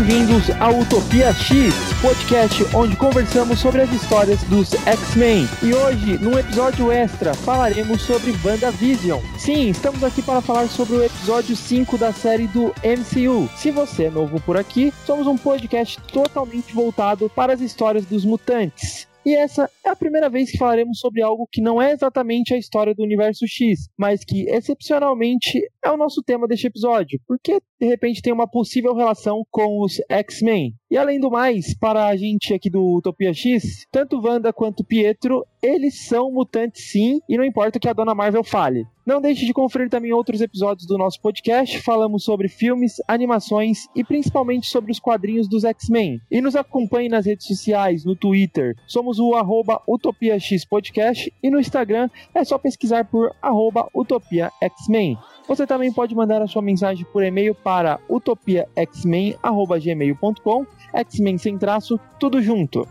[0.00, 5.46] bem-vindos ao Utopia X, podcast onde conversamos sobre as histórias dos X-Men.
[5.62, 9.20] E hoje, num episódio extra, falaremos sobre WandaVision.
[9.36, 13.46] Sim, estamos aqui para falar sobre o episódio 5 da série do MCU.
[13.56, 18.24] Se você é novo por aqui, somos um podcast totalmente voltado para as histórias dos
[18.24, 19.09] mutantes.
[19.24, 22.58] E essa é a primeira vez que falaremos sobre algo que não é exatamente a
[22.58, 27.86] história do universo X, mas que excepcionalmente é o nosso tema deste episódio, porque de
[27.86, 30.74] repente tem uma possível relação com os X-Men.
[30.90, 35.46] E além do mais, para a gente aqui do Utopia X, tanto Wanda quanto Pietro,
[35.62, 38.84] eles são mutantes sim, e não importa o que a Dona Marvel fale.
[39.06, 41.80] Não deixe de conferir também outros episódios do nosso podcast.
[41.80, 46.20] Falamos sobre filmes, animações e principalmente sobre os quadrinhos dos X-Men.
[46.30, 48.76] E nos acompanhe nas redes sociais, no Twitter.
[48.86, 54.52] Somos o arroba Utopia X Podcast e no Instagram é só pesquisar por arroba Utopia
[54.60, 55.18] X-Men.
[55.48, 62.42] Você também pode mandar a sua mensagem por e-mail para utopiaxmen.gmail.com X-Men sem traço, tudo
[62.42, 62.86] junto.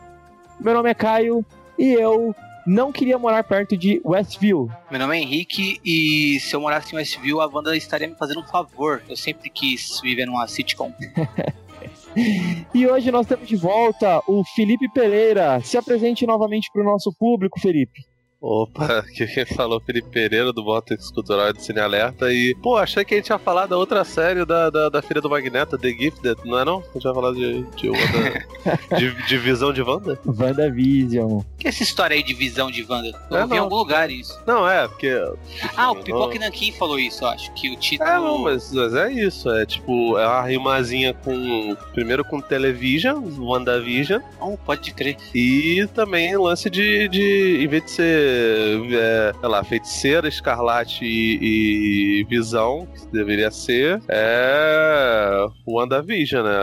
[0.59, 1.45] Meu nome é Caio
[1.77, 4.69] e eu não queria morar perto de Westview.
[4.91, 8.41] Meu nome é Henrique e se eu morasse em Westview, a Wanda estaria me fazendo
[8.41, 9.01] um favor.
[9.07, 10.91] Eu sempre quis viver numa sitcom.
[12.73, 15.61] e hoje nós temos de volta o Felipe Pereira.
[15.61, 18.08] Se apresente novamente para o nosso público, Felipe.
[18.41, 23.03] Opa, que quem falou Felipe Pereira do Vortex Cultural de Cine Alerta e, pô, achei
[23.03, 25.89] que a gente ia falar da outra série da, da, da filha do Magneto, The
[25.89, 26.79] Gifted, não é não?
[26.79, 28.45] A gente vai falar de, de, Wanda,
[28.97, 30.17] de, de visão de Wanda?
[30.25, 31.41] WandaVision.
[31.57, 33.11] que é essa história aí de visão de Wanda?
[33.29, 34.39] Eu é, vi em algum lugar isso.
[34.47, 35.11] Não, é, porque...
[35.75, 38.09] Ah, o Pipoca Nankin falou isso, acho, que o título...
[38.09, 43.21] É, não, mas, mas, é isso, é tipo, é uma rimazinha com, primeiro com Television,
[43.37, 44.21] WandaVision.
[44.39, 45.17] Oh, pode crer.
[45.35, 52.19] E também lance de, de em vez de ser é, sei lá, feiticeira, escarlate e,
[52.21, 56.59] e visão, que deveria ser, é WandaVision, né?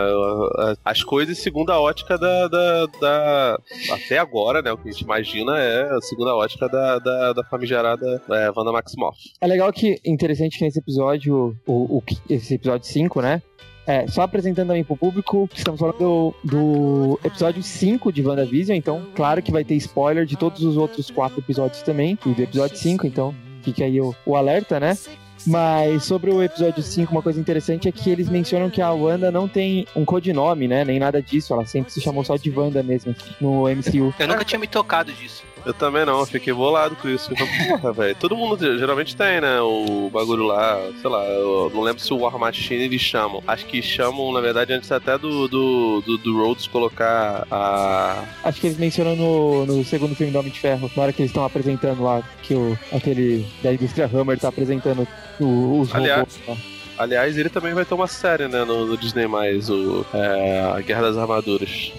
[0.83, 3.59] As coisas segundo a ótica da, da, da,
[3.91, 4.71] Até agora, né?
[4.71, 8.71] O que a gente imagina é a segunda ótica da, da, da famigerada é, Wanda
[8.71, 9.17] Maximoff.
[9.41, 13.41] É legal que, interessante que nesse episódio, o, o esse episódio 5, né?
[13.87, 19.07] É, só apresentando também pro público, estamos falando do, do episódio 5 de WandaVision, então,
[19.15, 22.75] claro que vai ter spoiler de todos os outros quatro episódios também, e do episódio
[22.75, 24.97] 5, então fica aí o, o alerta, né?
[25.45, 29.31] Mas sobre o episódio 5, uma coisa interessante é que eles mencionam que a Wanda
[29.31, 30.83] não tem um codinome, né?
[30.83, 31.53] Nem nada disso.
[31.53, 34.13] Ela sempre se chamou só de Wanda mesmo no MCU.
[34.19, 35.43] Eu nunca tinha me tocado disso.
[35.67, 37.29] Eu também não, eu fiquei bolado com isso.
[37.67, 38.15] Porra, velho.
[38.15, 39.59] Todo mundo geralmente tem, né?
[39.59, 43.43] O bagulho lá, sei lá, eu não lembro se o War Machine eles chamam.
[43.45, 48.23] Acho que chamam, na verdade, antes até do, do, do, do Rhodes colocar a.
[48.45, 51.21] Acho que eles mencionam no, no segundo filme do Homem de Ferro, na hora que
[51.21, 55.05] eles estão apresentando lá, que o, aquele da indústria Hammer tá apresentando
[55.37, 57.03] o, os Aliás, robôs lá.
[57.03, 61.01] Aliás, ele também vai ter uma série, né, no, no Disney+, o, é, a Guerra
[61.01, 61.91] das Armaduras.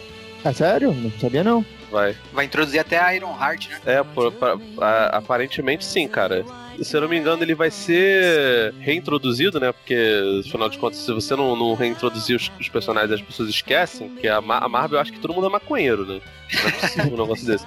[0.43, 0.95] É sério?
[0.95, 1.63] Não sabia não.
[1.91, 2.15] Vai.
[2.33, 3.79] Vai introduzir até a Iron Heart, né?
[3.87, 6.45] É, por, pra- a- aparentemente sim, cara.
[6.83, 9.73] Se eu não me engano, ele vai ser reintroduzido, né?
[9.73, 14.09] Porque, afinal de contas, se você não, não reintroduzir os, os personagens, as pessoas esquecem.
[14.11, 16.21] Porque a, a Marvel acha que todo mundo é maconheiro, né?
[16.53, 17.67] Não é possível um negócio desse.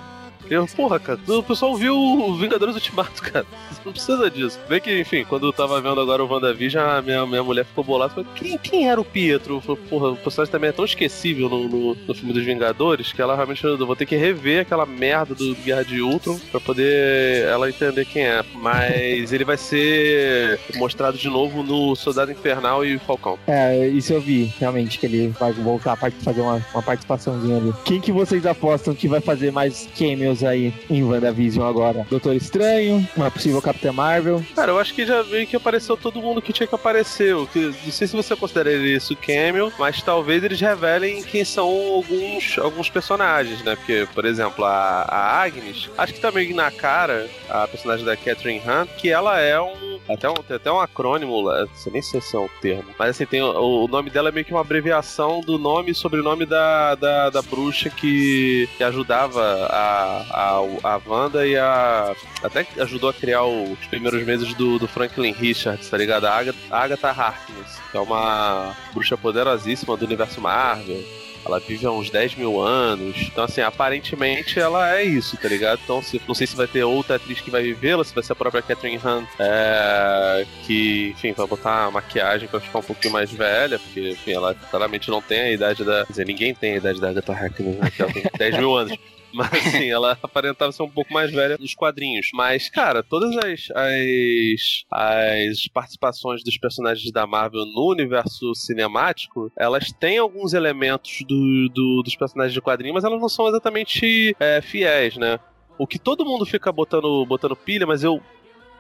[0.52, 3.46] Eu, porra, cara, o pessoal viu o Vingadores Ultimato, cara.
[3.86, 4.60] Não precisa disso.
[4.68, 7.86] Vê que, enfim, quando eu tava vendo agora o WandaVision, a minha, minha mulher ficou
[7.86, 8.14] bolada.
[8.14, 9.62] Falei, quem, quem era o Pietro?
[9.62, 13.22] Falei, porra, o personagem também é tão esquecível no, no, no filme dos Vingadores que
[13.22, 17.48] ela realmente eu vou ter que rever aquela merda do Guerra de Ultron pra poder
[17.48, 18.44] ela entender quem é.
[18.56, 23.40] Mas ele vai ser mostrado de novo no Soldado Infernal e Falcão.
[23.48, 27.74] É, isso eu vi, realmente, que ele vai voltar a fazer uma, uma participaçãozinha ali.
[27.86, 32.06] Quem que vocês apostam que vai fazer mais cameos aí em WandaVision agora?
[32.10, 34.44] Doutor Estranho, uma possível Capitã Marvel.
[34.56, 37.36] Cara, eu acho que já veio que apareceu todo mundo que tinha que aparecer.
[37.48, 42.58] Que, não sei se você considera isso cameo, mas talvez eles revelem quem são alguns,
[42.58, 43.76] alguns personagens, né?
[43.76, 48.18] Porque, por exemplo, a, a Agnes, acho que tá meio na cara, a personagem da
[48.18, 50.00] Catherine Hunt, que ela é um.
[50.10, 52.86] Até um, tem até um acrônimo, não sei nem se esse é o termo.
[52.98, 55.96] Mas assim, tem, o, o nome dela é meio que uma abreviação do nome e
[55.96, 62.16] sobrenome da, da, da bruxa que, que ajudava a, a, a Wanda e a.
[62.44, 66.26] Até ajudou a criar os primeiros meses do, do Franklin Richards, tá ligado?
[66.26, 71.04] A Agatha, Agatha Harkness, que é uma bruxa poderosíssima do universo Marvel.
[71.44, 73.18] Ela vive há uns 10 mil anos.
[73.18, 75.80] Então, assim, aparentemente ela é isso, tá ligado?
[75.84, 78.34] Então, se, não sei se vai ter outra atriz que vai vivê-la, se vai ser
[78.34, 83.14] a própria Catherine Hunt, é, que, enfim, vai botar a maquiagem pra ficar um pouquinho
[83.14, 86.06] mais velha, porque, enfim, ela claramente não tem a idade da.
[86.06, 87.92] Quer dizer, ninguém tem a idade da Agatha Harkness, né?
[87.98, 88.98] Ela tem 10 mil anos.
[89.34, 92.30] Mas assim, ela aparentava ser um pouco mais velha nos quadrinhos.
[92.34, 99.92] Mas, cara, todas as, as, as participações dos personagens da Marvel no universo cinemático, elas
[99.92, 104.62] têm alguns elementos do, do dos personagens de quadrinho, mas elas não são exatamente é,
[104.62, 105.40] fiéis, né?
[105.78, 108.22] O que todo mundo fica botando, botando pilha, mas eu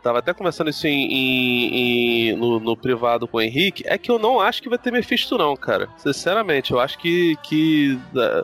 [0.01, 4.09] tava até conversando isso em, em, em no, no, privado com o Henrique, é que
[4.09, 5.89] eu não acho que vai ter Mephisto, não, cara.
[5.97, 7.99] Sinceramente, eu acho que, que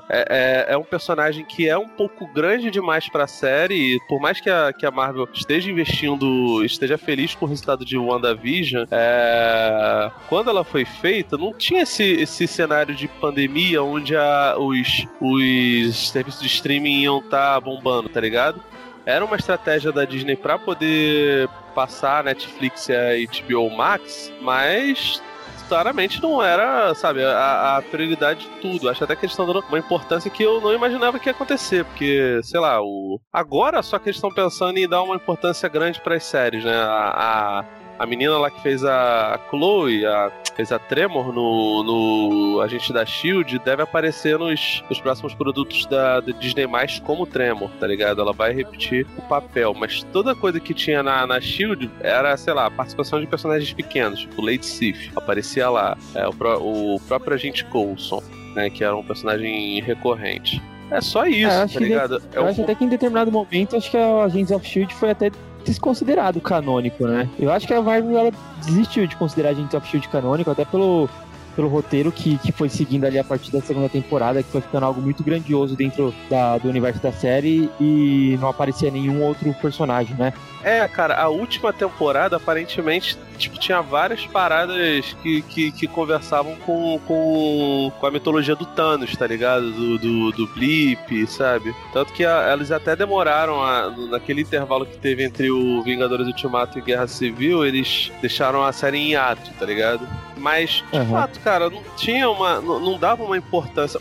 [0.09, 4.19] é, é, é um personagem que é um pouco grande demais pra série, e por
[4.19, 8.85] mais que a, que a Marvel esteja investindo, esteja feliz com o resultado de WandaVision,
[8.91, 15.07] é, quando ela foi feita, não tinha esse, esse cenário de pandemia onde a, os,
[15.19, 18.61] os serviços de streaming iam estar tá bombando, tá ligado?
[19.07, 25.23] Era uma estratégia da Disney para poder passar Netflix e a HBO Max, mas
[25.69, 28.89] claramente não era, sabe, a, a, prioridade de tudo.
[28.89, 31.85] Acho até que eles estão dando uma importância que eu não imaginava que ia acontecer,
[31.85, 36.01] porque, sei lá, o agora só que eles estão pensando em dar uma importância grande
[36.01, 36.75] para as séries, né?
[36.75, 37.65] A, a,
[37.99, 43.05] a menina lá que fez a Chloe, a, fez a Tremor no, no Agente da
[43.05, 48.21] Shield, deve aparecer nos, nos próximos produtos da, da Disney mais como Tremor, tá ligado?
[48.21, 52.53] Ela vai repetir o papel, mas toda coisa que tinha na, na Shield era, sei
[52.53, 57.65] lá, participação de personagens pequenos, tipo Lady Sif, aparecia lá, é, o, o próprio Agente
[57.65, 58.21] Coulson,
[58.55, 60.61] né, que era um personagem recorrente.
[60.89, 62.19] É só isso, é, tá ligado?
[62.19, 62.47] De, é eu um...
[62.47, 65.31] acho até que em determinado momento, acho que a Agents of Shield foi até
[65.67, 67.29] desconsiderado canônico, né?
[67.39, 68.31] Eu acho que a Marvel ela
[68.65, 71.09] desistiu de considerar Agents of Shield canônico, até pelo
[71.57, 74.85] pelo roteiro que, que foi seguindo ali a partir da segunda temporada, que foi ficando
[74.85, 80.15] algo muito grandioso dentro da, do universo da série e não aparecia nenhum outro personagem,
[80.15, 80.31] né?
[80.63, 86.99] É, cara, a última temporada aparentemente tipo, tinha várias paradas que, que, que conversavam com,
[87.07, 89.71] com, com a mitologia do Thanos, tá ligado?
[89.71, 91.73] Do, do, do Blip, sabe?
[91.93, 96.79] Tanto que a, eles até demoraram, a, naquele intervalo que teve entre o Vingadores Ultimato
[96.79, 100.07] e Guerra Civil, eles deixaram a série em ato, tá ligado?
[100.37, 101.11] Mas, de uhum.
[101.11, 102.61] fato, cara, não tinha uma.
[102.61, 103.99] Não, não dava uma importância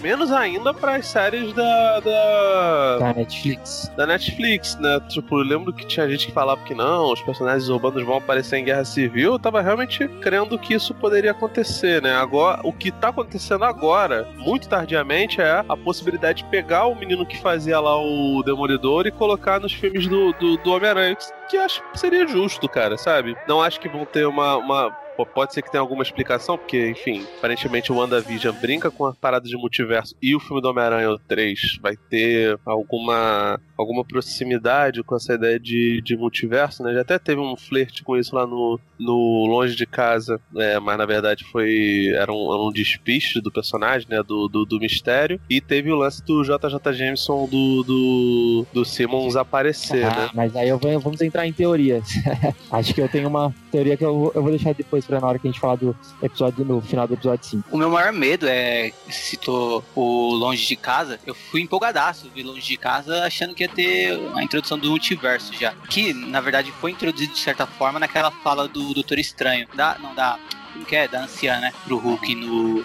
[0.00, 2.98] menos ainda para as séries da, da.
[2.98, 3.92] Da Netflix.
[3.96, 5.00] Da Netflix, né?
[5.08, 8.58] Tipo, eu lembro que tinha gente que falava que não, os personagens urbanos vão aparecer
[8.58, 9.32] em Guerra Civil.
[9.32, 12.14] Eu tava realmente crendo que isso poderia acontecer, né?
[12.14, 17.26] Agora, o que tá acontecendo agora, muito tardiamente, é a possibilidade de pegar o menino
[17.26, 21.16] que fazia lá o Demolidor e colocar nos filmes do, do, do Homem-Aranha.
[21.48, 23.36] Que acho que seria justo, cara, sabe?
[23.46, 27.24] Não acho que vão ter uma, uma pode ser que tenha alguma explicação, porque, enfim,
[27.38, 31.78] aparentemente o WandaVision brinca com a parada de multiverso e o filme do Homem-Aranha 3
[31.80, 36.92] vai ter alguma, alguma proximidade com essa ideia de, de multiverso, né?
[36.92, 40.98] Já até teve um flerte com isso lá no, no Longe de Casa, é, mas
[40.98, 44.22] na verdade foi era um, era um despiste do personagem, né?
[44.22, 45.40] Do, do, do, mistério.
[45.48, 50.30] E teve o lance do JJ Jameson do, do, do Simmons aparecer, ah, né?
[50.34, 52.08] Mas aí eu vou, vamos entrar em teorias.
[52.70, 55.46] Acho que eu tenho uma teoria que eu, eu vou deixar depois na hora que
[55.46, 57.68] a gente falar do episódio, no final do episódio 5.
[57.70, 62.66] O meu maior medo é, citou o Longe de Casa, eu fui empolgadaço vi Longe
[62.66, 65.72] de Casa achando que ia ter a introdução do multiverso já.
[65.88, 69.66] Que, na verdade, foi introduzido de certa forma naquela fala do Doutor Estranho.
[69.74, 70.38] Da, não, da
[70.76, 71.08] como que é?
[71.08, 71.72] Da anciã, né?
[71.84, 72.84] Pro Hulk no, uh,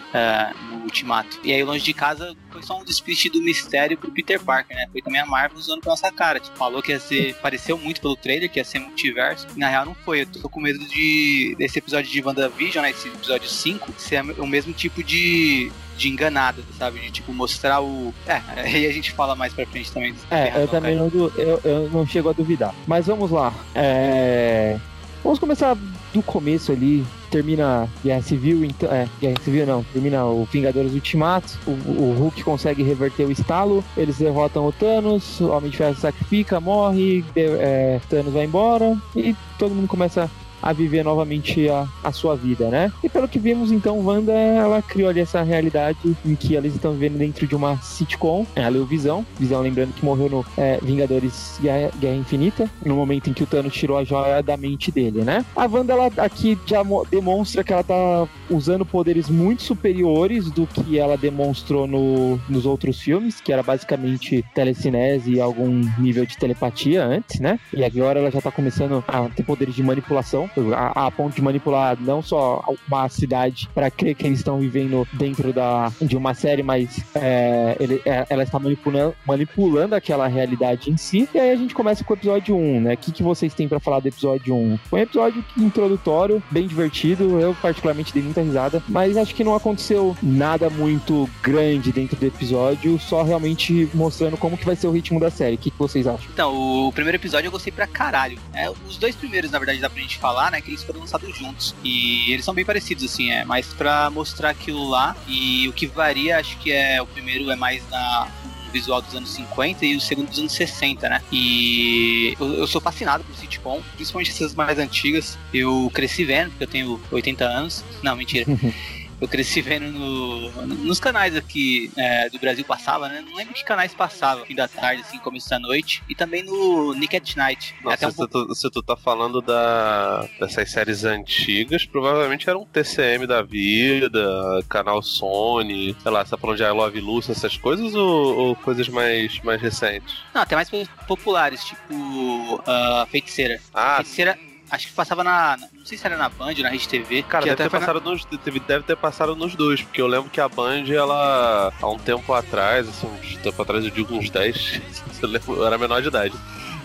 [0.69, 1.39] no Ultimato.
[1.43, 4.87] E aí, longe de casa, foi só um despiste do mistério pro Peter Parker, né?
[4.91, 6.39] Foi também a Marvel usando pra nossa cara.
[6.39, 7.35] Tipo, falou que ia ser.
[7.35, 9.45] Pareceu muito pelo trailer, que ia ser multiverso.
[9.55, 10.21] E na real não foi.
[10.21, 11.55] Eu tô com medo de.
[11.57, 12.91] desse episódio de WandaVision, né?
[12.91, 16.99] Esse episódio 5, ser o mesmo tipo de de enganada, sabe?
[16.99, 18.13] De tipo mostrar o.
[18.25, 20.15] É, aí a gente fala mais pra frente também.
[20.31, 22.73] É, eu também não, eu, eu não chego a duvidar.
[22.87, 23.53] Mas vamos lá.
[23.75, 24.79] É...
[25.23, 25.77] Vamos começar
[26.11, 31.57] do começo ali, termina Guerra Civil, então, é, Guerra Civil não, termina o Vingadores Ultimato,
[31.65, 35.95] o, o Hulk consegue reverter o estalo, eles derrotam o Thanos, o Homem de Ferro
[35.95, 40.29] sacrifica, morre, é, Thanos vai embora e todo mundo começa
[40.61, 42.91] a viver novamente a, a sua vida, né?
[43.03, 46.93] E pelo que vimos, então, Wanda, ela criou ali essa realidade em que eles estão
[46.93, 50.79] vivendo dentro de uma sitcom, ela é o Visão, Visão lembrando que morreu no é,
[50.81, 54.91] Vingadores Guerra, Guerra, Infinita, no momento em que o Thanos tirou a joia da mente
[54.91, 55.45] dele, né?
[55.55, 60.97] A Wanda, ela aqui já demonstra que ela tá usando poderes muito superiores do que
[60.97, 67.05] ela demonstrou no, nos outros filmes, que era basicamente telecinese e algum nível de telepatia
[67.05, 67.59] antes, né?
[67.73, 71.41] E agora ela já tá começando a ter poderes de manipulação a, a ponto de
[71.41, 76.33] manipular não só uma cidade para crer que eles estão vivendo dentro da, de uma
[76.33, 81.27] série, mas é, ele, é, ela está manipulando, manipulando aquela realidade em si.
[81.33, 82.93] E aí a gente começa com o episódio 1, né?
[82.93, 84.79] O que, que vocês têm para falar do episódio 1?
[84.89, 87.39] Foi um episódio introdutório, bem divertido.
[87.39, 92.25] Eu, particularmente, dei muita risada, mas acho que não aconteceu nada muito grande dentro do
[92.25, 95.55] episódio, só realmente mostrando como que vai ser o ritmo da série.
[95.55, 96.27] O que, que vocês acham?
[96.33, 96.53] Então,
[96.87, 98.39] o primeiro episódio eu gostei pra caralho.
[98.53, 100.61] É, os dois primeiros, na verdade, dá pra gente falar, né?
[100.61, 101.75] Que eles foram lançados juntos.
[101.83, 105.15] E eles são bem parecidos, assim, é mais pra mostrar aquilo lá.
[105.27, 108.27] E o que varia, acho que é o primeiro é mais na
[108.71, 111.21] visual dos anos 50 e o segundo dos anos 60, né?
[111.31, 115.37] E eu, eu, sou fascinado por sitcom, principalmente essas mais antigas.
[115.53, 117.83] Eu cresci vendo, porque eu tenho 80 anos.
[118.01, 118.45] Não, mentira.
[119.21, 123.23] eu cresci vendo no, nos canais aqui é, do Brasil passava, né?
[123.23, 126.03] Não lembro que canais passava, fim da tarde, assim, começo da noite.
[126.09, 127.75] E também no Nick at Night.
[127.83, 128.47] Nossa, Até um se, pouco...
[128.47, 134.19] tu, se tu tá falando da, dessas séries antigas, provavelmente era um TCM da vida,
[134.67, 138.55] canal Sony, sei lá, você tá falando de I Love Lucy, essas coisas ou, ou,
[138.55, 140.15] coisas mais, mais recentes?
[140.33, 140.67] Não, até mais
[141.07, 143.61] populares, tipo uh, Feiticeira.
[143.71, 145.57] Ah, Feiticeira Acho que passava na.
[145.73, 147.23] Não sei se era na Band ou na Rede TV.
[147.23, 148.09] Cara, deve ter, passado na...
[148.09, 151.97] nos, deve ter passado nos dois, porque eu lembro que a Band, ela, há um
[151.97, 154.81] tempo atrás, assim, um tempo atrás, eu digo uns 10,
[155.49, 156.33] eu era menor de idade.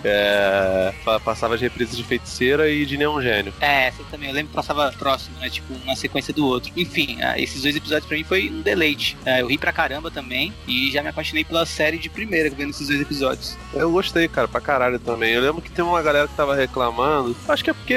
[0.07, 0.95] É,
[1.25, 3.53] passava as reprises de Feiticeira e de Neon Gênio.
[3.61, 4.29] É, essa também.
[4.29, 5.51] Eu lembro que passava próximo, né?
[5.51, 6.73] Tipo, uma sequência do outro.
[6.77, 9.17] Enfim, é, esses dois episódios pra mim foi um deleite.
[9.25, 12.71] É, eu ri pra caramba também e já me apaixonei pela série de primeira vendo
[12.71, 13.57] esses dois episódios.
[13.75, 15.33] Eu gostei, cara, pra caralho também.
[15.33, 17.37] Eu lembro que tem uma galera que tava reclamando.
[17.49, 17.97] Acho que é porque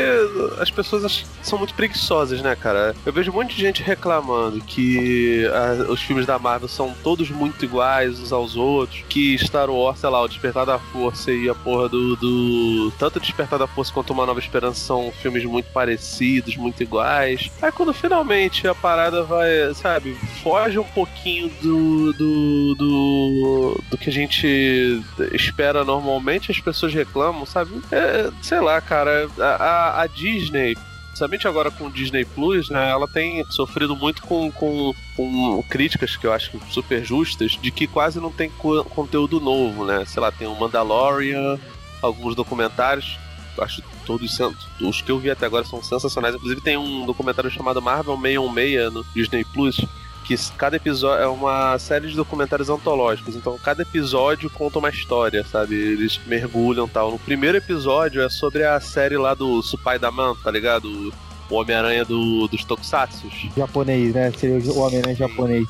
[0.60, 2.96] as pessoas são muito preguiçosas, né, cara?
[3.06, 7.30] Eu vejo um monte de gente reclamando que a, os filmes da Marvel são todos
[7.30, 11.50] muito iguais uns aos outros, que Star Wars, sei lá, o Despertar da Força e
[11.50, 15.44] a porra do do, do tanto Despertar da Força quanto Uma Nova Esperança são filmes
[15.44, 17.50] muito parecidos, muito iguais.
[17.62, 24.10] Aí quando finalmente a parada vai, sabe, foge um pouquinho do, do, do, do que
[24.10, 25.02] a gente
[25.34, 27.82] espera normalmente, as pessoas reclamam, sabe?
[27.92, 30.76] É, sei lá, cara, a, a Disney
[31.20, 36.16] principalmente agora com o Disney Plus, né, ela tem sofrido muito com, com, com, críticas
[36.16, 40.06] que eu acho super justas, de que quase não tem co conteúdo novo, né?
[40.06, 41.60] Sei lá, tem o Mandalorian,
[42.02, 43.18] alguns documentários.
[43.60, 44.40] Acho todos
[44.82, 46.34] os que eu vi até agora são sensacionais.
[46.34, 49.86] Inclusive tem um documentário chamado Marvel 616 no Disney Plus,
[50.26, 53.36] que cada episódio é uma série de documentários antológicos.
[53.36, 55.76] Então cada episódio conta uma história, sabe?
[55.76, 57.12] Eles mergulham tal.
[57.12, 61.14] No primeiro episódio é sobre a série lá do Supai da Man, tá ligado?
[61.50, 63.28] O Homem-Aranha do, dos Tokusatsu.
[63.58, 64.32] Japonês, né?
[64.32, 65.68] Seria o Homem-Aranha japonês.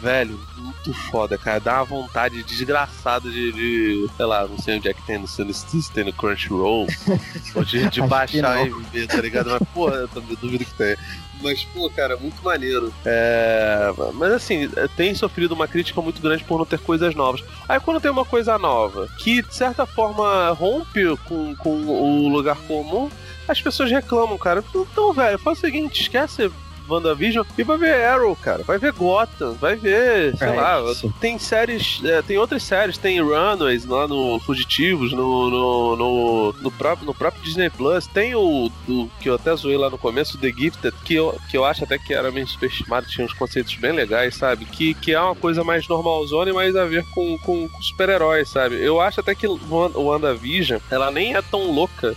[0.00, 1.60] Velho, muito foda, cara.
[1.60, 5.26] Dá uma vontade desgraçada de, de, sei lá, não sei onde é que tem, não
[5.26, 6.86] sei se tem no Crunchyroll,
[7.54, 9.50] ou de, de baixar e ver, tá ligado?
[9.50, 10.96] Mas, porra, eu também duvido que tem.
[11.42, 12.92] Mas, pô, cara, muito maneiro.
[13.04, 13.92] É...
[14.14, 17.42] Mas assim, tem sofrido uma crítica muito grande por não ter coisas novas.
[17.68, 22.56] Aí quando tem uma coisa nova, que de certa forma rompe com, com o lugar
[22.66, 23.10] comum,
[23.48, 24.62] as pessoas reclamam, cara.
[24.74, 26.50] Então, velho, faz o seguinte, esquece
[26.90, 28.62] WandaVision e vai ver Arrow, cara.
[28.62, 30.90] Vai ver Gotham, vai ver, sei é lá.
[30.90, 31.12] Isso.
[31.20, 36.70] Tem séries, é, tem outras séries, tem Runaways lá no Fugitivos, no, no, no, no,
[36.70, 38.06] próprio, no próprio Disney Plus.
[38.06, 41.56] Tem o do, que eu até zoei lá no começo, The Gifted, que eu, que
[41.56, 44.64] eu acho até que era meio superestimado, tinha uns conceitos bem legais, sabe?
[44.64, 48.48] Que, que é uma coisa mais normalzona e mais a ver com, com, com super-heróis,
[48.48, 48.82] sabe?
[48.82, 49.58] Eu acho até que o
[49.94, 52.16] WandaVision, ela nem é tão louca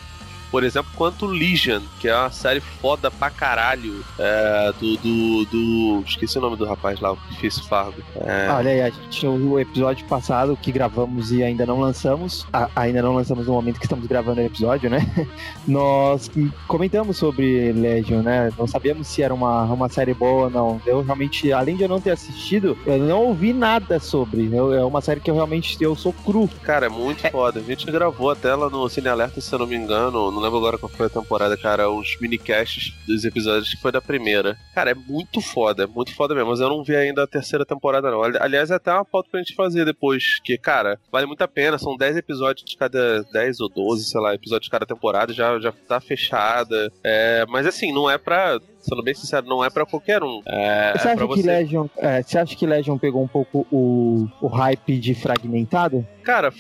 [0.54, 4.06] por exemplo, quanto Legion, que é uma série foda pra caralho.
[4.20, 8.04] É, do, do, do, Esqueci o nome do rapaz lá, o que fez Fargo.
[8.18, 8.48] É...
[8.52, 12.46] olha aí, a gente o episódio passado que gravamos e ainda não lançamos.
[12.54, 15.28] A, ainda não lançamos no momento que estamos gravando o episódio, né?
[15.68, 16.30] Nós
[16.68, 18.52] comentamos sobre Legion, né?
[18.56, 20.82] Não sabíamos se era uma, uma série boa ou não.
[20.86, 24.54] Eu realmente, além de eu não ter assistido, eu não ouvi nada sobre.
[24.54, 26.48] Eu, é uma série que eu realmente eu sou cru.
[26.62, 27.32] Cara, é muito é...
[27.32, 27.60] foda.
[27.60, 30.60] A gente gravou até lá no Cine Alerta, se eu não me engano, no lembro
[30.60, 34.58] agora qual foi a temporada, cara, os minicasts dos episódios que foi da primeira.
[34.76, 37.66] Cara, é muito foda, é muito foda mesmo, mas eu não vi ainda a terceira
[37.66, 38.22] temporada, não.
[38.22, 41.78] Aliás, é até uma pauta pra gente fazer depois, que, cara, vale muito a pena,
[41.78, 45.60] são 10 episódios de cada 10 ou 12, sei lá, episódios de cada temporada, já,
[45.60, 46.92] já tá fechada.
[47.04, 50.42] É, mas assim, não é pra sendo bem sincero, não é para qualquer um.
[50.46, 51.42] É, você, é acha você...
[51.42, 56.06] Que Legion, é, você acha que Legion pegou um pouco o, o hype de fragmentado?
[56.22, 56.54] Cara,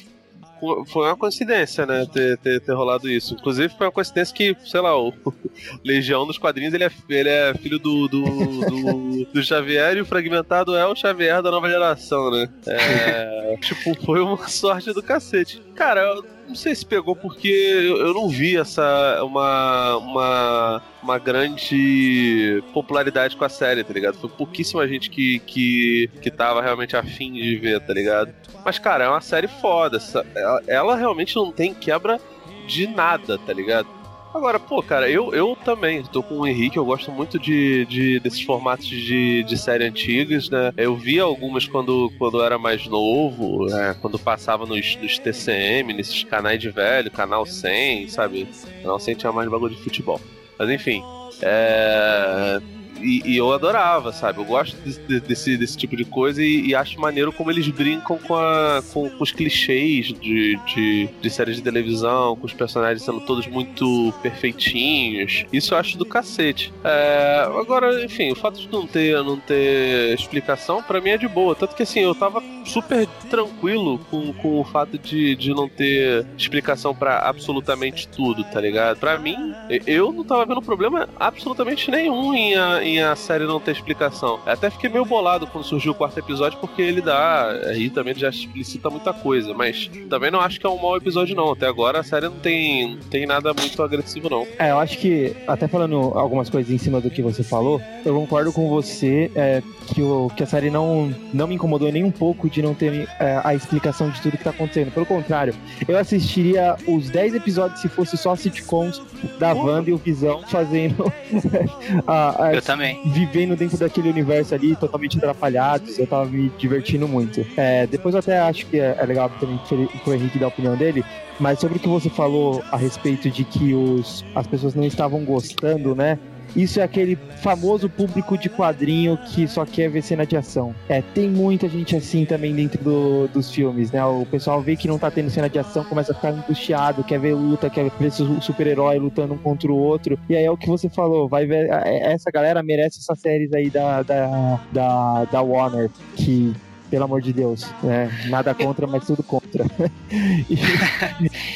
[0.88, 2.05] foi uma coincidência, né?
[2.12, 3.34] Ter, ter, ter, rolado isso.
[3.34, 5.13] Inclusive, foi uma coincidência que, sei lá, o
[5.84, 10.05] Legião dos quadrinhos ele é, ele é filho do, do, do, do Xavier e o
[10.05, 12.50] fragmentado é o Xavier da nova geração, né?
[12.67, 15.62] É, tipo, foi uma sorte do cacete.
[15.75, 23.35] Cara, não sei se pegou porque eu, não vi essa uma, uma, uma grande popularidade
[23.35, 24.15] com a série, tá ligado?
[24.15, 28.33] Foi pouquíssima gente que, que, que tava realmente afim de ver, tá ligado?
[28.63, 30.00] Mas, cara, é uma série foda.
[30.35, 32.19] Ela, ela realmente não tem quebra
[32.67, 33.88] de nada, tá ligado?
[34.33, 38.19] Agora, pô, cara, eu, eu também tô com o Henrique, eu gosto muito de, de
[38.19, 40.73] desses formatos de, de série antigas, né?
[40.75, 43.95] Eu vi algumas quando, quando eu era mais novo, né?
[44.01, 48.47] quando passava nos, nos TCM, nesses canais de velho, canal 100, sabe?
[48.81, 50.19] Canal 100 tinha mais bagulho de futebol.
[50.57, 51.03] Mas enfim,
[51.41, 52.59] é
[53.03, 54.39] e, e, eu adorava, sabe?
[54.39, 58.17] Eu gosto de, desse, desse tipo de coisa e, e, acho maneiro como eles brincam
[58.17, 63.03] com, a, com, com os clichês de, de, de, séries de televisão, com os personagens
[63.03, 65.45] sendo todos muito perfeitinhos.
[65.51, 66.74] Isso eu acho do cacete.
[66.83, 71.27] É, agora, enfim, o fato de não ter, não ter explicação, para mim é de
[71.27, 71.55] boa.
[71.55, 76.25] Tanto que assim, eu tava super tranquilo com, com o fato de, de não ter
[76.38, 79.00] explicação para absolutamente tudo, tá ligado?
[79.00, 79.53] Para mim,
[79.86, 84.39] eu não tava vendo problema absolutamente nenhum em, em a série não ter explicação.
[84.45, 87.50] Até fiquei meio bolado quando surgiu o quarto episódio, porque ele dá.
[87.67, 89.53] Aí também já explicita muita coisa.
[89.53, 91.51] Mas também não acho que é um mau episódio, não.
[91.51, 94.47] Até agora a série não tem, não tem nada muito agressivo, não.
[94.57, 98.13] É, eu acho que, até falando algumas coisas em cima do que você falou, eu
[98.15, 102.12] concordo com você é, que, o, que a série não, não me incomodou nem um
[102.12, 104.91] pouco de não ter é, a explicação de tudo que tá acontecendo.
[104.91, 105.53] Pelo contrário,
[105.88, 109.01] eu assistiria os 10 episódios se fosse só sitcoms
[109.39, 111.12] da Wanda e o Visão fazendo
[112.07, 112.99] a, a, também.
[113.05, 117.45] Vivendo dentro daquele universo ali, totalmente atrapalhados, eu tava me divertindo muito.
[117.55, 119.59] É, depois eu até acho que é, é legal também
[120.05, 121.03] o Henrique dar a opinião dele,
[121.39, 125.23] mas sobre o que você falou a respeito de que os, as pessoas não estavam
[125.23, 126.17] gostando, né?
[126.55, 130.74] Isso é aquele famoso público de quadrinho que só quer ver cena de ação.
[130.88, 134.03] É, tem muita gente assim também dentro do, dos filmes, né?
[134.05, 137.19] O pessoal vê que não tá tendo cena de ação, começa a ficar angustiado, quer
[137.19, 140.17] ver luta, quer ver o super-herói lutando um contra o outro.
[140.29, 141.69] E aí é o que você falou, vai ver.
[141.72, 146.53] É, essa galera merece essas séries aí da, da, da, da Warner, que
[146.93, 147.65] pelo amor de Deus.
[147.81, 148.07] Né?
[148.29, 149.65] Nada contra, mas tudo contra.
[150.48, 150.55] e,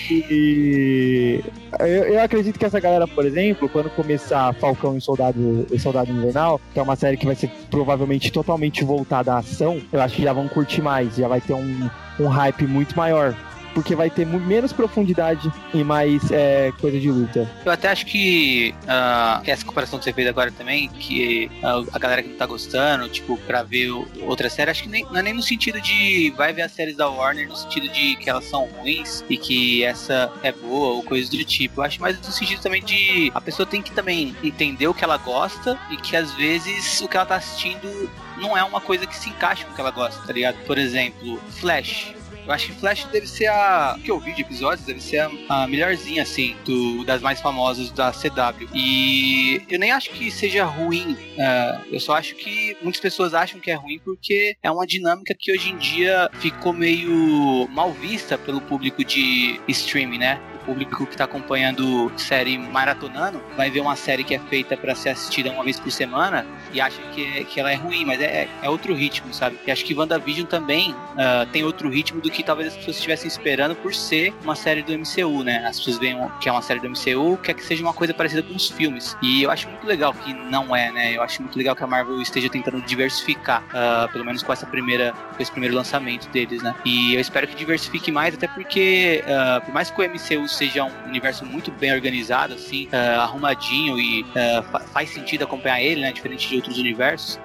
[0.10, 1.44] e
[1.80, 6.12] eu, eu, acredito que essa galera, por exemplo, quando começar Falcão e Soldado, e Soldado
[6.12, 10.16] Invernal, que é uma série que vai ser provavelmente totalmente voltada à ação, eu acho
[10.16, 13.36] que já vão curtir mais, já vai ter um, um hype muito maior
[13.77, 17.47] porque vai ter menos profundidade e mais é, coisa de luta.
[17.63, 21.99] Eu até acho que uh, essa comparação que você fez agora também, que uh, a
[21.99, 25.21] galera que não tá gostando, tipo, pra ver outra série, acho que nem, não é
[25.21, 28.45] nem no sentido de vai ver as séries da Warner, no sentido de que elas
[28.45, 31.80] são ruins e que essa é boa ou coisas do tipo.
[31.80, 35.04] Eu acho mais no sentido também de a pessoa tem que também entender o que
[35.04, 39.06] ela gosta e que às vezes o que ela tá assistindo não é uma coisa
[39.06, 40.56] que se encaixa com o que ela gosta, tá ligado?
[40.65, 42.16] Por exemplo, Flash.
[42.47, 43.99] Eu acho que Flash deve ser a.
[44.01, 47.91] que eu vi de episódios, deve ser a, a melhorzinha, assim, do, das mais famosas
[47.91, 48.69] da CW.
[48.73, 51.12] E eu nem acho que seja ruim.
[51.12, 55.36] Uh, eu só acho que muitas pessoas acham que é ruim porque é uma dinâmica
[55.38, 60.39] que hoje em dia ficou meio mal vista pelo público de streaming, né?
[60.67, 65.10] Público que está acompanhando série maratonando vai ver uma série que é feita para ser
[65.10, 68.69] assistida uma vez por semana e acha que, que ela é ruim, mas é, é
[68.69, 69.58] outro ritmo, sabe?
[69.65, 73.27] E acho que WandaVision também uh, tem outro ritmo do que talvez as pessoas estivessem
[73.27, 75.65] esperando por ser uma série do MCU, né?
[75.65, 78.43] As pessoas veem que é uma série do MCU, quer que seja uma coisa parecida
[78.43, 79.15] com os filmes.
[79.21, 81.15] E eu acho muito legal que não é, né?
[81.15, 84.65] Eu acho muito legal que a Marvel esteja tentando diversificar, uh, pelo menos com essa
[84.65, 86.75] primeira, com esse primeiro lançamento deles, né?
[86.84, 90.84] E eu espero que diversifique mais, até porque, uh, por mais que o MCU seja
[90.84, 96.12] um universo muito bem organizado, assim, uh, arrumadinho e uh, faz sentido acompanhar ele, né?
[96.12, 97.39] Diferente de outros universos.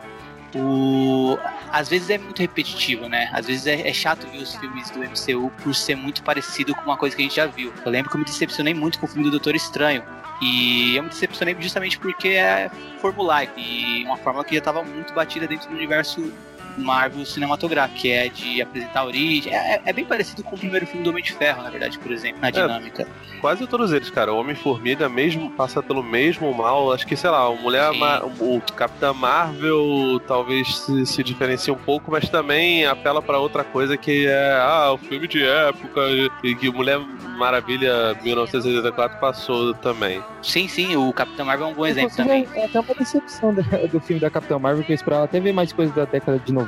[0.54, 1.38] O...
[1.70, 3.30] Às vezes é muito repetitivo, né?
[3.32, 6.82] Às vezes é, é, chato ver os filmes do MCU por ser muito parecido com
[6.82, 7.72] uma coisa que a gente já viu.
[7.84, 10.02] Eu lembro que eu me decepcionei muito com o filme do Doutor Estranho.
[10.42, 12.68] E eu me decepcionei justamente porque é
[13.00, 16.32] formulaico e uma fórmula que já estava muito batida dentro do universo
[16.76, 19.52] Marvel cinematográfico, que é de apresentar a origem.
[19.52, 22.10] É, é, bem parecido com o primeiro filme do Homem de Ferro, na verdade, por
[22.10, 23.02] exemplo, na é, dinâmica.
[23.02, 24.32] É, quase todos eles, cara.
[24.32, 26.92] O Homem-Formiga mesmo passa pelo mesmo mal.
[26.92, 27.90] Acho que, sei lá, o Mulher
[28.38, 33.96] o Capitão Marvel talvez se, se diferencie um pouco, mas também apela para outra coisa
[33.96, 36.00] que é ah, o filme de época
[36.42, 37.00] e que Mulher
[37.36, 40.22] Maravilha 1984 passou também.
[40.42, 42.46] Sim, sim, o Capitão Marvel é um bom exemplo também.
[42.54, 45.52] É até uma decepção do, do filme da Capitão Marvel que eu esperava até ver
[45.52, 46.61] mais coisas da década de 90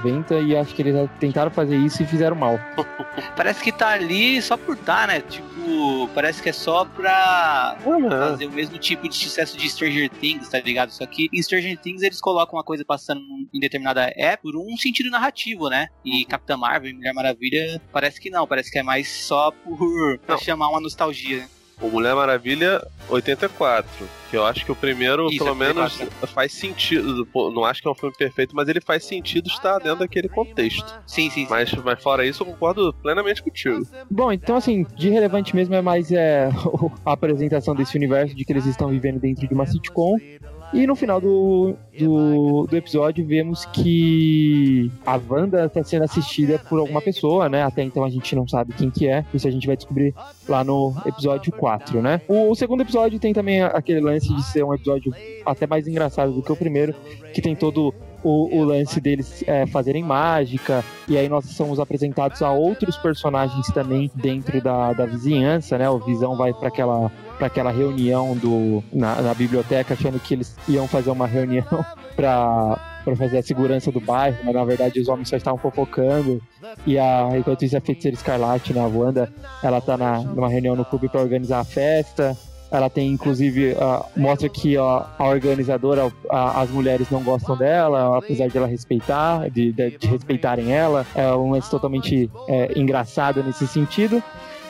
[0.45, 2.59] e acho que eles tentaram fazer isso e fizeram mal.
[3.37, 5.21] Parece que tá ali só por tá, né?
[5.21, 8.11] Tipo, parece que é só pra uhum.
[8.11, 10.91] fazer o mesmo tipo de sucesso de Stranger Things, tá ligado?
[10.91, 13.21] Só que em Stranger Things eles colocam uma coisa passando
[13.53, 15.89] em determinada época por um sentido narrativo, né?
[16.05, 20.19] E Capitã Marvel e Mulher Maravilha parece que não, parece que é mais só por
[20.19, 21.47] pra chamar uma nostalgia.
[21.81, 23.89] O Mulher Maravilha 84,
[24.31, 26.01] que eu acho que o primeiro, Isso, pelo menos,
[26.33, 27.27] faz sentido.
[27.53, 31.03] Não acho que é um filme perfeito, mas ele faz sentido estar dentro daquele contexto.
[31.07, 31.47] Sim, sim.
[31.49, 33.87] Mas, mas fora isso, eu concordo plenamente contigo.
[34.11, 36.49] Bom, então assim, de relevante mesmo é mais é,
[37.05, 40.17] a apresentação desse universo de que eles estão vivendo dentro de uma sitcom
[40.73, 46.79] e no final do, do, do episódio vemos que a Wanda está sendo assistida por
[46.79, 47.63] alguma pessoa, né?
[47.63, 49.25] Até então a gente não sabe quem que é.
[49.33, 50.15] Isso a gente vai descobrir
[50.49, 52.21] lá no episódio 4, né?
[52.27, 55.13] O, o segundo episódio tem também aquele lance de ser um episódio
[55.45, 56.95] até mais engraçado do que o primeiro,
[57.33, 62.43] que tem todo o, o, lance deles é, fazerem mágica, e aí nós somos apresentados
[62.43, 65.89] a outros personagens também dentro da, da vizinhança, né?
[65.89, 70.57] O Visão vai para aquela para aquela reunião do, na, na, biblioteca, achando que eles
[70.69, 71.85] iam fazer uma reunião
[72.17, 76.41] para para fazer a segurança do bairro, mas na verdade os homens só estavam fofocando.
[76.87, 79.31] E a, enquanto isso, a feiticeira Escarlate, né, a Wanda,
[79.63, 82.35] ela tá na, numa reunião no clube para organizar a festa.
[82.75, 88.19] Ela tem, inclusive, uh, mostra que uh, a organizadora, uh, as mulheres não gostam dela,
[88.19, 91.07] apesar de ela respeitar, de, de, de respeitarem ela.
[91.15, 94.21] É um lance totalmente é, engraçado nesse sentido.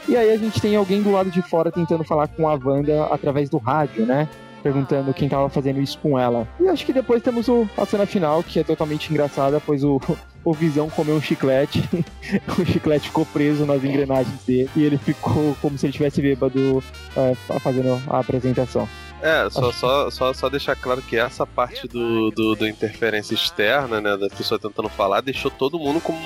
[0.07, 3.07] E aí a gente tem alguém do lado de fora tentando falar com a Wanda
[3.07, 4.29] através do rádio, né?
[4.65, 6.49] Perguntando quem tava fazendo isso com ela.
[6.59, 10.01] E acho que depois temos o, a cena final, que é totalmente engraçada, pois o,
[10.43, 11.87] o Visão comeu um chiclete.
[12.59, 14.71] o chiclete ficou preso nas engrenagens dele.
[14.75, 16.83] E ele ficou como se ele tivesse bêbado
[17.15, 18.89] é, fazendo a apresentação.
[19.25, 23.99] É, só, só, só, só deixar claro que essa parte do, do, do, interferência externa,
[23.99, 26.19] né, da pessoa tentando falar, deixou todo mundo como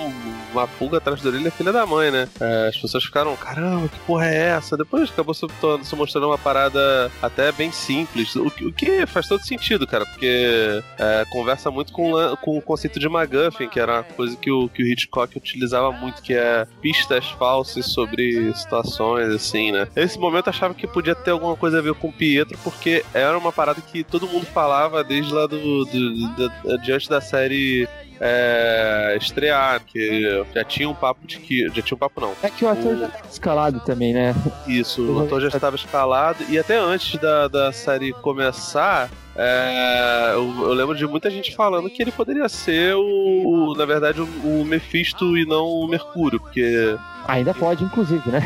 [0.50, 2.28] uma pulga atrás da orelha, filha da mãe, né?
[2.40, 4.76] É, as pessoas ficaram, caramba, que porra é essa?
[4.76, 5.46] Depois acabou se,
[5.84, 10.82] se mostrando uma parada até bem simples, o, o que faz todo sentido, cara, porque
[10.98, 14.68] é, conversa muito com, com o conceito de McGuffin, que era uma coisa que o,
[14.68, 19.86] que o Hitchcock utilizava muito, que é pistas falsas sobre situações, assim, né?
[19.94, 22.87] Nesse momento eu achava que podia ter alguma coisa a ver com o Pietro, porque
[22.88, 27.20] porque era uma parada que todo mundo falava desde lá do, do, do diante da
[27.20, 27.86] série
[28.20, 31.68] é, estrear, que já tinha um papo de que.
[31.68, 32.34] Já tinha um papo não.
[32.42, 32.98] É que o ator o...
[32.98, 34.34] já estava escalado também, né?
[34.66, 39.10] Isso, o ator já estava escalado e até antes da, da série começar.
[39.36, 43.84] É, eu, eu, lembro de muita gente falando que ele poderia ser o, o na
[43.84, 46.96] verdade, o, o Mephisto e não o Mercúrio, porque.
[47.28, 48.40] Ainda pode, inclusive, né?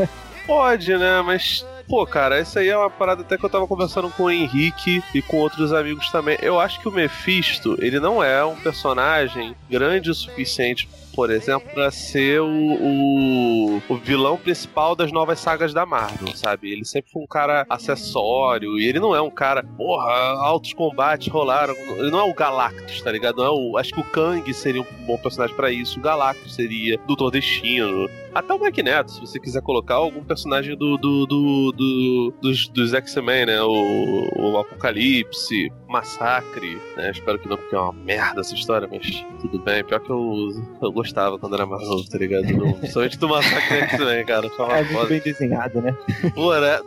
[0.46, 1.20] pode, né?
[1.20, 4.30] Mas Pô, cara, essa aí é uma parada até que eu tava conversando com o
[4.30, 6.38] Henrique e com outros amigos também.
[6.40, 10.88] Eu acho que o Mephisto, ele não é um personagem grande o suficiente
[11.20, 16.72] por exemplo, pra ser o, o, o, vilão principal das novas sagas da Marvel, sabe?
[16.72, 21.28] Ele sempre foi um cara acessório e ele não é um cara, porra, altos combates
[21.28, 21.74] rolaram.
[21.74, 23.36] Ele não é o Galactus, tá ligado?
[23.36, 26.54] Não é o, acho que o Kang seria um bom personagem para isso, o Galactus
[26.54, 28.08] seria Doutor Destino.
[28.34, 32.94] Até o Magneto, se você quiser colocar algum personagem do, do, do, do dos, dos
[32.94, 33.60] X-Men, né?
[33.60, 37.10] O, o Apocalipse, Massacre, né?
[37.10, 39.82] Espero que não, porque é uma merda essa história, mas tudo bem.
[39.84, 40.48] Pior que eu,
[40.80, 42.46] eu gostava quando era mais novo, tá ligado?
[42.78, 44.46] Principalmente do Massacre X-Men, cara.
[44.46, 45.96] É muito bem desenhado, né?
[46.34, 46.80] Pô, né?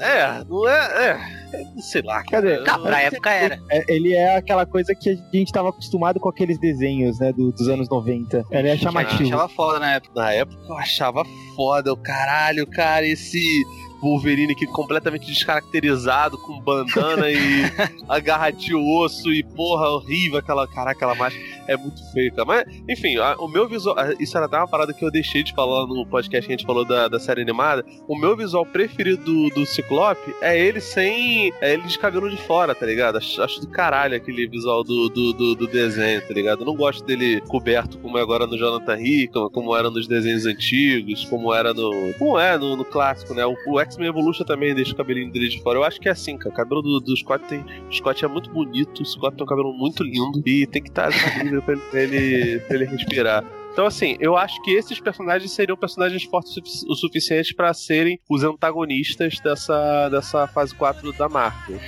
[0.00, 1.18] É, não é.
[1.52, 2.22] É, sei lá.
[2.24, 2.58] Cadê?
[2.60, 3.58] Não, pra época era.
[3.70, 7.52] É, ele é aquela coisa que a gente tava acostumado com aqueles desenhos, né, do,
[7.52, 8.44] dos anos 90.
[8.50, 9.22] Ele é chamativo.
[9.22, 10.20] Eu achava foda na época.
[10.20, 11.92] Na época eu achava foda.
[11.92, 13.64] O caralho, cara, esse
[14.02, 17.62] Wolverine aqui completamente descaracterizado, com bandana e
[18.08, 20.66] a garra de osso e porra, horrível aquela.
[20.68, 22.46] Caraca, aquela máscara é muito feia, cara.
[22.46, 23.94] Mas, enfim, a, o meu visual.
[24.18, 26.66] Isso era até uma parada que eu deixei de falar no podcast que a gente
[26.66, 27.84] falou da, da série animada.
[28.08, 31.52] O meu visual preferido do, do Ciclope é ele sem.
[31.60, 33.18] É ele de cabelo de fora, tá ligado?
[33.18, 36.60] Acho, acho do caralho aquele visual do, do, do, do desenho, tá ligado?
[36.60, 40.46] Eu não gosto dele coberto como é agora no Jonathan Hickman, como era nos desenhos
[40.46, 42.14] antigos, como era no.
[42.18, 43.44] Como é no, no clássico, né?
[43.44, 45.78] O, o X-Men Evolution também deixa o cabelinho dele de fora.
[45.78, 46.50] Eu acho que é assim, cara.
[46.50, 47.60] O cabelo do, do Scott tem.
[47.60, 50.88] O Scott é muito bonito, o Scott tem um cabelo muito lindo e tem que
[50.88, 51.10] estar
[51.62, 53.44] pra, ele, pra ele respirar.
[53.72, 58.42] Então, assim, eu acho que esses personagens seriam personagens fortes o suficiente para serem os
[58.42, 61.78] antagonistas dessa, dessa fase 4 da Marvel.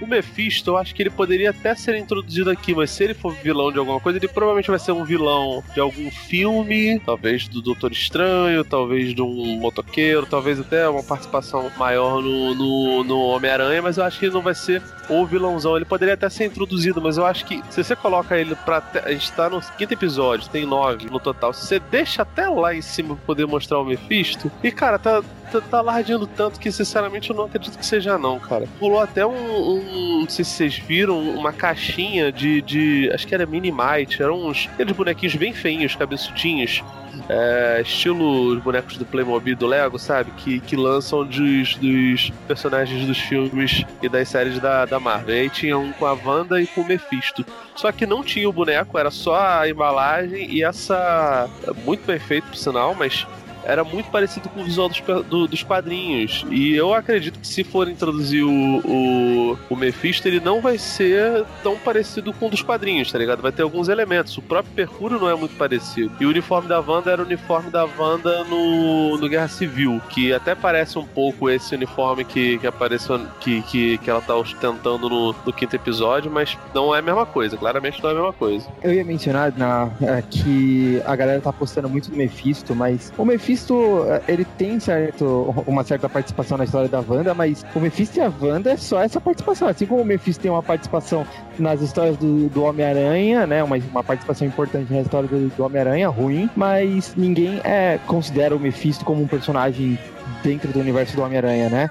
[0.00, 3.34] O Mephisto, eu acho que ele poderia até ser introduzido aqui, mas se ele for
[3.34, 7.60] vilão de alguma coisa, ele provavelmente vai ser um vilão de algum filme, talvez do
[7.60, 13.82] Doutor Estranho, talvez de um motoqueiro, talvez até uma participação maior no, no, no Homem-Aranha,
[13.82, 15.76] mas eu acho que ele não vai ser o vilãozão.
[15.76, 18.82] Ele poderia até ser introduzido, mas eu acho que se você coloca ele pra.
[19.04, 21.52] A gente tá no quinto episódio, tem nove no total.
[21.52, 25.22] Se você deixa até lá em cima pra poder mostrar o Mephisto, e cara, tá,
[25.50, 28.66] tá, tá lardeando tanto que sinceramente eu não acredito que seja não, cara.
[28.78, 33.34] Pulou até um, um, não sei se vocês viram, uma caixinha de, de acho que
[33.34, 36.82] era Minimite, eram uns aqueles bonequinhos bem feinhos, cabeçudinhos,
[37.28, 40.30] é, estilo os bonecos do Playmobil do Lego, sabe?
[40.32, 45.34] Que, que lançam dos, dos personagens dos filmes e das séries da, da Marvel.
[45.34, 47.44] E aí tinha um com a Wanda e com o Mephisto.
[47.74, 51.48] Só que não tinha o boneco, era só a embalagem e essa.
[51.84, 53.26] Muito bem feito, por sinal, mas
[53.68, 56.44] era muito parecido com o visual dos, do, dos quadrinhos.
[56.50, 61.44] E eu acredito que se for introduzir o, o, o Mephisto, ele não vai ser
[61.62, 63.42] tão parecido com o dos quadrinhos, tá ligado?
[63.42, 64.36] Vai ter alguns elementos.
[64.38, 66.10] O próprio Mercúrio não é muito parecido.
[66.18, 70.32] E o uniforme da Wanda era o uniforme da Wanda no, no Guerra Civil, que
[70.32, 75.10] até parece um pouco esse uniforme que, que apareceu, que, que, que ela tá ostentando
[75.10, 77.54] no, no quinto episódio, mas não é a mesma coisa.
[77.58, 78.66] Claramente não é a mesma coisa.
[78.82, 83.24] Eu ia mencionar na, é, que a galera tá apostando muito no Mephisto, mas o
[83.26, 87.80] Mephisto Mephisto, eh, ele tem certo, uma certa participação na história da Wanda, mas o
[87.80, 89.66] Mephisto e a Wanda é só essa participação.
[89.66, 91.26] Assim como o Mephisto tem uma participação
[91.58, 93.62] nas histórias do, do Homem-Aranha, né?
[93.64, 98.60] Uma, uma participação importante na história do, do Homem-Aranha, ruim, mas ninguém é, considera o
[98.60, 99.98] Mephisto como um personagem
[100.42, 101.90] dentro do universo do Homem-Aranha, né?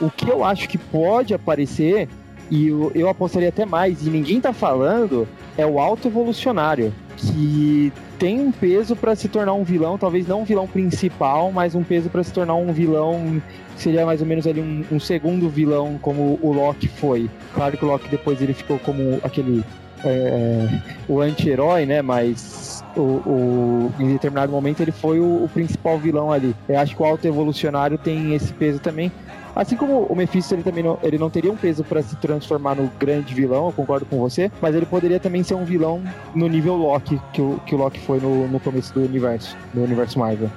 [0.00, 2.08] O que eu acho que pode aparecer,
[2.48, 5.26] e eu, eu apostaria até mais, e ninguém tá falando,
[5.56, 10.42] é o alto evolucionário que tem um peso para se tornar um vilão, talvez não
[10.42, 13.40] um vilão principal, mas um peso para se tornar um vilão
[13.76, 17.30] seria mais ou menos ali um, um, segundo vilão como o Loki foi.
[17.54, 19.64] Claro que o Loki depois ele ficou como aquele
[20.04, 20.68] é,
[21.08, 22.02] o anti-herói, né?
[22.02, 26.54] Mas o, o, em determinado momento ele foi o, o principal vilão ali.
[26.68, 29.12] Eu acho que o Alto Evolucionário tem esse peso também.
[29.58, 32.76] Assim como o Mephisto ele também não, ele não teria um peso para se transformar
[32.76, 36.00] no grande vilão, eu concordo com você, mas ele poderia também ser um vilão
[36.32, 39.82] no nível Loki, que o, que o Loki foi no, no começo do universo, do
[39.82, 40.48] universo Marvel.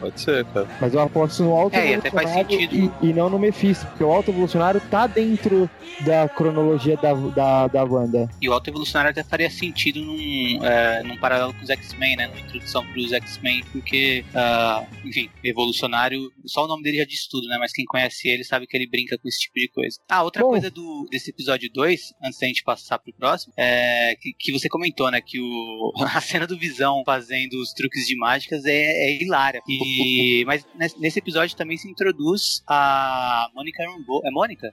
[0.00, 0.68] Pode ser, cara.
[0.80, 4.30] Mas eu aposto no Alto é, Evolucionário e, e, não no Mephisto, porque o Alto
[4.30, 5.68] Evolucionário tá dentro
[6.04, 8.28] da cronologia da, da, da Wanda.
[8.40, 12.26] E o Alto Evolucionário até faria sentido num, é, num paralelo com os X-Men, né?
[12.28, 17.46] Numa introdução pros X-Men, porque, uh, enfim, Evolucionário, só o nome dele já diz tudo,
[17.48, 17.56] né?
[17.58, 19.98] Mas quem conhece ele sabe que ele brinca com esse tipo de coisa.
[20.08, 20.50] Ah, outra Bom.
[20.50, 24.68] coisa do, desse episódio 2, antes da gente passar pro próximo, é que, que você
[24.68, 25.20] comentou, né?
[25.20, 29.60] Que o, a cena do Visão fazendo os truques de mágicas é, é hilária.
[29.66, 30.66] E e, mas
[30.98, 34.20] nesse episódio também se introduz a Mônica Rambeau.
[34.24, 34.72] É Mônica?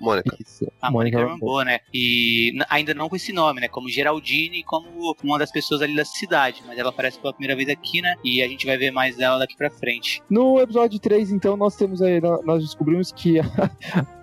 [0.00, 0.36] Mônica.
[0.80, 1.80] A Mônica Rambeau, né?
[1.92, 3.68] E ainda não com esse nome, né?
[3.68, 6.62] Como Geraldine e como uma das pessoas ali da cidade.
[6.66, 8.14] Mas ela aparece pela primeira vez aqui, né?
[8.24, 10.22] E a gente vai ver mais dela daqui pra frente.
[10.28, 13.40] No episódio 3, então, nós temos aí, nós descobrimos que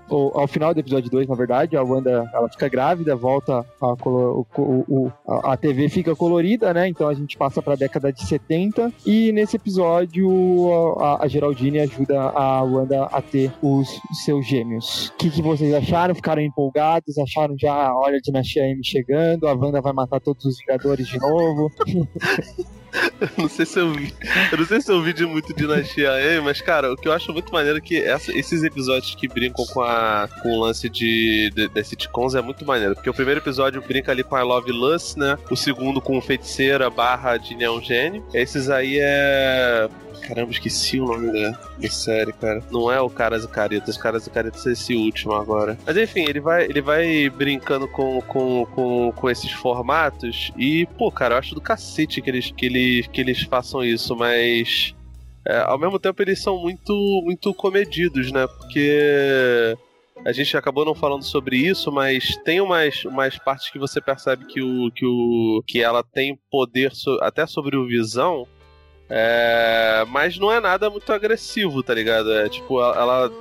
[0.09, 4.45] ao final do episódio 2, na verdade, a Wanda ela fica grávida, volta a, color,
[4.57, 6.87] o, o, a, TV fica colorida, né?
[6.87, 11.79] Então a gente passa para a década de 70 e nesse episódio a, a Geraldine
[11.79, 13.87] ajuda a Wanda a ter os
[14.23, 15.09] seus gêmeos.
[15.09, 16.13] O que, que vocês acharam?
[16.13, 17.17] Ficaram empolgados?
[17.17, 21.19] Acharam já, olha, a Dinastia M chegando, a Wanda vai matar todos os Vingadores de
[21.19, 21.71] novo?
[23.37, 24.13] não sei se eu vi.
[24.51, 27.13] Eu não sei se eu vi de muito Dinastia M, mas, cara, o que eu
[27.13, 30.89] acho muito maneiro é que essa, esses episódios que brincam com, a, com o lance
[30.89, 32.95] de, de, de sitcoms é muito maneiro.
[32.95, 35.37] Porque o primeiro episódio brinca ali com a Love Lust, né?
[35.49, 38.25] O segundo com Feiticeira barra de Neon Gênio.
[38.33, 39.89] Esses aí é
[40.27, 42.63] Caramba, esqueci o nome da, série, cara.
[42.71, 43.97] Não é o Caras e Caretas.
[43.97, 45.77] Caras e Caretas é esse último agora.
[45.85, 50.51] Mas enfim, ele vai, ele vai brincando com, com, com, com esses formatos.
[50.57, 54.15] E, pô, cara, eu acho do cacete que eles, que eles, que eles façam isso,
[54.15, 54.95] mas.
[55.45, 56.93] É, ao mesmo tempo eles são muito,
[57.25, 58.47] muito comedidos, né?
[58.47, 59.75] Porque
[60.25, 64.45] a gente acabou não falando sobre isso, mas tem umas, umas partes que você percebe
[64.45, 68.47] que, o, que, o, que ela tem poder so, até sobre o Visão
[69.09, 72.31] é, mas não é nada muito agressivo, tá ligado?
[72.33, 73.31] É tipo, ela.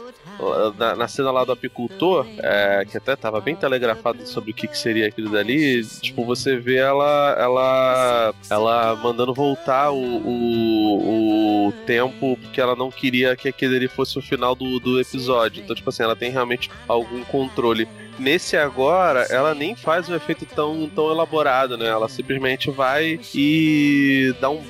[0.79, 4.67] Na, na cena lá do apicultor, é, que até tava bem telegrafado sobre o que,
[4.67, 11.73] que seria aquilo dali, tipo, você vê ela ela ela mandando voltar o, o, o
[11.87, 15.63] tempo porque ela não queria que aquele ali fosse o final do, do episódio.
[15.63, 17.87] Então, tipo assim, ela tem realmente algum controle.
[18.19, 21.87] Nesse agora, ela nem faz um efeito tão, tão elaborado, né?
[21.87, 24.63] Ela simplesmente vai e dá um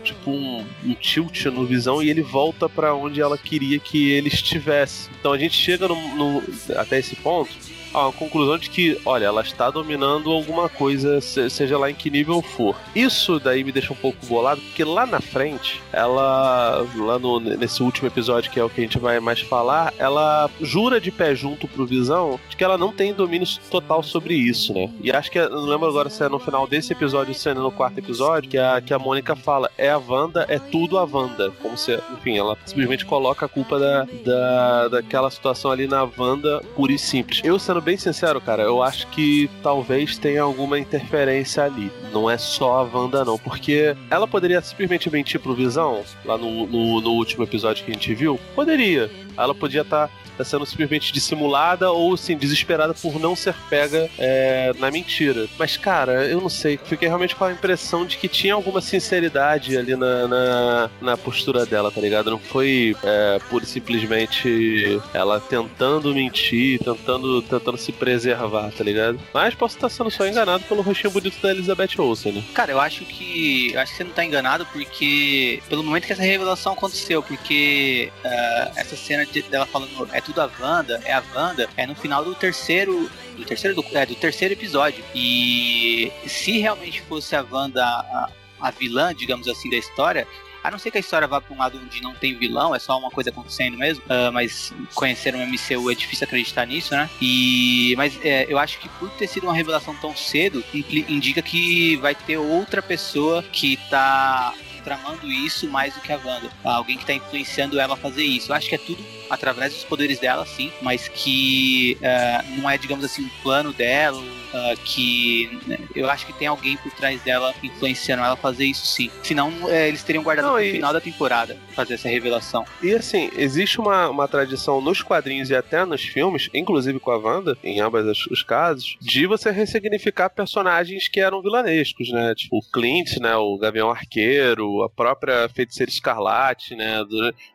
[0.00, 4.28] tipo um, um tilt no visão e ele volta para onde ela queria que ele
[4.28, 5.08] estivesse.
[5.18, 6.42] Então a gente chega no, no,
[6.76, 7.50] até esse ponto
[7.94, 12.42] a conclusão de que, olha, ela está dominando alguma coisa, seja lá em que nível
[12.42, 12.76] for.
[12.94, 17.82] Isso daí me deixa um pouco bolado, porque lá na frente, ela, lá no, nesse
[17.82, 21.34] último episódio, que é o que a gente vai mais falar, ela jura de pé
[21.34, 24.90] junto pro Visão de que ela não tem domínio total sobre isso, né?
[25.02, 27.70] E acho que, não lembro agora se é no final desse episódio, se é no
[27.70, 31.50] quarto episódio, que a, que a Mônica fala, é a Wanda, é tudo a Wanda.
[31.62, 36.60] Como se, enfim, ela simplesmente coloca a culpa da, da, daquela situação ali na Wanda
[36.74, 37.40] pura e simples.
[37.44, 41.90] Eu, sendo bem sincero, cara, eu acho que talvez tenha alguma interferência ali.
[42.12, 43.38] Não é só a Wanda, não.
[43.38, 47.94] Porque ela poderia simplesmente mentir pro Visão, lá no, no, no último episódio que a
[47.94, 48.38] gente viu.
[48.54, 49.10] Poderia.
[49.36, 54.08] Ela podia estar tá tá sendo simplesmente dissimulada ou, assim, desesperada por não ser pega
[54.18, 55.46] é, na mentira.
[55.58, 56.78] Mas, cara, eu não sei.
[56.82, 61.66] Fiquei realmente com a impressão de que tinha alguma sinceridade ali na, na, na postura
[61.66, 62.30] dela, tá ligado?
[62.30, 69.20] Não foi é, pura e simplesmente ela tentando mentir, tentando, tentando se preservar, tá ligado?
[69.32, 72.44] Mas posso estar sendo só enganado pelo rostinho bonito da Elizabeth Olsen, né?
[72.54, 73.72] Cara, eu acho que.
[73.72, 75.62] Eu acho que você não tá enganado porque.
[75.68, 80.40] Pelo momento que essa revelação aconteceu, porque uh, essa cena de, dela falando é tudo
[80.40, 83.10] a Wanda, é a Wanda, é no final do terceiro.
[83.36, 85.02] Do terceiro, do, é, do terceiro episódio.
[85.14, 88.30] E se realmente fosse a Wanda a,
[88.60, 90.26] a vilã, digamos assim, da história,
[90.62, 92.78] a não ser que a história vá para um lado onde não tem vilão, é
[92.78, 94.02] só uma coisa acontecendo mesmo.
[94.04, 97.08] Uh, mas conhecer o MCU é difícil acreditar nisso, né?
[97.20, 101.96] E mas é, eu acho que por ter sido uma revelação tão cedo, indica que
[101.96, 106.50] vai ter outra pessoa que tá tramando isso mais do que a Wanda.
[106.64, 108.50] Alguém que tá influenciando ela a fazer isso.
[108.50, 112.76] Eu acho que é tudo através dos poderes dela, sim, mas que uh, não é,
[112.76, 117.20] digamos assim, um plano dela, uh, que né, eu acho que tem alguém por trás
[117.22, 119.10] dela influenciando ela a fazer isso sim.
[119.22, 120.72] Senão é, eles teriam guardado não, e...
[120.72, 122.64] final da temporada fazer essa revelação.
[122.82, 127.18] E assim, existe uma, uma tradição nos quadrinhos e até nos filmes, inclusive com a
[127.18, 132.34] Wanda, em ambos os casos, de você ressignificar personagens que eram vilanescos, né?
[132.34, 133.36] Tipo o Clint, né?
[133.36, 137.00] O Gavião Arqueiro, a própria Feiticeira Escarlate, né?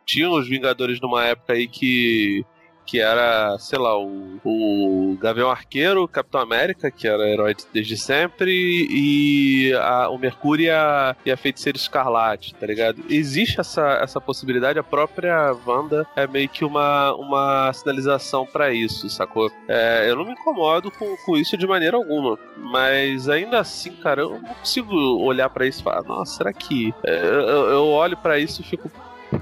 [0.06, 2.46] Tinha os Vingadores numa época aí que
[2.86, 8.52] que era, sei lá, o, o Gavião Arqueiro, Capitão América, que era herói desde sempre,
[8.90, 13.04] e a, o Mercúrio e a, e a Feiticeira Escarlate, tá ligado?
[13.10, 19.10] Existe essa, essa possibilidade, a própria Wanda é meio que uma, uma sinalização para isso,
[19.10, 19.52] sacou?
[19.68, 24.22] É, eu não me incomodo com, com isso de maneira alguma, mas ainda assim, cara,
[24.22, 26.94] eu não consigo olhar para isso e falar, nossa, será que.
[27.04, 28.92] É, eu, eu olho para isso e fico.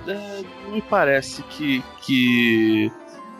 [0.08, 2.92] É, me parece que, que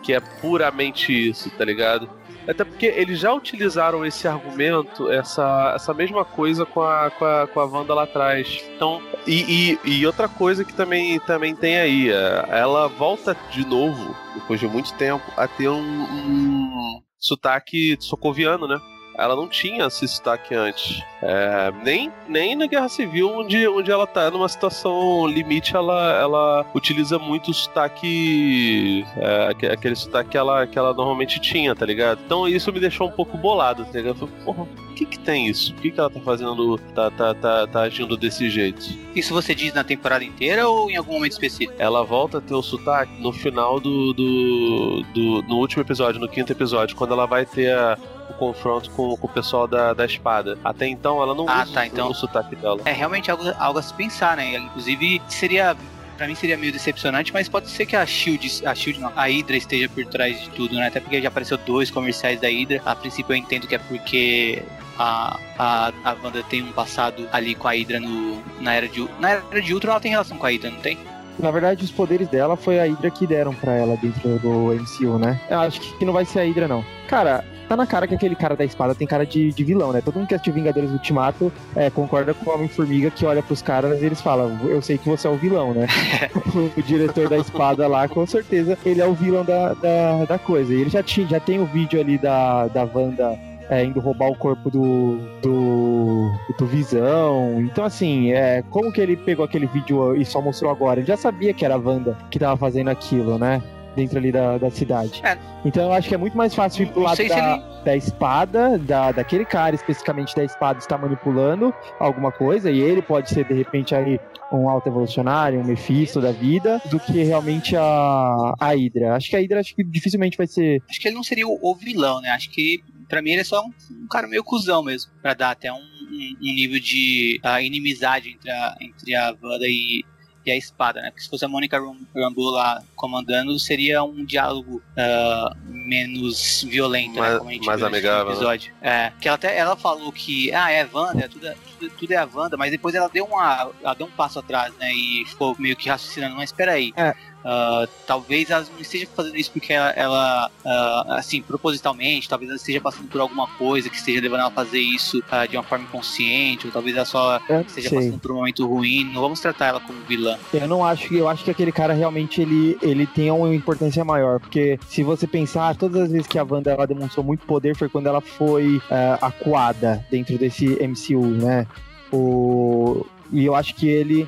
[0.04, 2.10] que é puramente isso, tá ligado?
[2.48, 7.48] Até porque eles já utilizaram esse argumento, essa, essa mesma coisa com a, com, a,
[7.48, 8.62] com a Wanda lá atrás.
[8.76, 13.66] Então, e, e, e outra coisa que também, também tem aí, é, ela volta de
[13.66, 18.78] novo, depois de muito tempo, a ter um, um sotaque socoviano, né?
[19.18, 21.02] Ela não tinha esse sotaque antes.
[21.22, 26.66] É, nem, nem na Guerra Civil, onde, onde ela tá numa situação limite, ela, ela
[26.74, 29.06] utiliza muito o sotaque.
[29.18, 32.20] É, aquele sotaque que ela, que ela normalmente tinha, tá ligado?
[32.26, 34.18] Então isso me deixou um pouco bolado, tá ligado?
[34.18, 35.74] Falei, porra, o que que tem isso?
[35.74, 36.78] Por que, que ela tá fazendo.
[36.94, 38.86] Tá, tá, tá, tá agindo desse jeito?
[39.16, 41.74] Isso você diz na temporada inteira ou em algum momento específico?
[41.80, 44.14] Ela volta a ter o sotaque no final do.
[44.14, 47.98] do, do no último episódio, no quinto episódio, quando ela vai ter a
[48.30, 50.58] o confronto com, com o pessoal da, da espada.
[50.64, 52.82] Até então ela não ah, usa tá, então, o sotaque dela.
[52.86, 54.56] É realmente algo, algo a se pensar, né?
[54.56, 55.76] Inclusive, seria
[56.18, 59.24] para mim seria meio decepcionante, mas pode ser que a Shield, a Shield não, a
[59.24, 60.88] Hydra esteja por trás de tudo, né?
[60.88, 62.82] Até porque já apareceu dois comerciais da Hydra.
[62.86, 64.62] A princípio eu entendo que é porque
[64.98, 69.08] a, a, a Wanda tem um passado ali com a Hydra no, na era de
[69.20, 70.98] na era de Ultron, ela tem relação com a Hydra, não tem?
[71.40, 75.18] Na verdade, os poderes dela foi a Hydra que deram para ela dentro do MCU,
[75.18, 75.40] né?
[75.50, 76.86] Eu acho que não vai ser a Hydra, não.
[77.08, 80.02] Cara, tá na cara que aquele cara da espada tem cara de, de vilão, né?
[80.02, 84.02] Todo mundo que assistiu Vingadores Ultimato é, concorda com o Homem-Formiga que olha pros caras
[84.02, 85.88] e eles falam, eu sei que você é o vilão, né?
[86.78, 90.74] o diretor da espada lá, com certeza, ele é o vilão da, da, da coisa.
[90.74, 93.38] E ele já, tinha, já tem o vídeo ali da, da Wanda
[93.70, 97.62] é, indo roubar o corpo do, do, do Visão.
[97.62, 101.00] Então, assim, é, como que ele pegou aquele vídeo e só mostrou agora?
[101.00, 103.62] Ele já sabia que era a Wanda que tava fazendo aquilo, né?
[103.96, 105.22] Dentro ali da, da cidade.
[105.24, 105.38] É.
[105.66, 107.84] Então eu acho que é muito mais fácil ir pro lado da, ele...
[107.86, 113.30] da espada, da, daquele cara especificamente da espada está manipulando alguma coisa, e ele pode
[113.30, 114.20] ser de repente aí
[114.52, 119.16] um alto evolucionário, um Mephisto da vida, do que realmente a, a Hydra.
[119.16, 120.82] Acho que a Hydra acho que dificilmente vai ser.
[120.90, 122.30] Acho que ele não seria o, o vilão, né?
[122.30, 123.72] Acho que pra mim ele é só um,
[124.04, 128.30] um cara meio cuzão mesmo, pra dar até um, um, um nível de uh, inimizade
[128.30, 130.04] entre a, entre a Wanda e,
[130.46, 131.10] e a espada, né?
[131.10, 131.80] Porque se fosse a Monica
[132.16, 137.40] Rambeau lá comandando, seria um diálogo uh, menos violento, mais, né?
[137.40, 138.26] Como a gente mais amigável.
[138.26, 138.32] Né?
[138.32, 138.74] episódio.
[138.82, 142.12] É, que ela até ela falou que, ah, é Wanda, é tudo, é, tudo, tudo,
[142.12, 144.92] é a Wanda, mas depois ela deu, uma, ela deu um passo atrás, né?
[144.94, 146.94] E ficou meio que raciocinando, mas espera aí.
[146.96, 147.14] É.
[147.44, 152.56] Uh, talvez ela não esteja fazendo isso porque ela, ela uh, assim, propositalmente, talvez ela
[152.56, 155.64] esteja passando por alguma coisa que esteja levando ela a fazer isso uh, de uma
[155.64, 157.98] forma inconsciente, ou talvez ela só esteja sei.
[158.00, 159.04] passando por um momento ruim.
[159.14, 160.38] Não vamos tratar ela como vilã.
[160.54, 164.40] Eu não acho, eu acho que aquele cara realmente ele, ele tem uma importância maior,
[164.40, 167.90] porque se você pensar, todas as vezes que a Wanda ela demonstrou muito poder foi
[167.90, 168.82] quando ela foi
[169.22, 171.68] acuada dentro desse MCU, né?
[172.12, 174.28] O, e eu acho que ele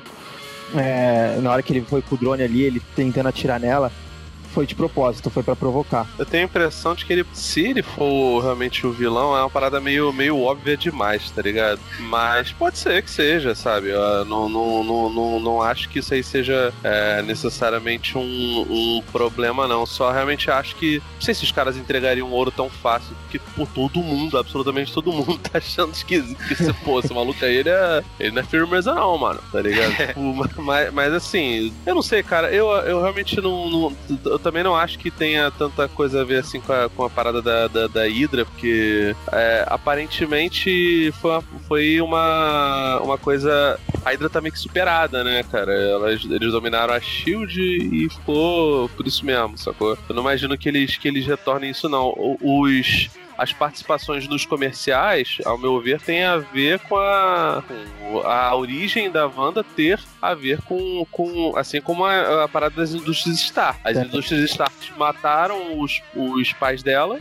[0.74, 3.92] é, na hora que ele foi com o drone ali, ele tentando atirar nela,
[4.56, 6.08] foi de propósito, foi para provocar.
[6.18, 9.50] Eu tenho a impressão de que ele, se ele for realmente o vilão, é uma
[9.50, 11.78] parada meio, meio óbvia demais, tá ligado?
[12.00, 13.90] Mas pode ser que seja, sabe?
[13.90, 19.02] Eu não, não, não, não, não acho que isso aí seja é, necessariamente um, um
[19.12, 19.84] problema, não.
[19.84, 21.02] Só realmente acho que.
[21.16, 25.12] Não sei se os caras entregariam ouro tão fácil, porque por todo mundo, absolutamente todo
[25.12, 28.94] mundo, tá achando esquisito que se fosse maluco aí, ele, é, ele não é firmeza,
[28.94, 29.94] não, mano, tá ligado?
[30.06, 33.68] Tipo, mas, mas assim, eu não sei, cara, eu, eu realmente não.
[33.68, 37.02] não eu também não acho que tenha tanta coisa a ver assim com a, com
[37.02, 43.76] a parada da, da, da Hydra, porque é, aparentemente foi, uma, foi uma, uma coisa.
[44.04, 45.72] A Hydra tá meio que superada, né, cara?
[45.72, 49.98] Elas, eles dominaram a Shield e ficou por isso mesmo, sacou?
[50.08, 52.14] Eu não imagino que eles, que eles retornem isso, não.
[52.40, 57.62] Os as participações nos comerciais, ao meu ver, tem a ver com a,
[57.98, 62.76] com a origem da Wanda ter a ver com, com assim como a, a parada
[62.76, 63.78] das indústrias Star.
[63.84, 64.02] As é.
[64.02, 67.20] indústrias Star mataram os, os pais dela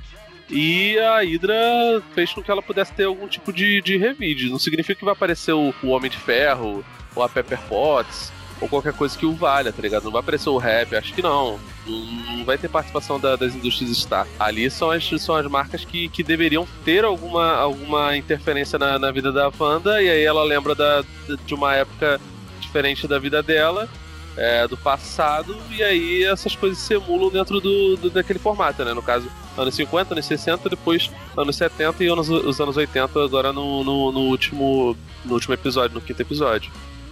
[0.50, 4.50] e a Hydra fez com que ela pudesse ter algum tipo de, de revide.
[4.50, 6.86] Não significa que vai aparecer o, o Homem de Ferro
[7.16, 10.04] ou a Pepper Potts ou qualquer coisa que o valha, tá ligado?
[10.04, 11.60] Não vai aparecer o rap, acho que não.
[11.86, 14.28] Não vai ter participação da, das indústrias Star.
[14.40, 19.12] Ali são as, são as marcas que, que deveriam ter alguma, alguma interferência na, na
[19.12, 21.04] vida da Wanda, e aí ela lembra da,
[21.46, 22.20] de uma época
[22.60, 23.90] diferente da vida dela.
[24.38, 28.94] É, do passado, e aí essas coisas se emulam dentro do, do, daquele formato, né?
[28.94, 33.54] No caso, anos 50, anos 60, depois anos 70 e anos, os anos 80, agora
[33.54, 34.94] no, no, no, último,
[35.24, 36.70] no último episódio, no quinto episódio.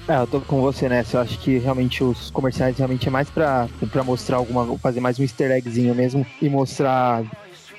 [0.08, 1.18] É, eu tô com você nessa.
[1.18, 4.78] Eu acho que realmente os comerciais realmente é mais pra, pra mostrar alguma.
[4.80, 7.24] fazer mais um easter eggzinho mesmo e mostrar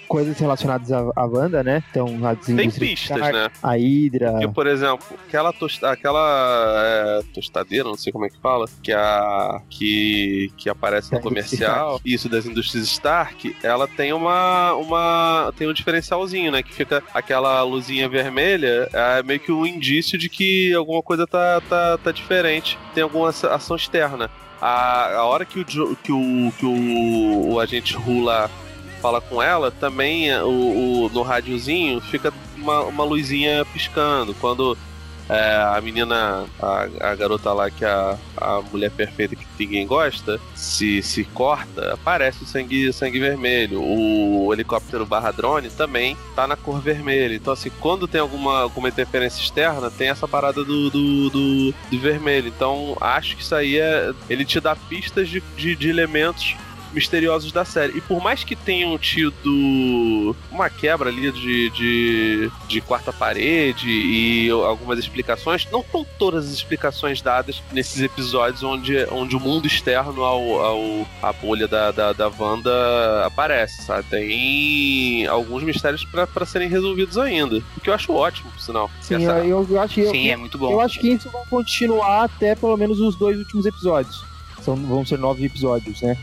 [0.06, 1.82] coisas relacionadas à, à Wanda, né?
[1.90, 3.50] Então, a Tem pistas, né?
[3.62, 4.32] A Hydra.
[4.32, 8.92] Porque, por exemplo, aquela, tosta, aquela é, tostadeira, não sei como é que fala, que,
[8.92, 15.52] a, que, que aparece no comercial, isso das indústrias Stark, ela tem uma, uma.
[15.56, 16.62] tem um diferencialzinho, né?
[16.62, 21.60] Que fica aquela luzinha vermelha, é meio que um indício de que alguma coisa tá,
[21.68, 24.30] tá, tá diferente, tem alguma ação externa.
[24.60, 28.50] A, a hora que o, que o, que o, o agente Rula
[29.04, 34.32] fala com ela, também o, o no rádiozinho fica uma, uma luzinha piscando.
[34.40, 34.78] Quando
[35.28, 40.40] é, a menina, a, a, garota lá, que a, a mulher perfeita que ninguém gosta,
[40.54, 43.82] se, se corta, aparece o sangue, sangue vermelho.
[43.82, 47.34] O helicóptero barra drone também tá na cor vermelha.
[47.34, 52.00] Então, assim, quando tem alguma, alguma interferência externa, tem essa parada do, do, do, do
[52.00, 52.48] vermelho.
[52.48, 54.14] Então, acho que isso aí é.
[54.30, 56.56] Ele te dá pistas de, de, de elementos
[56.94, 57.98] misteriosos da série.
[57.98, 64.48] E por mais que tenham tido uma quebra ali de, de, de quarta parede e
[64.50, 70.22] algumas explicações, não estão todas as explicações dadas nesses episódios onde, onde o mundo externo
[70.22, 74.04] ao, ao a bolha da, da, da Wanda aparece, sabe?
[74.08, 77.62] Tem alguns mistérios para serem resolvidos ainda.
[77.76, 78.90] O que eu acho ótimo, por sinal.
[79.00, 79.44] Sim, Essa...
[79.44, 80.70] eu, eu, acho, Sim, é muito bom.
[80.70, 84.24] Eu acho que isso vai continuar até pelo menos os dois últimos episódios.
[84.62, 86.16] São, vão ser nove episódios, né?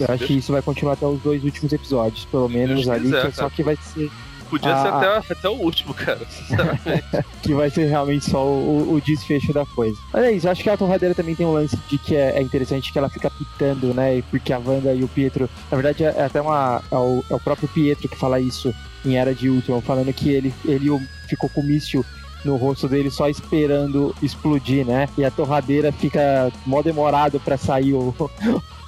[0.00, 3.32] Eu acho que isso vai continuar até os dois últimos episódios, pelo menos ali, quiser,
[3.32, 4.10] só que vai ser.
[4.48, 4.82] Podia a...
[4.82, 7.04] ser até, até o último, cara, sinceramente.
[7.40, 9.96] que vai ser realmente só o, o, desfecho da coisa.
[10.12, 12.42] Mas é isso, acho que a torradeira também tem um lance de que é, é,
[12.42, 14.22] interessante que ela fica pitando, né?
[14.28, 15.48] Porque a Wanda e o Pietro.
[15.70, 16.82] Na verdade, é, é até uma.
[16.90, 18.74] É o, é o, próprio Pietro que fala isso
[19.04, 20.88] em Era de Ultron, falando que ele, ele
[21.28, 22.04] ficou com o míssil
[22.44, 25.08] no rosto dele só esperando explodir, né?
[25.16, 28.14] E a torradeira fica mó demorado para sair o,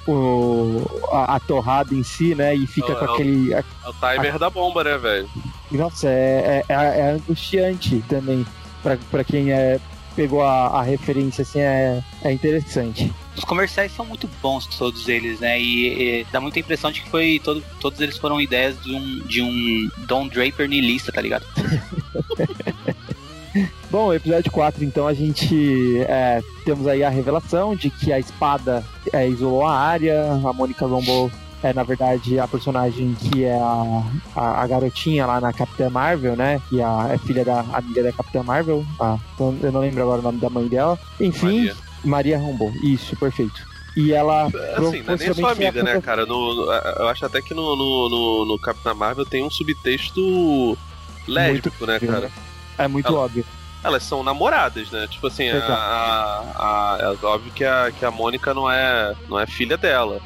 [0.07, 0.81] o,
[1.11, 2.55] a, a, torrada em si, né?
[2.55, 3.53] E fica é, com aquele.
[3.53, 5.29] É o, é o timer a, da bomba, né, velho?
[5.71, 8.45] Nossa, é, é, é, angustiante também.
[8.81, 9.79] Pra, pra quem é,
[10.15, 13.11] pegou a, a referência, assim, é, é interessante.
[13.35, 15.59] Os comerciais são muito bons, todos eles, né?
[15.59, 19.19] E, e, dá muita impressão de que foi todo, todos eles foram ideias de um,
[19.25, 21.45] de um Don Draper niilista, tá ligado?
[23.91, 28.83] Bom, episódio 4, então a gente é, temos aí a revelação de que a espada
[29.11, 31.29] é, isolou a área, a Mônica Rambeau
[31.63, 34.03] é, na verdade, a personagem que é a,
[34.35, 36.61] a, a, garotinha lá na Capitã Marvel, né?
[36.67, 38.85] Que é, a, é filha da amiga da Capitã Marvel.
[38.99, 40.99] A, eu não lembro agora o nome da mãe dela.
[41.21, 41.71] Enfim,
[42.03, 42.73] Maria, Maria.
[42.83, 43.65] Isso, perfeito.
[43.95, 44.47] E ela.
[44.47, 46.25] Assim, não é nem sua amiga, né, cara?
[46.25, 50.77] No, eu acho até que no, no, no, no Capitã Marvel tem um subtexto
[51.25, 52.29] lésbico, muito né, cara?
[52.77, 53.45] É muito ela, óbvio.
[53.83, 55.07] Elas são namoradas, né?
[55.07, 59.39] Tipo assim, a, a, a, é óbvio que a, que a Mônica não é, não
[59.39, 60.21] é filha dela.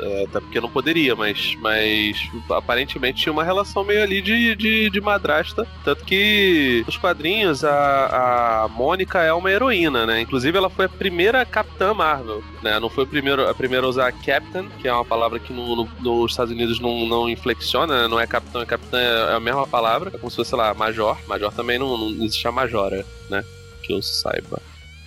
[0.00, 2.16] É, até porque não poderia, mas, mas
[2.50, 5.66] aparentemente tinha uma relação meio ali de, de, de madrasta.
[5.84, 10.20] Tanto que nos quadrinhos a, a Mônica é uma heroína, né?
[10.20, 12.78] Inclusive ela foi a primeira Capitã Marvel, né?
[12.78, 15.76] Não foi a primeira, a primeira a usar Captain, que é uma palavra que no,
[15.76, 18.08] no, nos Estados Unidos não, não inflexiona, né?
[18.08, 20.10] não é Capitão, é Capitã, é a mesma palavra.
[20.14, 21.18] É como se fosse, sei lá, Major.
[21.26, 23.44] Major também não, não existe a Majora, né?
[23.82, 24.60] Que eu saiba.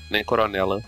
[0.09, 0.81] Nem Coronela.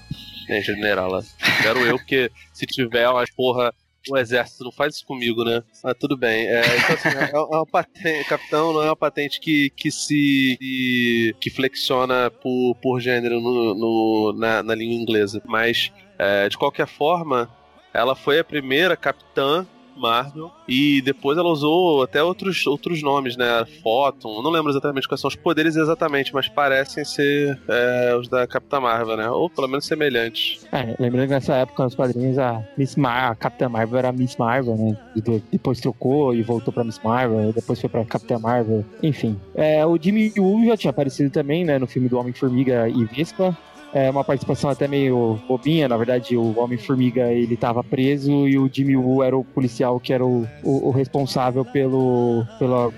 [0.50, 1.24] Nem Generala.
[1.62, 3.74] Quero eu, porque se tiver umas porra
[4.10, 5.64] o exército não faz isso comigo, né?
[5.84, 6.48] Mas tudo bem.
[6.48, 11.36] É, então, assim, é, é uma patente, capitão não é uma patente que, que se
[11.40, 15.42] que flexiona por, por gênero no, no na, na, língua inglesa.
[15.46, 17.50] Mas, é, de qualquer forma,
[17.94, 19.66] ela foi a primeira capitã
[19.98, 20.52] Marvel.
[20.68, 23.66] E depois ela usou até outros, outros nomes, né?
[23.82, 28.48] Photon, não lembro exatamente quais são os poderes exatamente, mas parecem ser é, os da
[28.48, 29.30] Capitã Marvel, né?
[29.30, 30.66] Ou pelo menos semelhantes.
[30.72, 34.36] É, lembrando que nessa época, nos quadrinhos, a Miss Mar a Capitã Marvel era Miss
[34.38, 34.98] Marvel, né?
[35.16, 35.22] E
[35.52, 38.86] depois trocou e voltou pra Miss Marvel, depois foi pra Capitã Marvel.
[39.02, 39.40] Enfim.
[39.56, 41.78] É, o Jimmy Woo já tinha aparecido também, né?
[41.80, 43.58] No filme do Homem-Formiga e Vespa.
[43.94, 48.68] É uma participação até meio bobinha, na verdade o Homem-Formiga ele estava preso e o
[48.72, 52.92] Jimmy Woo era o policial que era o, o, o responsável pelo, pela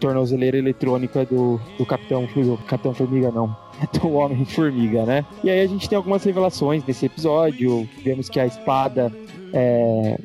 [0.00, 3.56] tornozeleira eletrônica do, do Capitão, do Capitão Formiga não,
[4.00, 5.24] do Homem-Formiga, né?
[5.44, 9.12] E aí a gente tem algumas revelações desse episódio, vemos que a espada
[9.52, 10.18] é,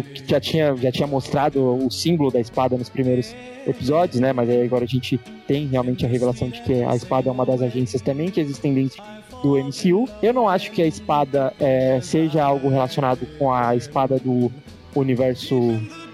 [0.00, 3.34] que já tinha, já tinha mostrado o símbolo da espada nos primeiros
[3.66, 4.32] episódios, né?
[4.32, 7.44] Mas aí agora a gente tem realmente a revelação de que a espada é uma
[7.44, 9.02] das agências também que existem dentro
[9.42, 10.08] do MCU.
[10.22, 14.50] Eu não acho que a espada é, seja algo relacionado com a espada do
[14.94, 15.56] universo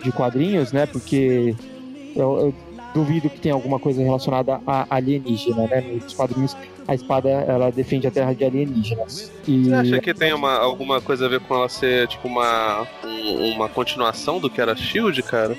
[0.02, 0.86] de quadrinhos, né?
[0.86, 1.54] Porque
[2.16, 2.54] eu, eu
[2.94, 5.80] duvido que tenha alguma coisa relacionada a alienígena, né?
[5.80, 6.56] Nos quadrinhos
[6.88, 9.30] a espada ela defende a Terra de alienígenas.
[9.46, 9.64] E...
[9.64, 13.52] Você acha que tem uma, alguma coisa a ver com ela ser tipo uma, um,
[13.52, 15.54] uma continuação do que era Shield, cara?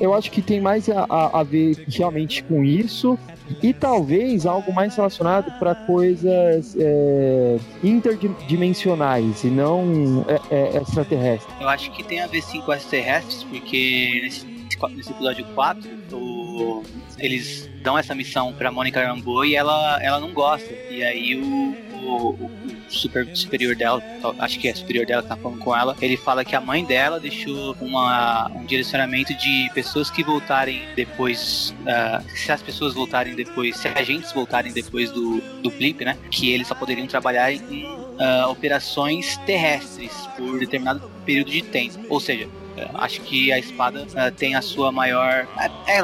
[0.00, 3.18] Eu acho que tem mais a, a, a ver realmente com isso
[3.62, 11.54] e talvez algo mais relacionado para coisas é, interdimensionais e não é, é, extraterrestres.
[11.60, 14.46] Eu acho que tem a ver sim com extraterrestres, porque nesse,
[14.94, 16.82] nesse episódio 4, o,
[17.18, 20.72] eles dão essa missão pra Mônica Rambeau e ela, ela não gosta.
[20.90, 22.59] E aí o, o
[22.90, 24.02] super superior dela,
[24.38, 26.84] acho que é superior dela que tá falando com ela, ele fala que a mãe
[26.84, 33.34] dela deixou uma, um direcionamento de pessoas que voltarem depois, uh, se as pessoas voltarem
[33.34, 37.84] depois, se agentes voltarem depois do, do blip, né, que eles só poderiam trabalhar em
[37.84, 41.98] uh, operações terrestres por determinado período de tempo.
[42.08, 45.46] Ou seja, uh, acho que a espada tem a sua maior.
[45.86, 46.00] É,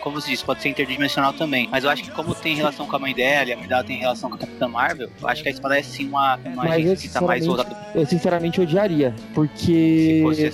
[0.00, 1.68] como você disse, pode ser interdimensional também.
[1.70, 3.84] Mas eu acho que como tem relação com a mãe dela e a mãe dela
[3.84, 6.64] tem relação com a Capitã Marvel, eu acho que a espada é sim uma, uma
[6.64, 7.76] mas que tá mais voltada.
[7.94, 10.22] Eu sinceramente odiaria, porque.
[10.22, 10.52] Se, fosse...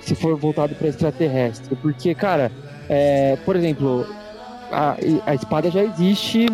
[0.00, 1.76] se for voltado para extraterrestre.
[1.76, 2.52] Porque, cara,
[2.88, 4.06] é, por exemplo,
[4.70, 4.96] a,
[5.26, 6.46] a espada já existe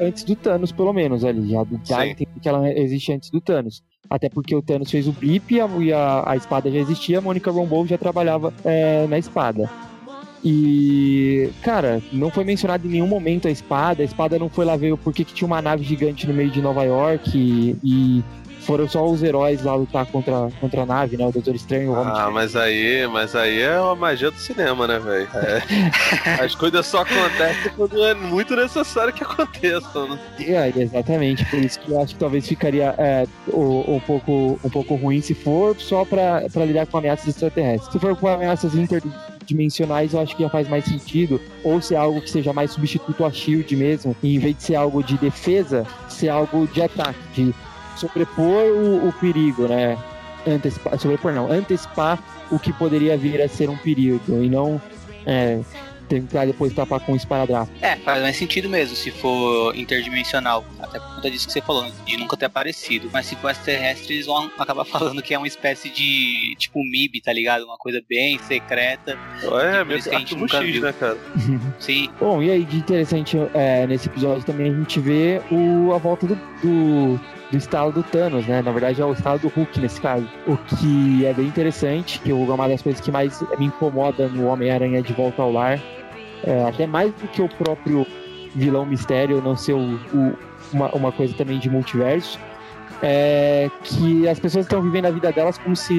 [0.00, 1.50] antes do Thanos, pelo menos, ali.
[1.50, 3.82] Já, já entendo que ela existe antes do Thanos.
[4.08, 7.50] Até porque o Thanos fez o blip e a, a, espada já existia, a Mônica
[7.50, 9.70] Rambeau já trabalhava é, na espada.
[10.44, 14.02] E, cara, não foi mencionado em nenhum momento a espada.
[14.02, 16.60] A espada não foi lá ver porque que tinha uma nave gigante no meio de
[16.60, 18.24] Nova York e, e
[18.64, 21.26] foram só os heróis lá lutar contra, contra a nave, né?
[21.26, 24.86] O Doutor Estranho o Homem Ah, mas aí, mas aí é uma magia do cinema,
[24.86, 25.28] né, velho?
[25.34, 30.18] É, as coisas só acontecem quando é muito necessário que aconteçam, né?
[30.40, 31.44] É, exatamente.
[31.46, 35.20] Por isso que eu acho que talvez ficaria é, um, um, pouco, um pouco ruim
[35.20, 37.92] se for só pra, pra lidar com ameaças extraterrestres.
[37.92, 39.02] Se for com ameaças inter
[39.44, 41.40] dimensionais, eu acho que já faz mais sentido.
[41.62, 44.74] Ou ser algo que seja mais substituto a shield mesmo, e em vez de ser
[44.74, 47.54] algo de defesa, ser algo de ataque, de
[47.96, 49.98] sobrepor o, o perigo, né?
[50.46, 54.80] Antecipar, sobrepor não, antecipar o que poderia vir a ser um perigo, e não
[55.26, 55.60] é,
[56.08, 57.70] tentar depois tapar com um esparadrapo.
[57.80, 60.64] É, faz mais sentido mesmo se for interdimensional.
[60.78, 63.08] Até por conta disso que você falou, de nunca ter aparecido.
[63.12, 67.20] Mas se for extraterrestre, eles vão acabar falando que é uma espécie de tipo MIB,
[67.20, 67.64] tá ligado?
[67.64, 69.18] Uma coisa bem secreta.
[69.42, 70.82] É, meio que a gente nunca X, viu.
[70.82, 71.18] né, cara?
[71.78, 72.10] Sim.
[72.20, 76.26] Bom, e aí de interessante é, nesse episódio também a gente vê o, a volta
[76.26, 77.20] do, do
[77.54, 78.60] do estalo do Thanos, né?
[78.60, 80.28] Na verdade é o estalo do Hulk nesse caso.
[80.46, 84.46] O que é bem interessante, que é uma das coisas que mais me incomoda no
[84.48, 85.80] Homem-Aranha de Volta ao Lar,
[86.42, 88.04] é, até mais do que o próprio
[88.56, 90.36] vilão mistério não ser o, o,
[90.72, 92.40] uma, uma coisa também de multiverso,
[93.02, 95.94] é que as pessoas estão vivendo a vida delas como se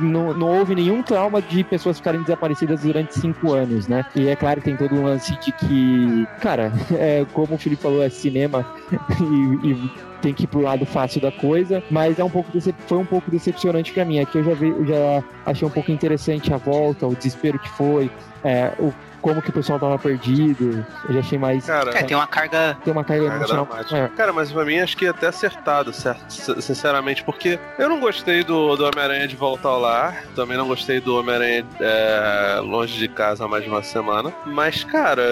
[0.00, 4.04] não, não houve nenhum trauma de pessoas ficarem desaparecidas durante cinco anos, né?
[4.14, 8.02] E é claro tem todo um lance de que, cara, é, como o Felipe falou,
[8.02, 8.66] é cinema
[9.62, 9.90] e, e
[10.20, 12.50] tem que ir pro lado fácil da coisa, mas é um pouco
[12.86, 14.20] foi um pouco decepcionante para mim.
[14.20, 18.10] Aqui eu já, vi, já achei um pouco interessante a volta, o desespero que foi,
[18.44, 18.92] é, o
[19.28, 20.84] como que o pessoal tava perdido.
[21.06, 21.66] Eu já achei mais.
[21.66, 22.78] Cara, é, tem uma carga.
[22.82, 23.68] Tem uma carga, carga emocional.
[23.92, 24.08] É.
[24.16, 26.30] Cara, mas pra mim acho que é até acertado, certo?
[26.62, 30.24] Sinceramente, porque eu não gostei do, do Homem-Aranha de volta ao lar.
[30.34, 34.32] Também não gostei do Homem-Aranha é, longe de casa há mais de uma semana.
[34.46, 35.22] Mas, cara,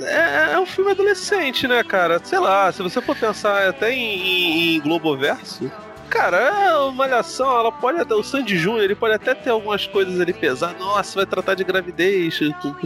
[0.00, 2.20] é, é, um filme adolescente, né, cara?
[2.22, 5.70] Sei lá, se você for pensar até em, em, em Globoverso
[6.12, 8.14] cara, é uma malhação, ela pode até.
[8.14, 10.78] O Sandy Júnior, ele pode até ter algumas coisas ali pesadas.
[10.78, 12.38] Nossa, vai tratar de gravidez,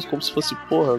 [0.09, 0.99] como se fosse, porra,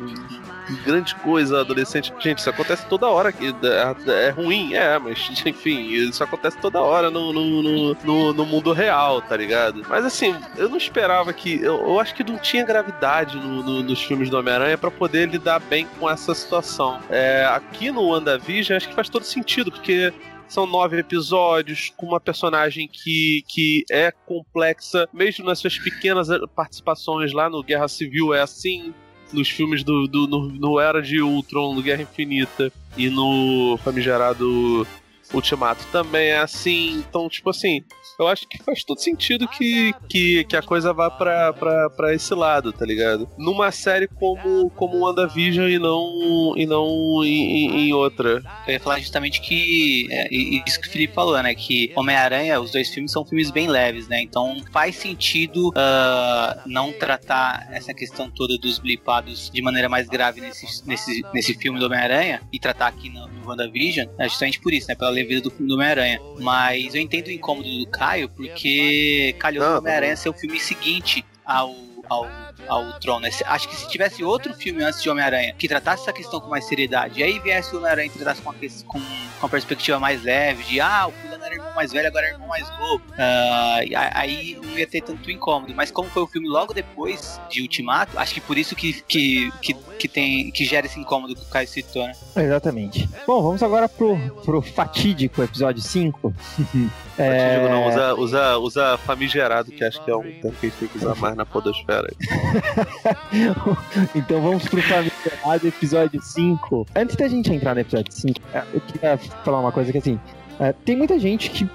[0.84, 2.14] grande coisa, adolescente.
[2.20, 3.30] Gente, isso acontece toda hora.
[3.30, 8.74] É, é ruim, é, mas enfim, isso acontece toda hora no, no, no, no mundo
[8.74, 9.84] real, tá ligado?
[9.88, 11.62] Mas assim, eu não esperava que.
[11.62, 15.60] Eu, eu acho que não tinha gravidade no, nos filmes do Homem-Aranha para poder lidar
[15.62, 17.00] bem com essa situação.
[17.10, 20.14] É, aqui no WandaVision, acho que faz todo sentido, porque
[20.48, 27.34] são nove episódios com uma personagem que, que é complexa, mesmo nas suas pequenas participações
[27.34, 28.94] lá no Guerra Civil é assim.
[29.34, 34.88] Nos filmes do, do no, no Era de Ultron, no Guerra Infinita e no famigerado
[35.34, 37.04] Ultimato também é assim.
[37.08, 37.84] Então, tipo assim,
[38.20, 42.14] eu acho que faz todo sentido que, que, que a coisa vá pra, pra, pra
[42.14, 43.28] esse lado, tá ligado?
[43.38, 48.42] Numa série como, como WandaVision e não, e não em, em outra.
[48.68, 50.08] Eu ia falar justamente que.
[50.10, 51.54] É, isso que o Felipe falou, né?
[51.54, 54.22] Que Homem-Aranha, os dois filmes são filmes bem leves, né?
[54.22, 60.42] Então faz sentido uh, não tratar essa questão toda dos blipados de maneira mais grave
[60.42, 64.74] nesse, nesse, nesse filme do Homem-Aranha e tratar aqui no, no WandaVision, é justamente por
[64.74, 64.96] isso, né?
[64.96, 66.20] Pela leveza do filme do Homem-Aranha.
[66.40, 71.26] Mas eu entendo o incômodo do Caio, porque calhou o Homem-Aranha ser o filme seguinte
[71.46, 71.76] ao,
[72.10, 72.28] ao
[72.68, 73.30] ao Tron, né?
[73.46, 76.66] Acho que se tivesse outro filme antes de Homem-Aranha que tratasse essa questão com mais
[76.66, 79.00] seriedade, e aí viesse o Homem-Aranha e tratasse com, com, com
[79.40, 81.12] uma perspectiva mais leve, de ah, o
[81.46, 85.30] era irmão mais velho, agora é irmão mais novo, uh, aí não ia ter tanto
[85.30, 85.74] incômodo.
[85.76, 89.52] Mas como foi o filme logo depois de Ultimato, acho que por isso que, que,
[89.62, 92.14] que, que tem, que gera esse incômodo que o Caio citou, né?
[92.36, 93.10] Exatamente.
[93.26, 96.34] Bom, vamos agora pro, pro fatídico episódio 5.
[97.18, 97.56] é...
[97.56, 100.80] Fatídico não, usa, usa, usa famigerado, que acho que é um termo que a gente
[100.80, 102.08] tem que usar mais na podosfera.
[104.16, 106.88] então vamos pro famigerado episódio 5.
[106.96, 108.40] Antes da gente entrar no episódio 5,
[108.74, 110.20] eu queria falar uma coisa que assim,
[110.60, 111.68] é, tem muita gente que,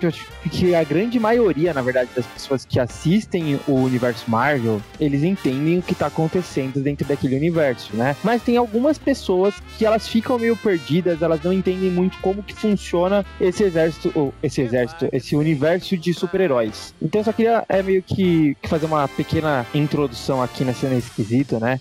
[0.50, 5.78] que a grande maioria, na verdade, das pessoas que assistem o universo Marvel, eles entendem
[5.78, 8.16] o que tá acontecendo dentro daquele universo, né?
[8.24, 12.54] Mas tem algumas pessoas que elas ficam meio perdidas, elas não entendem muito como que
[12.54, 16.94] funciona esse exército, ou esse exército, esse universo de super-heróis.
[17.00, 21.80] Então eu só queria é, meio que, fazer uma pequena introdução aqui nesse esquisito, né?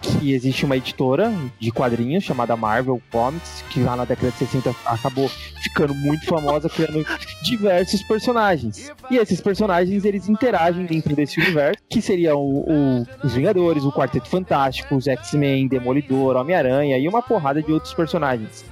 [0.00, 4.74] Que existe uma editora de quadrinhos chamada Marvel Comics, que lá na década de 60
[4.86, 5.28] acabou
[5.62, 7.04] ficando muito famosa, criando
[7.42, 8.92] diversos personagens.
[9.10, 13.92] E esses personagens, eles interagem dentro desse universo, que seriam o, o, os Vingadores, o
[13.92, 18.64] Quarteto Fantástico, os X-Men, Demolidor, Homem-Aranha e uma porrada de outros personagens.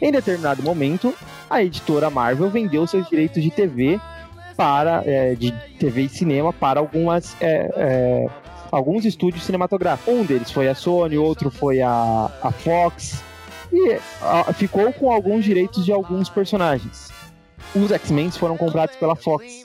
[0.00, 1.14] Em determinado momento,
[1.48, 4.00] a editora Marvel vendeu seus direitos de TV
[4.56, 8.26] para é, de TV e cinema para algumas é, é,
[8.72, 10.12] alguns estúdios cinematográficos.
[10.12, 13.22] Um deles foi a Sony, outro foi a, a Fox.
[13.70, 17.10] E a, ficou com alguns direitos de alguns personagens.
[17.74, 19.62] Os X-Men foram comprados pela Fox.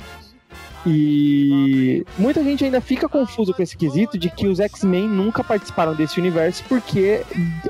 [0.86, 5.94] E muita gente ainda fica confuso com esse quesito de que os X-Men nunca participaram
[5.94, 7.24] desse universo porque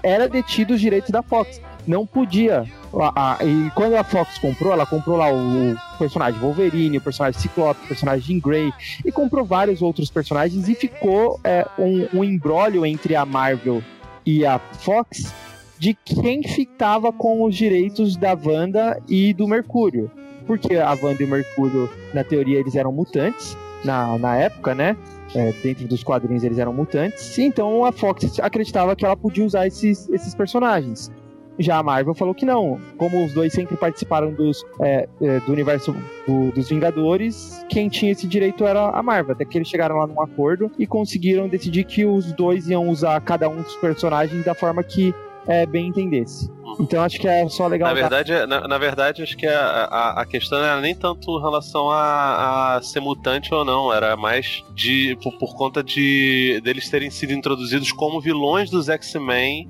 [0.04, 2.66] era detido os direitos da Fox não podia.
[2.94, 7.40] A, a, e quando a Fox comprou, ela comprou lá o, personagem Wolverine, o personagem
[7.40, 8.72] Ciclope, o personagem Grey,
[9.06, 13.84] e comprou vários outros personagens e ficou é, um, um embrólio entre a Marvel
[14.26, 15.34] e a Fox
[15.78, 20.10] de quem ficava com os direitos da Wanda e do Mercúrio.
[20.46, 24.98] Porque a Wanda e o Mercúrio, na teoria, eles eram mutantes na, na época, né?
[25.36, 29.68] é, dentro dos quadrinhos eles eram mutantes, então a Fox acreditava que ela podia usar
[29.68, 31.12] esses, esses personagens.
[31.60, 32.80] Já a Marvel falou que não.
[32.98, 35.96] Como os dois sempre participaram dos, é, é, do universo
[36.28, 39.34] do, dos Vingadores, quem tinha esse direito era a Marvel.
[39.34, 43.20] Até que eles chegaram lá num acordo e conseguiram decidir que os dois iam usar
[43.22, 45.14] cada um dos personagens da forma que
[45.48, 46.52] é, bem entendesse.
[46.80, 47.90] Então acho que é só legal.
[47.90, 51.40] Na verdade, é, na, na verdade acho que a, a, a, questão era nem tanto
[51.40, 56.62] em relação a, a, ser mutante ou não, era mais de por, por conta de
[56.64, 59.70] deles terem sido introduzidos como vilões dos X-Men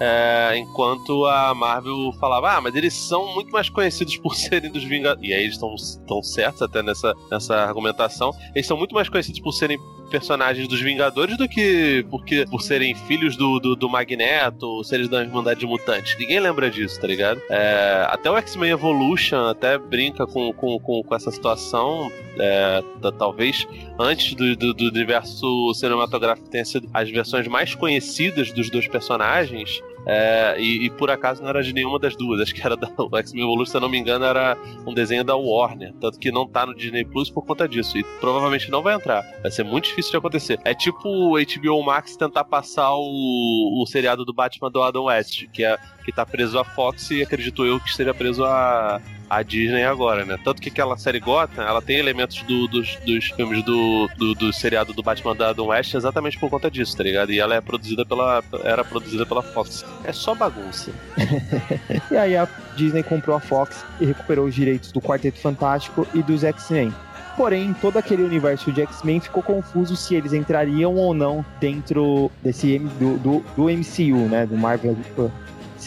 [0.00, 4.84] é, enquanto a Marvel falava, ah, mas eles são muito mais conhecidos por serem dos
[4.84, 5.28] Vingadores.
[5.28, 8.32] E aí eles estão certos até nessa, nessa argumentação.
[8.54, 12.94] Eles são muito mais conhecidos por serem personagens dos Vingadores do que porque, por serem
[12.94, 16.16] filhos do, do, do Magneto, seres da Irmandade Mutante.
[16.18, 17.40] Ninguém lembra disso, tá ligado?
[17.50, 22.10] É, até o X-Men Evolution até brinca com, com, com, com essa situação.
[22.38, 22.82] É,
[23.18, 23.66] talvez
[23.98, 29.82] antes do, do, do universo cinematográfico tenha sido as versões mais conhecidas dos dois personagens.
[30.06, 32.40] É, e, e, por acaso não era de nenhuma das duas.
[32.40, 32.88] Acho que era da
[33.18, 35.92] X-Men Evolution, se eu não me engano, era um desenho da Warner.
[36.00, 37.98] Tanto que não tá no Disney Plus por conta disso.
[37.98, 39.22] E provavelmente não vai entrar.
[39.42, 40.60] Vai ser muito difícil de acontecer.
[40.64, 45.46] É tipo o HBO Max tentar passar o, o seriado do Batman do Adam West,
[45.52, 49.42] que, é, que tá preso à Fox e acredito eu que esteja preso a, a
[49.42, 50.38] Disney agora, né?
[50.42, 54.52] Tanto que aquela série Gotham, ela tem elementos do, dos, dos filmes do, do, do,
[54.52, 57.32] seriado do Batman da Adam West exatamente por conta disso, tá ligado?
[57.32, 58.42] E ela é produzida pela.
[58.64, 59.84] era produzida pela Fox.
[60.04, 60.90] É só bagunça.
[62.10, 66.22] e aí a Disney comprou a Fox e recuperou os direitos do Quarteto Fantástico e
[66.22, 66.92] dos X-Men.
[67.36, 72.78] Porém, todo aquele universo de X-Men ficou confuso se eles entrariam ou não dentro desse
[72.78, 74.46] do, do, do MCU, né?
[74.46, 74.96] Do Marvel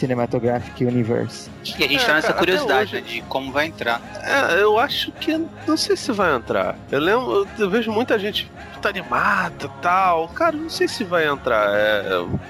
[0.00, 1.50] Cinematographic Universe.
[1.78, 4.00] E a gente é, tá nessa curiosidade hoje, né, de como vai entrar.
[4.22, 6.74] É, eu acho que não sei se vai entrar.
[6.90, 10.28] Eu lembro, eu, eu vejo muita gente tá animada tal.
[10.28, 11.70] Cara, não sei se vai entrar.
[11.72, 12.02] É,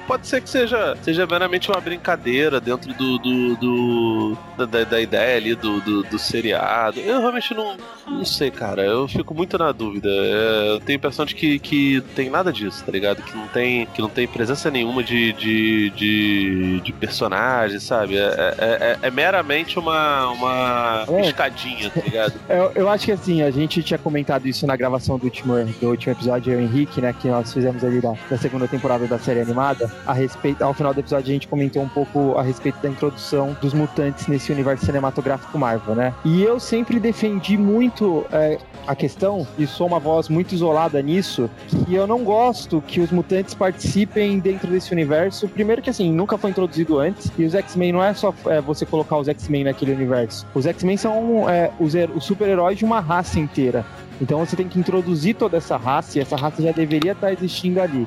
[0.06, 5.36] pode ser que seja, seja meramente uma brincadeira dentro do, do, do da, da, ideia
[5.36, 7.00] ali do, do, do, seriado.
[7.00, 7.76] Eu realmente não,
[8.06, 8.82] não sei, cara.
[8.82, 10.08] Eu fico muito na dúvida.
[10.08, 13.22] É, eu tenho a impressão de que, que tem nada disso, tá ligado?
[13.22, 18.16] Que não tem, que não tem presença nenhuma de, de, de, de personagem, sabe?
[18.16, 21.20] É, é, é, é meramente uma, uma é.
[21.22, 22.34] escadinha, tá ligado?
[22.48, 25.88] Eu, eu acho que assim, a gente tinha comentado isso na gravação do último, do
[25.88, 29.18] último episódio, eu e Henrique, né, que nós fizemos ali da, da segunda temporada da
[29.18, 32.80] série animada, a respeito, ao final do episódio a gente comentou um pouco a respeito
[32.82, 36.14] da introdução dos mutantes nesse universo cinematográfico Marvel, né?
[36.24, 41.50] E eu sempre defendi muito é, a questão, e sou uma voz muito isolada nisso,
[41.68, 45.48] que eu não gosto que os mutantes participem dentro desse universo.
[45.48, 48.84] Primeiro que assim, nunca foi introduzido antes, e os X-Men não é só é, você
[48.84, 50.46] colocar os X-Men naquele universo.
[50.54, 53.84] Os X-Men são é, os, os super-heróis de uma raça inteira.
[54.20, 57.80] Então você tem que introduzir toda essa raça e essa raça já deveria estar existindo
[57.80, 58.06] ali.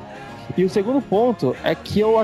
[0.56, 2.16] E o segundo ponto é que eu,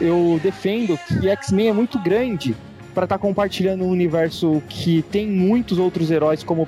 [0.00, 2.56] eu defendo que X-Men é muito grande
[2.94, 6.66] para estar tá compartilhando um universo que tem muitos outros heróis como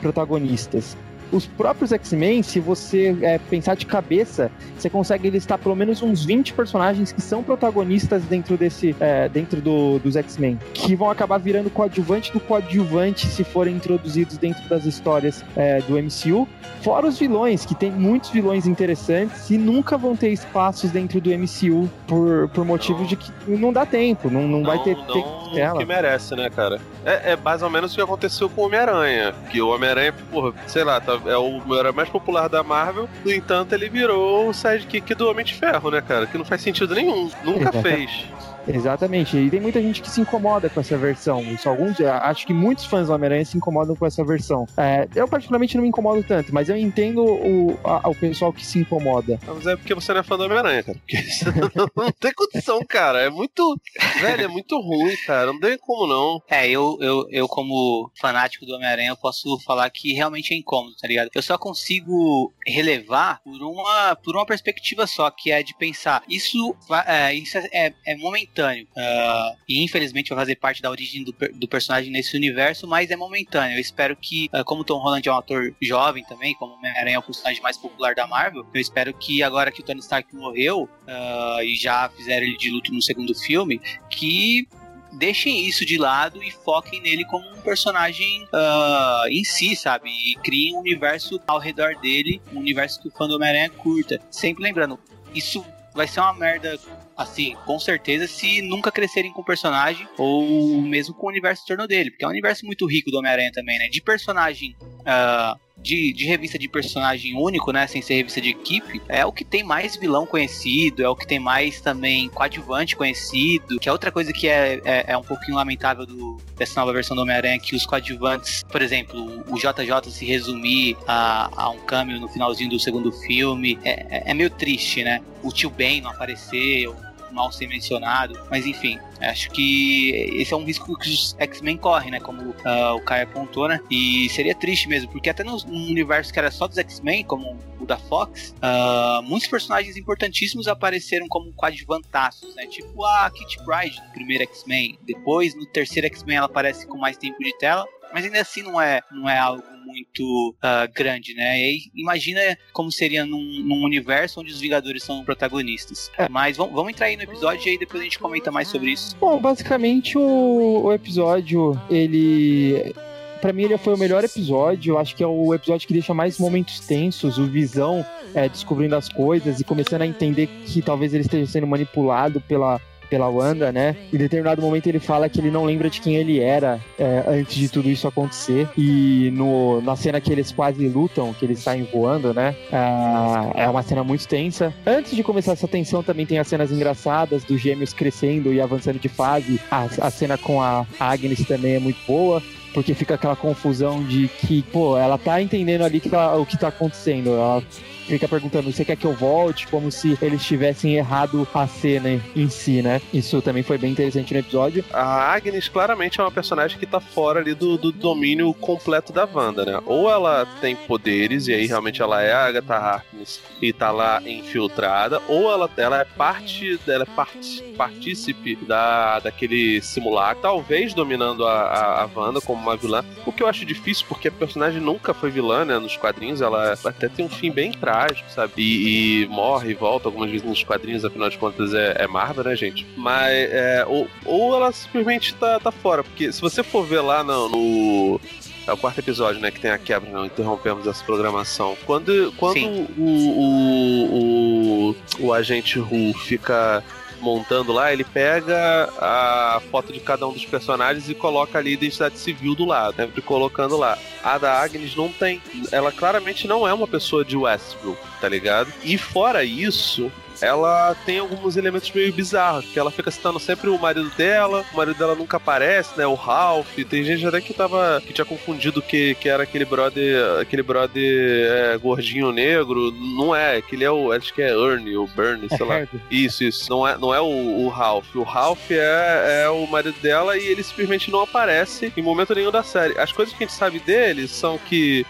[0.00, 0.96] protagonistas
[1.32, 6.24] os próprios X-Men, se você é, pensar de cabeça, você consegue listar pelo menos uns
[6.24, 11.38] 20 personagens que são protagonistas dentro desse é, dentro do, dos X-Men, que vão acabar
[11.38, 16.48] virando coadjuvante do coadjuvante se forem introduzidos dentro das histórias é, do MCU.
[16.82, 21.30] Fora os vilões, que tem muitos vilões interessantes e nunca vão ter espaços dentro do
[21.30, 23.06] MCU por, por motivo não.
[23.06, 25.78] de que não dá tempo, não, não, não vai ter não tempo dela.
[25.78, 26.80] que merece, né, cara?
[27.04, 30.52] É, é mais ou menos o que aconteceu com o Homem-Aranha, que o Homem-Aranha, porra,
[30.66, 33.08] sei lá, tá é o herói mais popular da Marvel.
[33.24, 36.26] No entanto, ele virou o sidekick do Homem de Ferro, né, cara?
[36.26, 37.30] Que não faz sentido nenhum.
[37.44, 38.24] Nunca fez.
[38.66, 39.36] Exatamente.
[39.36, 41.42] E tem muita gente que se incomoda com essa versão.
[41.42, 44.66] Isso, alguns, acho que muitos fãs do Homem-Aranha se incomodam com essa versão.
[44.76, 48.64] É, eu, particularmente, não me incomodo tanto, mas eu entendo o, a, o pessoal que
[48.64, 49.38] se incomoda.
[49.46, 50.98] Mas é porque você não é fã do Homem-Aranha, cara.
[50.98, 51.16] Porque
[51.74, 53.22] não, não tem condição, cara.
[53.22, 53.78] É muito.
[54.20, 55.46] Velho, é muito ruim, cara.
[55.46, 56.42] Não tem como não.
[56.48, 60.96] É, eu, eu, eu como fanático do Homem-Aranha, eu posso falar que realmente é incômodo,
[60.96, 61.30] tá ligado?
[61.34, 66.22] Eu só consigo relevar por uma, por uma perspectiva só, que é de pensar.
[66.28, 68.86] Isso, é, isso é, é, é momentâneo momentâneo.
[68.96, 73.16] Uh, e infelizmente vai fazer parte da origem do, do, personagem nesse universo, mas é
[73.16, 73.76] momentâneo.
[73.76, 77.18] Eu espero que, uh, como Tom Holland é um ator jovem também, como Homem-Aranha é
[77.18, 80.82] o personagem mais popular da Marvel, eu espero que agora que o Tony Stark morreu
[80.82, 83.80] uh, e já fizeram ele de luto no segundo filme,
[84.10, 84.68] que
[85.12, 90.08] deixem isso de lado e foquem nele como um personagem uh, em si, sabe?
[90.08, 94.20] E criem um universo ao redor dele, um universo que o fã do Homem-Aranha curta.
[94.30, 94.98] Sempre lembrando,
[95.34, 96.78] isso vai ser uma merda
[97.20, 101.66] assim, com certeza, se nunca crescerem com o personagem ou mesmo com o universo em
[101.66, 103.88] torno dele, porque é um universo muito rico do Homem-Aranha também, né?
[103.88, 107.86] De personagem uh, de, de revista de personagem único, né?
[107.86, 111.26] Sem ser revista de equipe, é o que tem mais vilão conhecido, é o que
[111.26, 115.56] tem mais também coadjuvante conhecido, que é outra coisa que é, é, é um pouquinho
[115.56, 120.24] lamentável do, dessa nova versão do Homem-Aranha, que os coadjuvantes, por exemplo, o JJ se
[120.24, 125.02] resumir a, a um câmbio no finalzinho do segundo filme, é, é, é meio triste,
[125.02, 125.20] né?
[125.42, 126.88] O tio Ben não aparecer,
[127.32, 132.10] mal ser mencionado, mas enfim, acho que esse é um risco que os X-Men correm,
[132.10, 132.20] né?
[132.20, 133.80] Como uh, o Kai apontou, né?
[133.90, 137.86] E seria triste mesmo, porque até no, universo que era só dos X-Men, como o
[137.86, 142.66] da Fox, uh, muitos personagens importantíssimos apareceram como coadjuvantaços, né?
[142.66, 144.98] Tipo a Kitty Pryde no primeiro X-Men.
[145.02, 148.80] Depois, no terceiro X-Men, ela aparece com mais tempo de tela mas ainda assim não
[148.80, 151.58] é, não é algo muito uh, grande, né?
[151.58, 152.40] E imagina
[152.72, 156.10] como seria num, num, universo onde os Vingadores são protagonistas.
[156.16, 156.28] É.
[156.28, 158.92] Mas vamos, vamos entrar aí no episódio e aí depois a gente comenta mais sobre
[158.92, 159.16] isso.
[159.16, 162.94] Bom, basicamente o, o episódio, ele
[163.40, 164.94] para mim ele foi o melhor episódio.
[164.94, 168.04] Eu acho que é o episódio que deixa mais momentos tensos, o Visão
[168.34, 172.80] é, descobrindo as coisas e começando a entender que talvez ele esteja sendo manipulado pela
[173.10, 173.96] pela Wanda, né?
[174.12, 177.56] Em determinado momento ele fala que ele não lembra de quem ele era é, antes
[177.56, 178.68] de tudo isso acontecer.
[178.78, 182.54] E no, na cena que eles quase lutam, que eles saem voando, né?
[182.72, 184.72] É, é uma cena muito tensa.
[184.86, 189.00] Antes de começar essa tensão, também tem as cenas engraçadas dos gêmeos crescendo e avançando
[189.00, 189.60] de fase.
[189.70, 192.40] A, a cena com a Agnes também é muito boa
[192.72, 196.56] porque fica aquela confusão de que, pô, ela tá entendendo ali que tá, o que
[196.56, 197.30] tá acontecendo.
[197.30, 197.62] Ela
[198.10, 199.66] fica perguntando: você quer que eu volte?
[199.68, 203.00] Como se eles tivessem errado a cena em si, né?
[203.12, 204.84] Isso também foi bem interessante no episódio.
[204.92, 209.28] A Agnes claramente é uma personagem que tá fora ali do, do domínio completo da
[209.32, 209.80] Wanda, né?
[209.86, 214.20] Ou ela tem poderes, e aí realmente ela é a Agatha Harkness e tá lá
[214.24, 221.46] infiltrada, ou ela, ela é parte, ela é part, partícipe da, daquele simulacro, talvez dominando
[221.46, 224.80] a, a, a Wanda como uma vilã, o que eu acho difícil, porque a personagem
[224.80, 225.78] nunca foi vilã, né?
[225.78, 228.52] Nos quadrinhos, ela até tem um fim bem trágico trágico, sabe?
[228.56, 232.44] E, e, morre e volta algumas vezes nos quadrinhos, afinal de contas é, é Marvel,
[232.44, 232.86] né, gente?
[232.96, 237.22] Mas, é, ou, ou ela simplesmente tá, tá fora, porque se você for ver lá
[237.22, 238.20] no, no
[238.66, 239.50] é o quarto episódio, né?
[239.50, 241.76] Que tem a quebra, não interrompemos essa programação.
[241.86, 246.84] Quando, quando o, o, o, o, agente Ru fica
[247.20, 251.74] montando lá, ele pega a foto de cada um dos personagens e coloca ali a
[251.74, 253.98] identidade civil do lado, sempre colocando lá.
[254.22, 255.40] A da Agnes não tem.
[255.70, 258.72] Ela claramente não é uma pessoa de Westbrook, tá ligado?
[258.82, 260.10] E fora isso,
[260.40, 264.76] ela tem alguns elementos meio bizarros, porque ela fica citando sempre o marido dela, o
[264.76, 266.06] marido dela nunca aparece, né?
[266.06, 266.68] O Ralph.
[266.88, 268.02] Tem gente até que tava.
[268.04, 270.40] que tinha confundido que, que era aquele brother.
[270.40, 272.90] aquele brother é, gordinho negro.
[272.92, 274.12] Não é, aquele é o.
[274.12, 275.86] Acho que é Ernie ou Bernie, sei lá.
[276.10, 276.70] Isso, isso.
[276.70, 278.14] Não é, não é o, o Ralph.
[278.14, 282.50] O Ralph é, é o marido dela e ele simplesmente não aparece em momento nenhum
[282.50, 282.98] da série.
[282.98, 285.06] As coisas que a gente sabe dele são que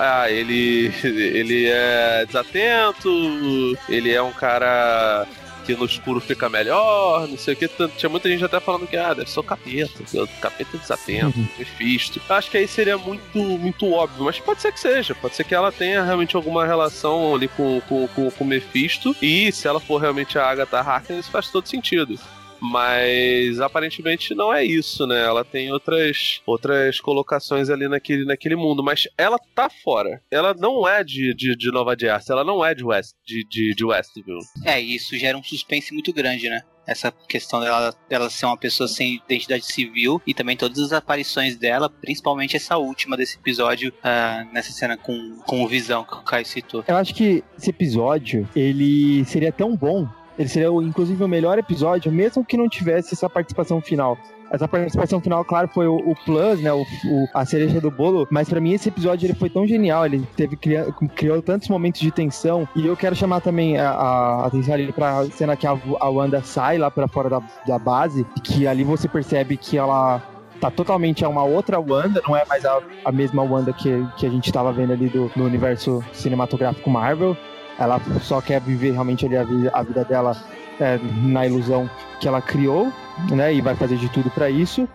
[0.00, 5.26] ah, ele, ele é desatento, ele é um cara
[5.66, 7.68] que no escuro fica melhor, não sei o que.
[7.96, 11.38] Tinha muita gente até falando que, ah, deve ser o capeta, o capeta é desatento,
[11.38, 11.48] uhum.
[11.58, 12.18] Mephisto.
[12.30, 15.54] Acho que aí seria muito, muito óbvio, mas pode ser que seja, pode ser que
[15.54, 19.80] ela tenha realmente alguma relação ali com, com, com, com o Mephisto, e se ela
[19.80, 22.18] for realmente a Agatha Harkness, faz todo sentido.
[22.60, 25.24] Mas aparentemente não é isso, né?
[25.24, 28.82] Ela tem outras, outras colocações ali naquele, naquele mundo.
[28.82, 30.22] Mas ela tá fora.
[30.30, 33.74] Ela não é de, de, de Nova Jersey, ela não é de, West, de, de,
[33.74, 34.38] de Westview.
[34.64, 36.62] É, isso gera um suspense muito grande, né?
[36.90, 41.56] essa questão dela, dela ser uma pessoa sem identidade civil e também todas as aparições
[41.56, 46.22] dela, principalmente essa última desse episódio, uh, nessa cena com, com o Visão que o
[46.22, 46.84] Caio citou.
[46.88, 50.08] Eu acho que esse episódio, ele seria tão bom
[50.40, 54.16] ele seria, inclusive, o melhor episódio, mesmo que não tivesse essa participação final.
[54.50, 56.72] Essa participação final, claro, foi o, o plus, né?
[56.72, 58.26] O, o, a cereja do bolo.
[58.30, 60.06] Mas para mim esse episódio ele foi tão genial.
[60.06, 62.66] Ele teve criou, criou tantos momentos de tensão.
[62.74, 66.42] E eu quero chamar também a, a atenção ali pra cena que a, a Wanda
[66.42, 68.26] sai lá para fora da, da base.
[68.42, 70.22] Que ali você percebe que ela
[70.58, 74.26] tá totalmente é uma outra Wanda, não é mais a, a mesma Wanda que, que
[74.26, 77.36] a gente estava vendo ali do, no universo cinematográfico Marvel.
[77.80, 80.36] Ela só quer viver realmente ali a, vida, a vida dela
[80.78, 81.88] é, na ilusão
[82.20, 82.92] que ela criou,
[83.30, 83.54] né?
[83.54, 84.86] E vai fazer de tudo para isso.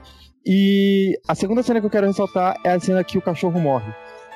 [0.46, 3.92] E a segunda cena que eu quero ressaltar é a cena que o cachorro morre.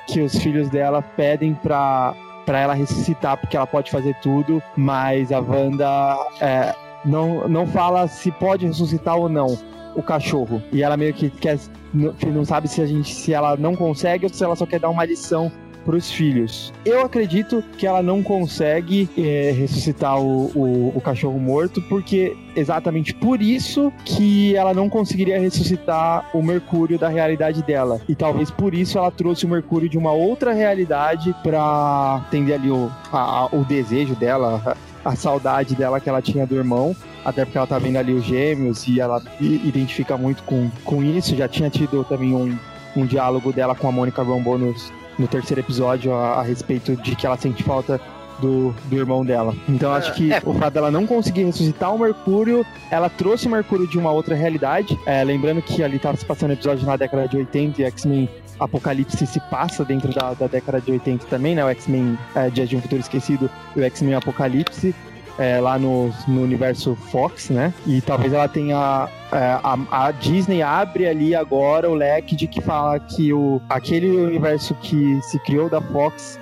[0.08, 5.30] Que os filhos dela pedem pra, pra ela ressuscitar, porque ela pode fazer tudo, mas
[5.30, 6.74] a Wanda é,
[7.04, 9.56] não, não fala se pode ressuscitar ou não
[9.94, 10.60] o cachorro.
[10.72, 11.58] E ela meio que quer.
[11.92, 14.88] Não sabe se a gente se ela não consegue ou se ela só quer dar
[14.88, 15.50] uma lição
[15.84, 16.72] pros filhos.
[16.84, 23.14] Eu acredito que ela não consegue é, ressuscitar o, o, o cachorro morto, porque exatamente
[23.14, 28.00] por isso que ela não conseguiria ressuscitar o Mercúrio da realidade dela.
[28.08, 32.70] E talvez por isso ela trouxe o Mercúrio de uma outra realidade para atender ali
[32.70, 37.58] o, a, o desejo dela, a saudade dela que ela tinha do irmão, até porque
[37.58, 41.36] ela tá vendo ali os gêmeos e ela identifica muito com, com isso.
[41.36, 42.56] Já tinha tido também um,
[42.96, 44.74] um diálogo dela com a Mônica Rambeau no,
[45.20, 48.00] no terceiro episódio a, a, respeito de que ela sente falta
[48.40, 49.54] do, do irmão dela.
[49.68, 50.40] Então acho que é.
[50.44, 54.34] o fato dela não conseguir ressuscitar o Mercúrio, ela trouxe o Mercúrio de uma outra
[54.34, 54.98] realidade.
[55.04, 59.26] É, lembrando que ali tava se passando episódio na década de 80 e X-Men Apocalipse
[59.26, 61.64] se passa dentro da, da década de 80 também, né?
[61.64, 64.94] O X-Men é, Dias de um Futuro Esquecido e o X-Men Apocalipse.
[65.38, 67.72] É, lá no, no universo Fox, né?
[67.86, 69.08] E talvez ela tenha.
[69.32, 74.08] É, a, a, Disney abre ali agora o leque de que fala que o, aquele
[74.08, 76.39] universo que se criou da Fox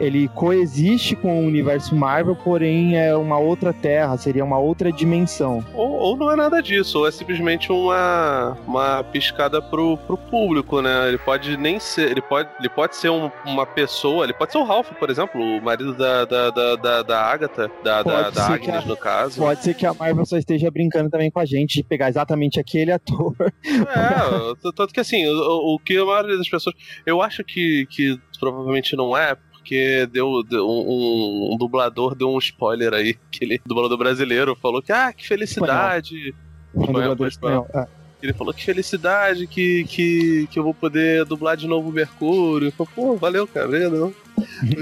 [0.00, 5.64] ele coexiste com o universo Marvel, porém é uma outra terra, seria uma outra dimensão.
[5.74, 10.80] Ou, ou não é nada disso, ou é simplesmente uma, uma piscada pro, pro público,
[10.80, 11.08] né?
[11.08, 14.58] Ele pode nem ser, ele pode, ele pode ser um, uma pessoa, ele pode ser
[14.58, 18.46] o Ralph, por exemplo, o marido da, da, da, da, da Agatha, da, da, da
[18.46, 19.40] Agnes, a, no caso.
[19.40, 22.58] Pode ser que a Marvel só esteja brincando também com a gente de pegar exatamente
[22.58, 23.34] aquele ator.
[23.40, 26.74] É, tanto que assim, o, o que a maioria das pessoas.
[27.04, 32.38] Eu acho que, que provavelmente não é, porque deu, deu um, um, dublador deu um
[32.38, 36.34] spoiler aí, que ele, dublador brasileiro, falou que, ah, que felicidade.
[36.74, 37.86] Um dublador espanhol, é.
[38.22, 42.68] Ele falou que felicidade que, que, que eu vou poder dublar de novo o Mercúrio.
[42.68, 44.12] Eu falei, pô, valeu, cara, não.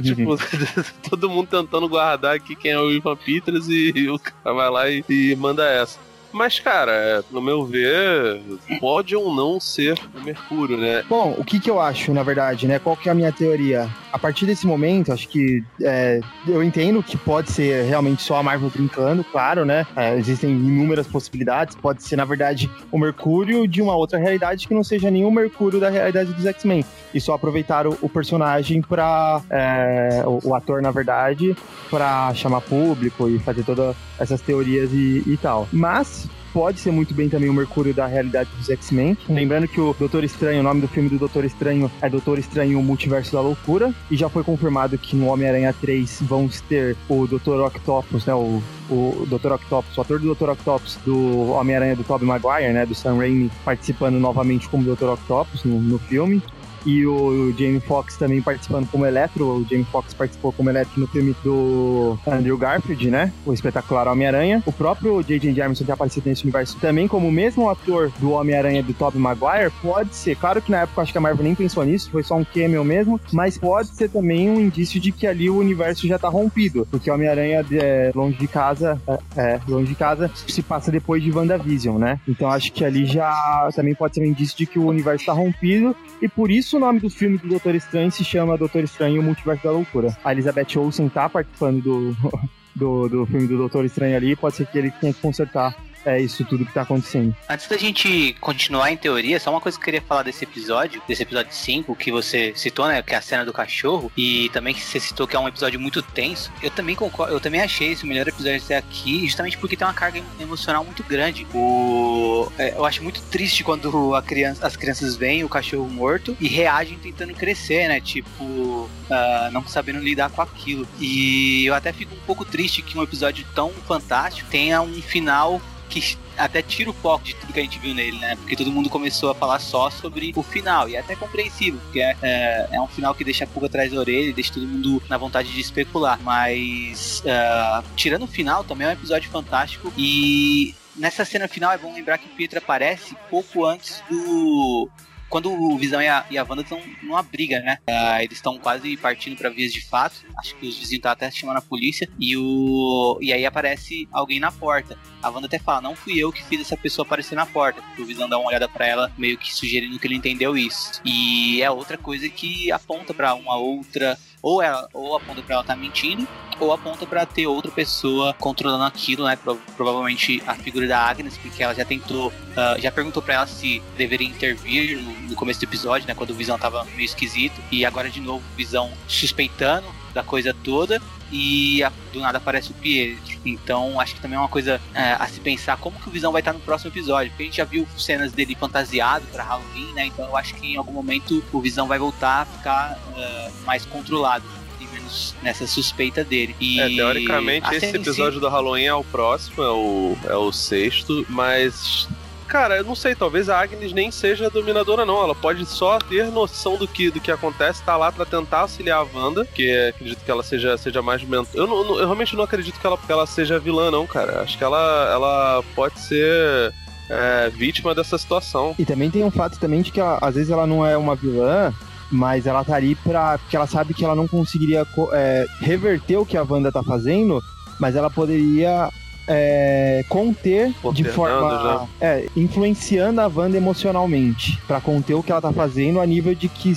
[0.03, 0.37] tipo,
[1.09, 4.70] todo mundo tentando guardar aqui quem é o Ivan Peters e, e o cara vai
[4.70, 5.99] lá e, e manda essa.
[6.33, 8.41] Mas, cara, é, no meu ver,
[8.81, 11.03] pode ou não ser o Mercúrio, né?
[11.09, 12.79] Bom, o que que eu acho, na verdade, né?
[12.79, 13.89] Qual que é a minha teoria?
[14.12, 18.43] A partir desse momento, acho que é, eu entendo que pode ser realmente só a
[18.43, 19.87] Marvel brincando, claro, né?
[19.97, 21.76] É, existem inúmeras possibilidades.
[21.76, 25.81] Pode ser, na verdade, o Mercúrio de uma outra realidade que não seja o Mercúrio
[25.81, 26.85] da realidade dos X-Men.
[27.14, 29.41] E só aproveitar o, personagem pra.
[29.51, 31.57] É, o, o, ator, na verdade,
[31.89, 35.69] pra chamar público e fazer todas essas teorias e, e tal.
[35.73, 39.16] Mas pode ser muito bem também o Mercúrio da realidade dos X-Men.
[39.29, 42.79] Lembrando que o Doutor Estranho, o nome do filme do Doutor Estranho é Doutor Estranho
[42.79, 43.93] o Multiverso da Loucura.
[44.11, 48.35] E já foi confirmado que no Homem-Aranha 3 vamos ter o Doutor Octopus, né?
[48.35, 52.87] O, o Doutor Octopus, o ator do Doutor Octopus do Homem-Aranha do Tobey Maguire, né?
[52.87, 56.43] Do Sam Raimi, participando novamente como Doutor Octopus no, no filme
[56.85, 59.47] e o Jamie Foxx também participando como Eletro.
[59.47, 63.33] O Jamie Foxx participou como Eletro no filme do Andrew Garfield, né?
[63.45, 64.62] O espetacular Homem-Aranha.
[64.66, 65.55] O próprio J.J.
[65.55, 69.72] Jameson tem aparecido nesse universo também como o mesmo ator do Homem-Aranha do Tobey Maguire.
[69.83, 72.37] Pode ser, claro que na época acho que a Marvel nem pensou nisso, foi só
[72.37, 76.18] um cameo mesmo, mas pode ser também um indício de que ali o universo já
[76.18, 80.91] tá rompido, porque Homem-Aranha é, longe de casa, é, é, longe de casa, se passa
[80.91, 82.20] depois de WandaVision, né?
[82.29, 85.33] Então acho que ali já também pode ser um indício de que o universo tá
[85.33, 89.16] rompido e por isso o nome do filme do Doutor Estranho se chama Doutor Estranho
[89.16, 90.16] e o Multiverso da Loucura.
[90.25, 92.16] A Elizabeth Olsen tá participando do,
[92.75, 96.20] do, do filme do Doutor Estranho ali, pode ser que ele tenha que consertar é
[96.20, 97.34] isso tudo que tá acontecendo.
[97.49, 101.03] Antes da gente continuar em teoria, só uma coisa que eu queria falar desse episódio,
[101.07, 103.03] desse episódio 5, que você citou, né?
[103.03, 105.78] Que é a cena do cachorro, e também que você citou que é um episódio
[105.78, 106.51] muito tenso.
[106.62, 109.86] Eu também concordo, eu também achei esse o melhor episódio até aqui, justamente porque tem
[109.86, 111.46] uma carga emocional muito grande.
[111.55, 116.36] O, é, eu acho muito triste quando a criança, as crianças veem o cachorro morto
[116.40, 118.01] e reagem tentando crescer, né?
[118.01, 120.86] Tipo, uh, não sabendo lidar com aquilo.
[121.01, 125.61] E eu até fico um pouco triste que um episódio tão fantástico tenha um final
[125.89, 128.36] que até tira o foco de tudo que a gente viu nele, né?
[128.36, 130.89] Porque todo mundo começou a falar só sobre o final.
[130.89, 133.93] E é até compreensível, porque é, é, é um final que deixa a pulga atrás
[133.93, 136.18] da orelha deixa todo mundo na vontade de especular.
[136.22, 139.93] Mas, uh, tirando o final, também é um episódio fantástico.
[139.97, 144.89] E nessa cena final é bom lembrar que o Pietro aparece pouco antes do
[145.29, 147.79] quando o Visão e a, e a Wanda estão numa briga, né?
[147.89, 150.16] Uh, eles estão quase partindo para vias de fato.
[150.37, 152.09] Acho que os vizinhos estão até chamando a polícia.
[152.18, 154.99] E, o, e aí aparece alguém na porta.
[155.22, 157.83] A Wanda até fala: Não fui eu que fiz essa pessoa aparecer na porta.
[157.99, 161.01] O Visão dá uma olhada para ela, meio que sugerindo que ele entendeu isso.
[161.05, 164.18] E é outra coisa que aponta para uma outra.
[164.49, 166.26] Ou ela ou aponta para ela tá mentindo,
[166.59, 169.36] ou aponta para ter outra pessoa controlando aquilo, né?
[169.36, 173.46] Pro, provavelmente a figura da Agnes, porque ela já tentou, uh, já perguntou para ela
[173.46, 176.14] se deveria intervir no, no, começo do episódio, né?
[176.14, 179.86] Quando o Visão tava meio esquisito, e agora de novo Visão suspeitando
[180.19, 181.01] da coisa toda
[181.31, 183.39] e a, do nada aparece o Pietro.
[183.45, 186.33] Então acho que também é uma coisa é, a se pensar como que o Visão
[186.33, 189.93] vai estar no próximo episódio, porque a gente já viu cenas dele fantasiado para Halloween,
[189.93, 190.07] né?
[190.07, 193.87] Então eu acho que em algum momento o Visão vai voltar a ficar uh, mais
[193.87, 194.45] controlado
[194.81, 196.57] e menos nessa suspeita dele.
[196.61, 198.41] E é, teoricamente esse episódio si...
[198.41, 202.09] do Halloween é o próximo, é o, é o sexto, mas
[202.49, 205.22] Cara, eu não sei, talvez a Agnes nem seja dominadora, não.
[205.22, 209.01] Ela pode só ter noção do que, do que acontece, tá lá para tentar auxiliar
[209.01, 211.22] a Wanda, que é, acredito que ela seja, seja mais.
[211.53, 214.40] Eu, não, eu realmente não acredito que ela, que ela seja vilã, não, cara.
[214.40, 216.72] Acho que ela, ela pode ser.
[217.11, 218.74] É, vítima dessa situação.
[218.78, 221.16] E também tem um fato também de que ela, às vezes ela não é uma
[221.16, 221.72] vilã,
[222.11, 223.38] mas ela tá ali pra.
[223.38, 227.42] porque ela sabe que ela não conseguiria é, reverter o que a Wanda tá fazendo,
[227.78, 228.90] mas ela poderia
[229.29, 231.89] é, conter de forma.
[232.01, 234.59] É, influenciando a Wanda emocionalmente.
[234.66, 236.70] para conter o que ela tá fazendo a nível de que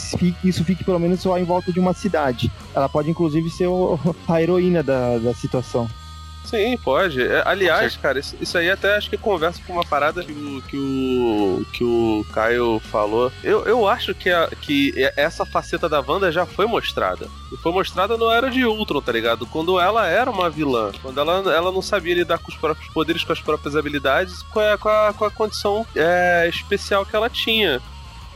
[0.43, 2.52] isso fique pelo menos só em volta de uma cidade.
[2.76, 3.97] Ela pode, inclusive, ser o,
[4.28, 5.88] a heroína da, da situação.
[6.44, 7.22] Sim, pode.
[7.22, 10.62] É, aliás, cara, isso, isso, aí até acho que conversa com uma parada que o,
[10.64, 13.32] que o, que o Caio falou.
[13.44, 17.28] Eu, eu acho que, a, que essa faceta da Wanda já foi mostrada.
[17.52, 19.46] E foi mostrada no Era de Ultron, tá ligado?
[19.46, 20.92] Quando ela era uma vilã.
[21.02, 24.60] Quando ela, ela não sabia lidar com os próprios poderes, com as próprias habilidades, com
[24.60, 27.82] a, com a, com a condição é, especial que ela tinha.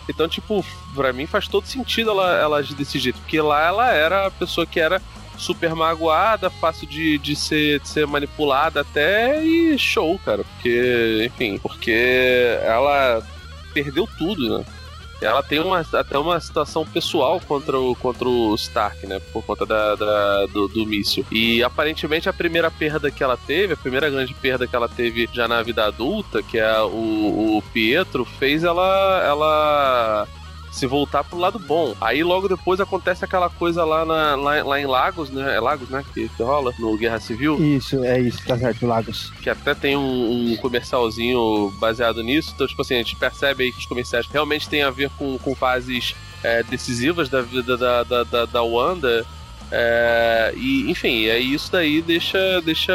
[0.07, 3.19] Então, tipo, pra mim faz todo sentido ela, ela agir desse jeito.
[3.19, 5.01] Porque lá ela era a pessoa que era
[5.37, 10.43] super magoada, fácil de, de, ser, de ser manipulada até e show, cara.
[10.43, 13.21] Porque, enfim, porque ela
[13.73, 14.65] perdeu tudo, né?
[15.21, 19.19] Ela tem uma, até uma situação pessoal contra o, contra o Stark, né?
[19.31, 21.25] Por conta da, da do, do míssil.
[21.31, 25.29] E aparentemente a primeira perda que ela teve, a primeira grande perda que ela teve
[25.31, 30.27] já na vida adulta, que é o, o Pietro, fez ela, ela
[30.75, 31.95] se voltar pro lado bom.
[32.01, 35.55] Aí logo depois acontece aquela coisa lá, na, lá, lá em Lagos, né?
[35.55, 36.03] É Lagos, né?
[36.13, 37.63] Que, que, rola no Guerra Civil.
[37.63, 39.31] Isso, é isso, tá certo, Lagos.
[39.41, 42.51] Que até tem um, um, comercialzinho baseado nisso.
[42.53, 45.37] Então, tipo assim, a gente percebe aí que os comerciais realmente têm a ver com,
[45.37, 49.25] com fases é, decisivas da vida da, da, da, da Wanda.
[49.77, 52.93] É, e, enfim, é isso daí deixa, deixa.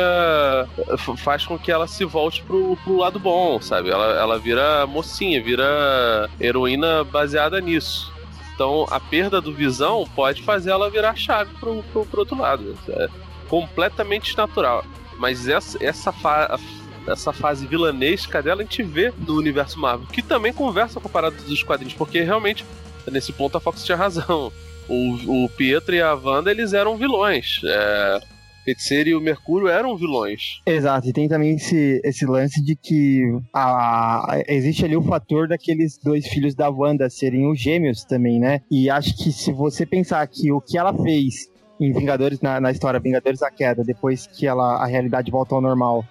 [1.18, 3.90] faz com que ela se volte pro, pro lado bom, sabe?
[3.90, 8.10] Ela, ela vira mocinha, vira heroína baseada nisso.
[8.54, 12.74] Então a perda do visão pode fazer ela virar chave pro, pro, pro outro lado.
[12.88, 13.08] É
[13.46, 14.82] completamente natural.
[15.18, 16.58] Mas essa, essa, fa
[17.06, 21.10] essa fase vilanesca dela a gente vê no universo Marvel, que também conversa com a
[21.10, 22.64] parada dos quadrinhos, porque realmente,
[23.06, 24.50] nesse ponto, a Fox tinha razão
[24.90, 27.60] o, o Pietro e a Wanda, eles eram vilões.
[27.64, 28.20] É,
[28.64, 30.60] Feiticeiro e o Mercúrio eram vilões.
[30.66, 33.22] Exato, e tem também esse, esse lance de que
[33.54, 38.38] a, a, existe ali o fator daqueles dois filhos da Wanda serem os gêmeos também,
[38.38, 38.60] né?
[38.70, 41.48] E acho que se você pensar que o que ela fez
[41.80, 45.62] em Vingadores, na, na história Vingadores da Queda, depois que ela, a realidade volta ao
[45.62, 46.04] normal,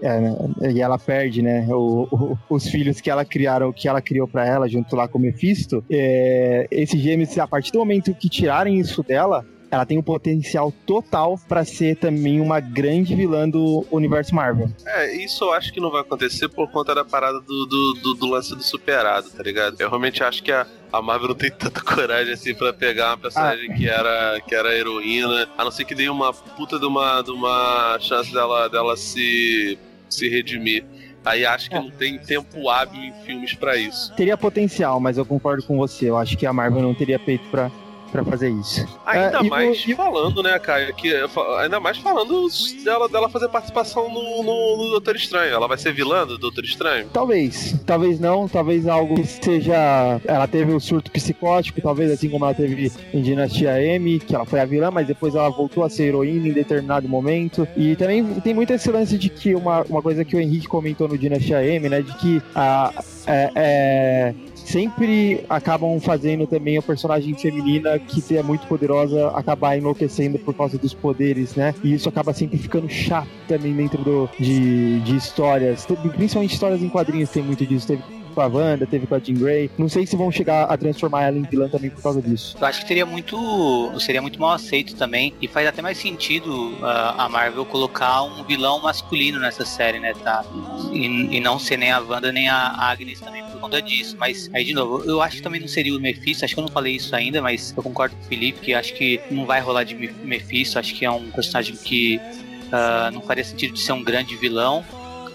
[0.00, 0.36] é, né,
[0.72, 4.46] e ela perde, né, o, o, os filhos que ela criaram, que ela criou para
[4.46, 5.84] ela junto lá com o Mephisto.
[5.90, 10.72] É, esses gêmeos, a partir do momento que tirarem isso dela, ela tem um potencial
[10.84, 14.68] total para ser também uma grande vilã do universo Marvel.
[14.86, 18.14] É, isso eu acho que não vai acontecer por conta da parada do, do, do,
[18.14, 19.80] do lance do superado, tá ligado?
[19.80, 23.18] Eu realmente acho que a, a Marvel não tem tanta coragem assim pra pegar uma
[23.18, 23.74] personagem ah.
[23.74, 27.30] que, era, que era heroína, a não ser que dê uma puta de uma, de
[27.30, 30.84] uma chance dela, dela se, se redimir.
[31.24, 31.80] Aí acho que é.
[31.80, 34.14] não tem tempo hábil em filmes para isso.
[34.14, 36.08] Teria potencial, mas eu concordo com você.
[36.08, 37.68] Eu acho que a Marvel não teria peito para
[38.16, 38.86] para fazer isso.
[39.04, 41.14] Ainda é, mais e, falando, né, Caio, que
[41.58, 42.48] ainda mais falando
[42.82, 45.52] dela, dela fazer participação no, no, no, Doutor Estranho.
[45.52, 47.08] Ela vai ser vilã do Doutor Estranho?
[47.12, 50.20] Talvez, talvez não, talvez algo que seja.
[50.24, 54.34] Ela teve o um surto psicótico, talvez assim como ela teve em Dinastia M, que
[54.34, 57.68] ela foi a vilã, mas depois ela voltou a ser heroína em determinado momento.
[57.76, 61.06] E também tem muito esse lance de que uma, uma coisa que o Henrique comentou
[61.06, 62.92] no Dinastia M, né, de que a.
[63.28, 64.34] É, é,
[64.66, 70.76] sempre acabam fazendo também a personagem feminina que é muito poderosa acabar enlouquecendo por causa
[70.76, 71.74] dos poderes, né?
[71.84, 76.88] E isso acaba sempre ficando chato também dentro do, de, de histórias, principalmente histórias em
[76.88, 77.86] quadrinhos tem muito disso.
[77.86, 78.02] Teve
[78.36, 79.70] com a Wanda, teve com a Jean Grey.
[79.78, 82.54] Não sei se vão chegar a transformar ela em vilã também por causa disso.
[82.60, 86.74] Eu acho que seria muito, seria muito mal aceito também e faz até mais sentido
[86.74, 86.84] uh,
[87.16, 90.44] a Marvel colocar um vilão masculino nessa série, né, tá?
[90.92, 94.14] E, e não ser nem a Wanda nem a Agnes também por conta disso.
[94.18, 96.44] Mas aí de novo, eu acho que também não seria o Mephisto.
[96.44, 98.92] Acho que eu não falei isso ainda, mas eu concordo com o Felipe que acho
[98.94, 100.78] que não vai rolar de Mephisto.
[100.78, 102.20] Acho que é um personagem que
[102.66, 104.84] uh, não faria sentido de ser um grande vilão.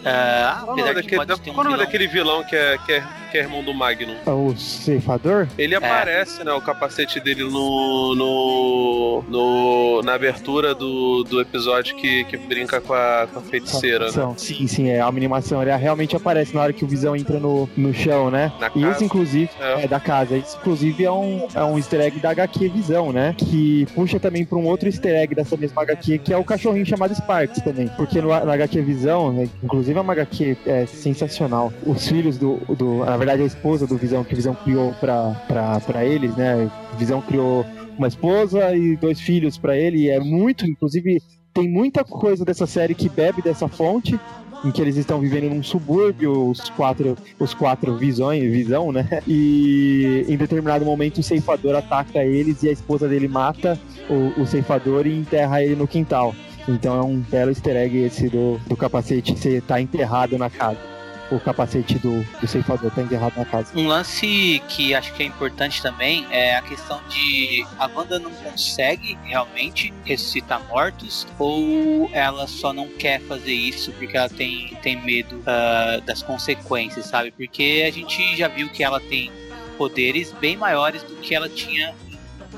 [0.01, 1.77] Uh, qual é daquele, da, qual vilão...
[1.77, 4.15] daquele vilão que é, que é que é irmão do Magnum.
[4.25, 5.47] É o ceifador?
[5.57, 6.43] Ele aparece, é.
[6.43, 6.51] né?
[6.51, 8.15] O capacete dele no.
[8.15, 14.11] no, no na abertura do, do episódio que, que brinca com a, com a feiticeira,
[14.11, 14.33] né?
[14.37, 15.61] Sim, sim, é a animação.
[15.61, 18.51] Ele realmente aparece na hora que o Visão entra no, no chão, né?
[18.59, 18.91] Na e casa.
[18.91, 19.83] isso, inclusive, é.
[19.83, 19.87] é.
[19.87, 20.35] da casa.
[20.35, 23.35] Isso, inclusive, é um, é um easter egg da HQ Visão, né?
[23.37, 26.85] Que puxa também pra um outro easter egg dessa mesma HQ, que é o cachorrinho
[26.85, 27.87] chamado Sparks também.
[27.95, 31.71] Porque no, na HQ Visão, né, inclusive é uma HQ é, sensacional.
[31.85, 36.69] Os filhos do, do verdade, a esposa do Visão, que Visão criou para eles, né?
[36.97, 37.63] Visão criou
[37.95, 41.21] uma esposa e dois filhos para ele, e é muito, inclusive,
[41.53, 44.19] tem muita coisa dessa série que bebe dessa fonte,
[44.65, 49.07] em que eles estão vivendo num subúrbio, os quatro, os quatro visões, visão, né?
[49.27, 53.79] E em determinado momento o ceifador ataca eles e a esposa dele mata
[54.09, 56.33] o, o ceifador e enterra ele no quintal.
[56.67, 60.90] Então é um belo easter egg esse do, do capacete você tá enterrado na casa
[61.31, 63.71] o capacete do, do ceifador tá enterrado na casa.
[63.75, 68.31] Um lance que acho que é importante também é a questão de a Wanda não
[68.31, 75.01] consegue realmente ressuscitar mortos ou ela só não quer fazer isso porque ela tem, tem
[75.01, 77.31] medo uh, das consequências, sabe?
[77.31, 79.31] Porque a gente já viu que ela tem
[79.77, 81.95] poderes bem maiores do que ela tinha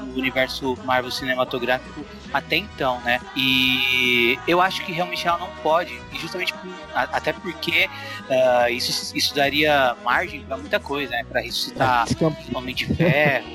[0.04, 3.20] no universo Marvel cinematográfico até então, né?
[3.36, 7.90] E eu acho que realmente ela não pode, e justamente por, até porque
[8.30, 11.24] uh, isso, isso daria margem para muita coisa, né?
[11.24, 13.48] Para ressuscitar é, Homem de Ferro,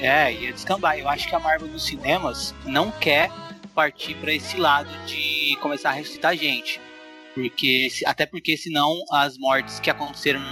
[0.00, 0.98] é, ia descambar.
[0.98, 3.30] Eu acho que a Marvel nos cinemas não quer
[3.74, 6.80] partir para esse lado de começar a ressuscitar gente.
[7.34, 10.42] Porque, até porque senão as mortes que aconteceram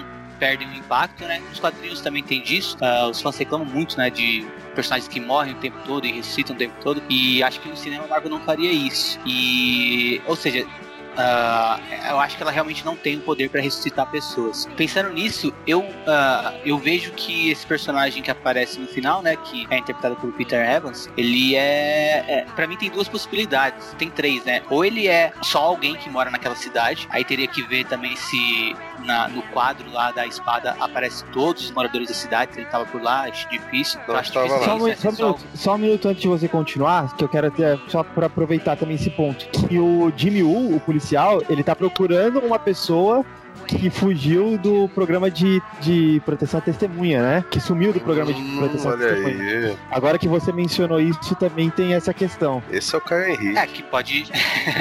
[0.41, 1.41] perdem o impacto, né?
[1.53, 2.77] Os quadrinhos também tem disso.
[2.81, 4.09] Uh, os fãs reclamam muito, né?
[4.09, 4.45] De
[4.75, 7.03] personagens que morrem o tempo todo e ressuscitam o tempo todo.
[7.09, 9.21] E acho que no cinema Marvel não faria isso.
[9.27, 10.67] E, ou seja,
[11.11, 14.67] Uh, eu acho que ela realmente não tem o poder para ressuscitar pessoas.
[14.77, 19.67] Pensando nisso, eu, uh, eu vejo que esse personagem que aparece no final, né, que
[19.71, 24.45] é interpretado por Peter Evans, ele é, é para mim tem duas possibilidades, tem três,
[24.45, 24.63] né?
[24.71, 28.75] Ou ele é só alguém que mora naquela cidade, aí teria que ver também se
[29.05, 32.87] na, no quadro lá da espada aparece todos os moradores da cidade, se ele tava
[32.87, 34.01] por lá, acho difícil.
[34.07, 37.15] Não, acho difícil só, um, só, um minuto, só um minuto antes de você continuar,
[37.17, 40.81] que eu quero ter, só para aproveitar também esse ponto, que o Jimmy Woo, o
[40.81, 43.25] policial policial, ele tá procurando uma pessoa
[43.67, 47.45] que fugiu do programa de, de proteção à testemunha, né?
[47.51, 49.69] Que sumiu do programa de hum, proteção hum, à testemunha.
[49.69, 49.79] Aí.
[49.91, 52.63] Agora que você mencionou isso, também tem essa questão.
[52.71, 53.59] Esse é o Caio Henrique.
[53.59, 54.27] É, que pode.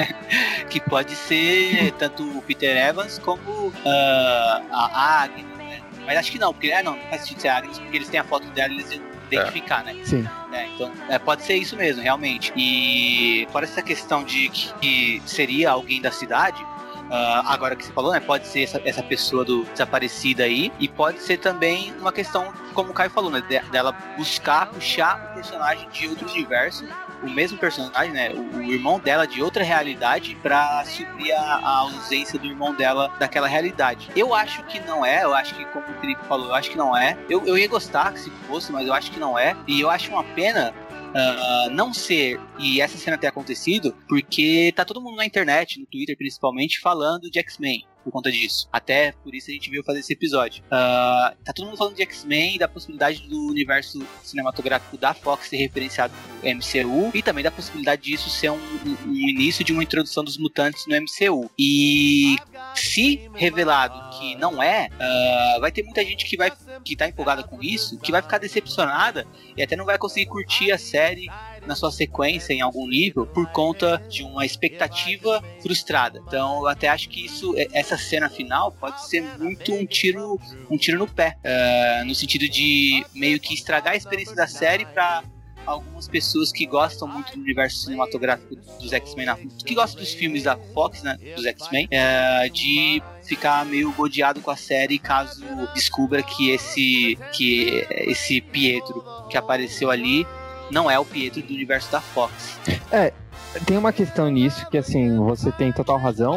[0.68, 3.72] que pode ser tanto o Peter Evans como uh,
[4.70, 5.80] a Agnes, né?
[6.06, 8.08] Mas acho que não, porque é, não, não faz sentido ser a Agnes, porque eles
[8.08, 9.92] têm a foto dela e eles identificar, é.
[9.92, 10.00] né?
[10.04, 10.28] Sim.
[10.52, 12.52] É, então, é, pode ser isso mesmo, realmente.
[12.56, 16.64] E fora essa questão de que seria alguém da cidade,
[17.10, 18.20] Uh, agora que você falou, né?
[18.20, 22.90] Pode ser essa, essa pessoa do desaparecida aí, e pode ser também uma questão, como
[22.90, 23.42] o Caio falou, né?
[23.72, 26.86] dela buscar puxar o personagem de outro universo
[27.22, 28.30] o mesmo personagem, né?
[28.30, 33.12] O, o irmão dela de outra realidade para suprir a, a, ausência do irmão dela
[33.18, 34.10] daquela realidade.
[34.16, 36.78] Eu acho que não é, eu acho que, como o Felipe falou, eu acho que
[36.78, 37.16] não é.
[37.28, 39.56] Eu, eu ia gostar que se fosse, mas eu acho que não é.
[39.66, 40.74] E eu acho uma pena
[41.10, 45.86] Uh, não ser e essa cena ter acontecido porque tá todo mundo na internet, no
[45.86, 48.68] Twitter principalmente, falando de X-Men por conta disso.
[48.72, 50.62] Até por isso a gente veio fazer esse episódio.
[50.64, 55.56] Uh, tá todo mundo falando de X-Men da possibilidade do universo cinematográfico da Fox ser
[55.56, 56.12] referenciado
[56.42, 58.58] no MCU e também da possibilidade disso ser um,
[59.06, 61.50] um, início de uma introdução dos mutantes no MCU.
[61.58, 62.36] E
[62.74, 66.50] se revelado que não é, uh, vai ter muita gente que vai
[66.84, 70.72] que tá empolgada com isso, que vai ficar decepcionada e até não vai conseguir curtir
[70.72, 71.26] a série
[71.70, 76.20] na sua sequência em algum nível por conta de uma expectativa frustrada.
[76.26, 80.38] Então eu até acho que isso, é, essa cena final pode ser muito um tiro,
[80.68, 84.84] um tiro no pé, uh, no sentido de meio que estragar a experiência da série
[84.84, 85.22] para
[85.64, 89.28] algumas pessoas que gostam muito do universo cinematográfico dos X-Men,
[89.64, 94.50] que gostam dos filmes da Fox, né, dos X-Men, é, de ficar meio bodeado com
[94.50, 95.44] a série caso
[95.74, 100.26] descubra que esse que esse Pietro que apareceu ali
[100.70, 102.58] não é o Pietro do universo da Fox.
[102.92, 103.12] É,
[103.66, 106.36] tem uma questão nisso que assim, você tem total razão,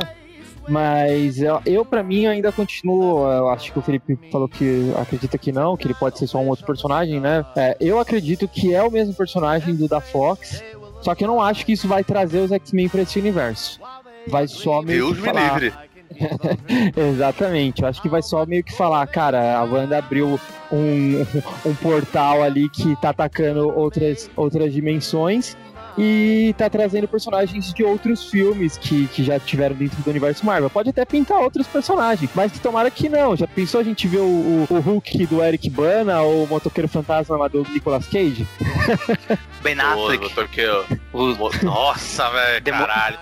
[0.67, 3.27] Mas eu, eu para mim, ainda continuo.
[3.29, 6.39] Eu acho que o Felipe falou que acredita que não, que ele pode ser só
[6.39, 7.45] um outro personagem, né?
[7.55, 10.63] É, eu acredito que é o mesmo personagem do da Fox,
[11.01, 13.79] só que eu não acho que isso vai trazer os X-Men pra esse universo.
[14.27, 15.59] Vai só meio Deus que me falar...
[15.59, 15.92] livre.
[16.95, 20.39] Exatamente, eu acho que vai só meio que falar, cara, a Wanda abriu
[20.71, 21.25] um,
[21.65, 25.55] um portal ali que tá atacando outras, outras dimensões
[25.97, 30.69] e tá trazendo personagens de outros filmes que, que já tiveram dentro do universo Marvel.
[30.69, 33.35] Pode até pintar outros personagens, mas que tomara que não.
[33.35, 36.87] Já pensou a gente ver o, o, o Hulk do Eric Bana ou o Motoqueiro
[36.87, 38.47] Fantasma do Nicolas Cage?
[39.61, 40.23] Ben Affleck.
[40.23, 40.85] motoqueiro.
[41.13, 43.17] O- Mo- Nossa, velho, Demo- caralho.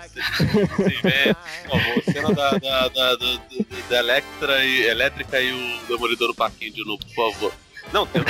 [0.77, 3.41] Vocês veem, por favor, cena da, da, da, da,
[3.89, 7.53] da Electra e, Elétrica e o Demolidor parquinho de novo, por favor.
[7.91, 8.25] Não, Deus,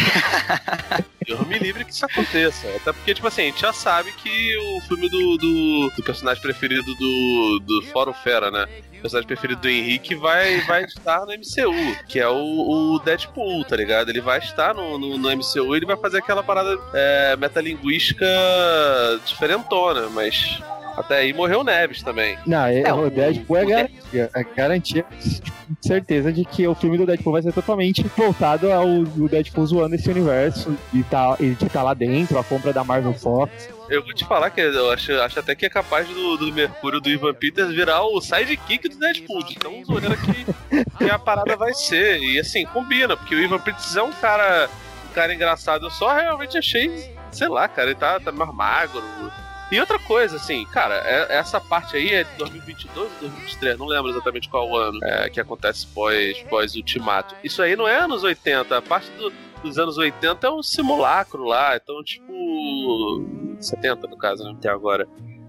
[1.27, 2.67] Deus me livre que isso aconteça.
[2.75, 6.41] Até porque, tipo assim, a gente já sabe que o filme do, do, do personagem
[6.41, 8.67] preferido do, do Fórum Fera, né?
[8.97, 13.63] O personagem preferido do Henrique vai, vai estar no MCU, que é o, o Deadpool,
[13.65, 14.09] tá ligado?
[14.09, 18.25] Ele vai estar no, no, no MCU e ele vai fazer aquela parada é, metalinguística
[19.25, 20.61] diferentona, mas
[20.97, 22.37] até aí morreu o Neves também.
[22.45, 25.05] Não, é, É, o o- Deadpool é garantia, é garantia,
[25.81, 29.95] certeza de que o filme do Deadpool vai ser totalmente voltado ao o Deadpool zoando
[29.95, 33.69] esse universo e tá, e de tá lá dentro, a compra da Marvel Fox.
[33.89, 37.01] Eu vou te falar que eu acho, acho até que é capaz do, do Mercúrio
[37.01, 39.43] do Ivan Peters virar o sidekick do Deadpool.
[39.43, 40.45] de Tão zoeira que,
[40.97, 42.19] que a parada vai ser.
[42.21, 44.69] E assim, combina, porque o Ivan Peters é um cara,
[45.09, 45.87] um cara engraçado.
[45.87, 49.03] Eu só realmente achei, sei lá, cara, ele tá, tá mais magro.
[49.71, 53.85] E outra coisa, assim, cara, é- essa parte aí é de 2022 ou 2023, não
[53.87, 57.33] lembro exatamente qual ano é, que acontece pós, pós Ultimato.
[57.43, 59.31] Isso aí não é anos 80, a parte do,
[59.63, 63.25] dos anos 80 é um simulacro lá, então, tipo.
[63.59, 64.53] 70 no caso, né?
[64.57, 65.07] Até agora.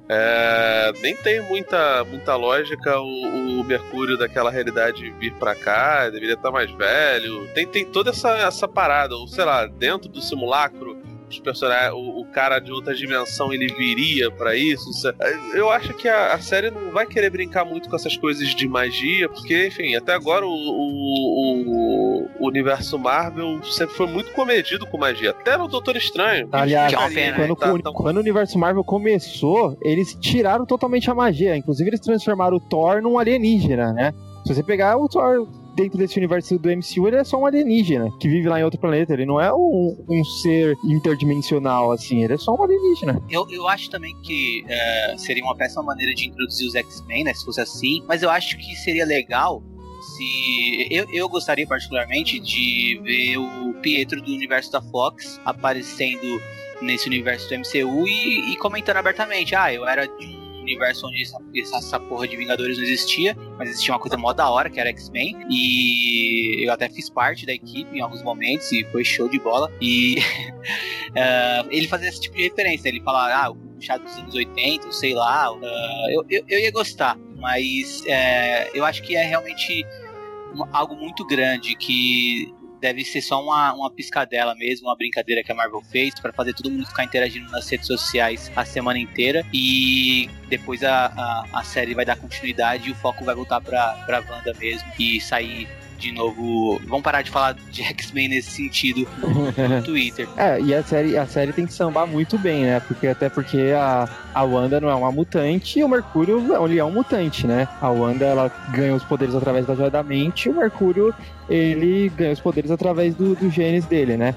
[0.09, 6.35] É, nem tem muita, muita lógica o, o Mercúrio daquela realidade vir pra cá, deveria
[6.35, 7.49] estar mais velho.
[7.55, 11.01] Tem, tem toda essa, essa parada, ou sei lá, dentro do simulacro,
[11.33, 14.85] os personagens, o, o cara de outra dimensão ele viria pra isso.
[15.55, 18.69] Eu acho que a, a série não vai querer brincar muito com essas coisas de
[18.69, 24.99] magia, porque, enfim, até agora o, o- o universo Marvel sempre foi muito comedido com
[24.99, 25.31] magia.
[25.31, 26.49] Até no Doutor Estranho.
[26.53, 30.67] Aliás, Que é pena, quando, tá, o- tão- quando o universo Marvel começou, eles tiraram
[30.67, 31.57] totalmente a magia.
[31.57, 34.13] Inclusive, eles transformaram o Thor num alienígena, né?
[34.47, 38.11] Se você pegar o Thor dentro desse universo do MCU, ele é só um alienígena
[38.19, 39.13] que vive lá em outro planeta.
[39.13, 42.23] Ele não é um, um ser interdimensional, assim.
[42.25, 43.23] Ele é só um alienígena.
[43.31, 47.35] Eu, eu acho também que é, seria uma péssima maneira de introduzir os X-Men, né?
[47.35, 48.03] Se fosse assim.
[48.07, 49.63] Mas eu acho que seria legal
[50.17, 50.89] se.
[50.91, 56.41] Eu, eu gostaria particularmente de ver o Pietro do universo da Fox aparecendo
[56.81, 59.55] nesse universo do MCU e, e comentando abertamente.
[59.55, 63.93] Ah, eu era de universo onde essa, essa, porra de Vingadores não existia, mas existia
[63.93, 65.47] uma coisa mó da hora que era X-Men.
[65.51, 69.71] E eu até fiz parte da equipe em alguns momentos e foi show de bola.
[69.81, 70.17] E
[71.17, 72.89] ah, ele fazia esse tipo de referência.
[72.89, 75.49] Ele fala, ah, o chá dos anos 80, ou sei lá.
[75.49, 79.85] ah, eu, eu, eu ia gostar, mas é, eu acho que é realmente
[80.73, 82.53] algo muito grande que
[82.83, 86.53] deve ser só uma, uma piscadela mesmo, uma brincadeira que a Marvel fez pra fazer
[86.53, 89.47] todo mundo ficar interagindo nas redes sociais a semana inteira.
[89.55, 93.93] E depois a, a, a série vai dar continuidade e o foco vai voltar pra,
[94.05, 95.69] pra Wanda mesmo e sair
[96.03, 96.81] de novo.
[96.87, 99.53] Vamos parar de falar de X-Men nesse sentido no
[99.83, 100.29] Twitter.
[100.37, 102.81] É, e a série, a série tem que sambar muito bem, né?
[102.81, 106.85] Porque até porque a, a Wanda não é uma mutante e o Mercúrio ele é
[106.85, 107.69] um mutante, né?
[107.81, 111.15] A Wanda ela ganha os poderes através da joia da mente e o Mercúrio
[111.49, 114.35] ele ganha os poderes através do, do genes dele, né?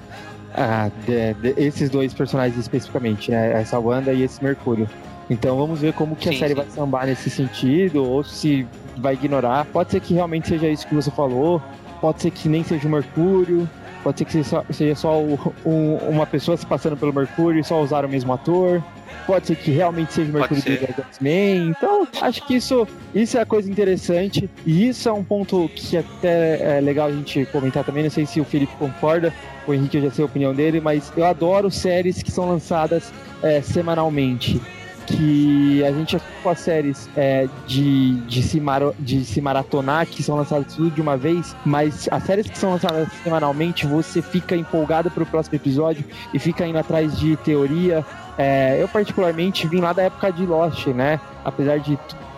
[0.54, 3.60] Ah, de- de- esses dois personagens especificamente, né?
[3.62, 4.88] Essa Wanda e esse Mercúrio.
[5.30, 6.58] Então vamos ver como que a Sim, série sim.
[6.62, 8.66] vai sambar nesse sentido, ou se
[8.98, 9.66] vai ignorar.
[9.66, 11.62] Pode ser que realmente seja isso que você falou,
[12.00, 13.68] pode ser que nem seja o Mercúrio,
[14.04, 17.60] pode ser que seja só, seja só o- um- uma pessoa se passando pelo Mercúrio
[17.60, 18.84] e só usar o mesmo ator.
[19.26, 21.70] Pode ser que realmente seja o Mercúrio do X-Men.
[21.76, 24.48] Então, acho que isso, isso é a coisa interessante.
[24.64, 28.04] E isso é um ponto que até é legal a gente comentar também.
[28.04, 29.34] Não sei se o Felipe concorda,
[29.66, 33.12] o Henrique eu já sei a opinião dele, mas eu adoro séries que são lançadas
[33.42, 34.62] é, semanalmente.
[35.06, 40.22] Que a gente com as séries é, de, de, se maro, de se maratonar, que
[40.22, 44.56] são lançadas tudo de uma vez, mas as séries que são lançadas semanalmente, você fica
[44.56, 48.06] empolgado pro próximo episódio e fica indo atrás de teoria.
[48.38, 51.20] É, eu, particularmente, vim lá da época de Lost, né?
[51.44, 51.98] Apesar de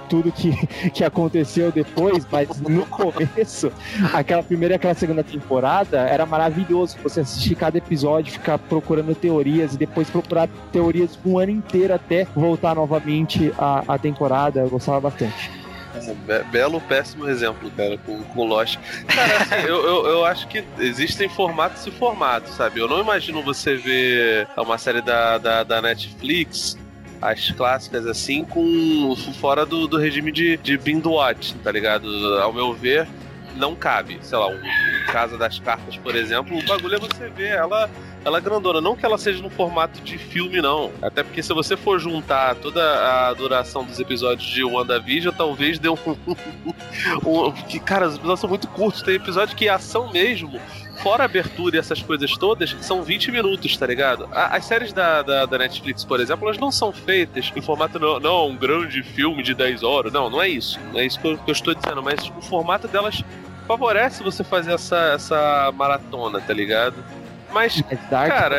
[0.10, 0.52] tudo que,
[0.92, 3.72] que aconteceu depois, mas no começo,
[4.14, 6.98] aquela primeira e aquela segunda temporada era maravilhoso.
[7.04, 12.26] Você assistir cada episódio, ficar procurando teorias e depois procurar teorias um ano inteiro até
[12.36, 14.62] voltar novamente a, a temporada.
[14.62, 15.52] Eu gostava bastante.
[16.28, 18.78] Be belo, péssimo exemplo, cara, com, com Lost.
[19.08, 22.80] Cara, assim, eu, eu, eu, acho que existem formatos e formatos, sabe?
[22.80, 26.78] Eu não imagino você ver uma série da, da, da Netflix
[27.22, 32.08] as clássicas assim, com fora do, do regime de, de binge watch, tá ligado?
[32.40, 33.08] Ao meu ver,
[33.56, 34.20] não cabe.
[34.22, 34.62] Sei lá, um,
[35.12, 37.90] Casa das Cartas, por exemplo, o bagulho é você ver ela
[38.26, 38.82] ela grandona.
[38.82, 40.92] Não que ela seja no formato de filme, não.
[41.02, 42.82] Até porque se você for juntar toda
[43.30, 45.96] a duração dos episódios de WandaVision, talvez dê um.
[47.26, 49.02] um que, cara, os episódios são muito curtos.
[49.02, 50.60] Tem episódio que é ação mesmo
[50.98, 54.28] fora a abertura e essas coisas todas, são 20 minutos, tá ligado?
[54.32, 58.20] As séries da, da, da, Netflix, por exemplo, elas não são feitas em formato, não,
[58.20, 60.12] não, um grande filme de 10 horas.
[60.12, 60.80] Não, não é isso.
[60.92, 63.24] Não é isso que eu, que eu estou dizendo, mas o formato delas
[63.68, 66.96] favorece você fazer essa, essa maratona, tá ligado?
[67.52, 68.58] Mas, Dark, cara,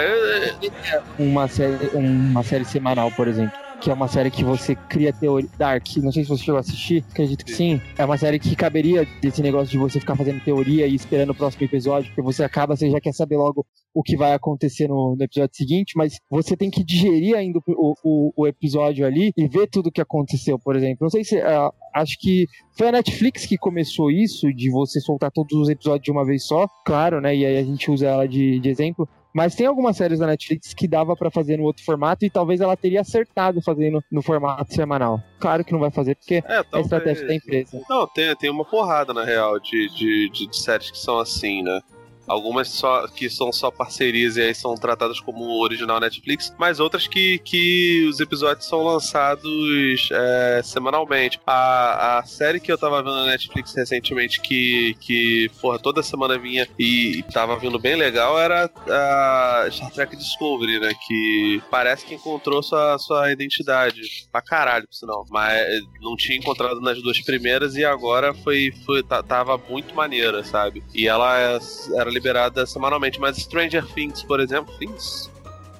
[1.18, 5.48] uma série, uma série semanal, por exemplo que é uma série que você cria teoria.
[5.56, 7.80] Dark, não sei se você chegou a assistir, acredito que sim.
[7.96, 11.34] É uma série que caberia desse negócio de você ficar fazendo teoria e esperando o
[11.34, 15.16] próximo episódio, porque você acaba, você já quer saber logo o que vai acontecer no,
[15.16, 19.48] no episódio seguinte, mas você tem que digerir ainda o, o, o, episódio ali e
[19.48, 20.98] ver tudo o que aconteceu, por exemplo.
[21.00, 21.36] Não sei se.
[21.38, 22.46] Uh, acho que
[22.76, 26.46] foi a Netflix que começou isso, de você soltar todos os episódios de uma vez
[26.46, 27.34] só, claro, né?
[27.34, 29.08] E aí a gente usa ela de, de exemplo.
[29.32, 32.60] Mas tem algumas séries da Netflix que dava para fazer no outro formato e talvez
[32.60, 35.22] ela teria acertado fazendo no formato semanal.
[35.38, 37.80] Claro que não vai fazer, porque é, é a estratégia da empresa.
[37.88, 41.80] Não, tem, tem uma porrada, na real, de, de, de séries que são assim, né?
[42.28, 47.06] Algumas só que são só parcerias e aí são tratadas como original Netflix, mas outras
[47.06, 51.40] que, que os episódios são lançados é, semanalmente.
[51.46, 56.38] A, a série que eu tava vendo na Netflix recentemente, que, que porra, toda semana
[56.38, 60.92] vinha e tava vindo bem legal, era a Star Trek Discovery, né?
[61.06, 64.28] Que parece que encontrou sua, sua identidade.
[64.30, 65.24] Pra caralho, por sinal.
[65.30, 65.66] Mas
[66.00, 70.82] não tinha encontrado nas duas primeiras e agora foi, foi tava muito maneira, sabe?
[70.94, 71.58] E ela é,
[71.96, 75.30] era liberada semanalmente, mas Stranger Things, por exemplo, Things?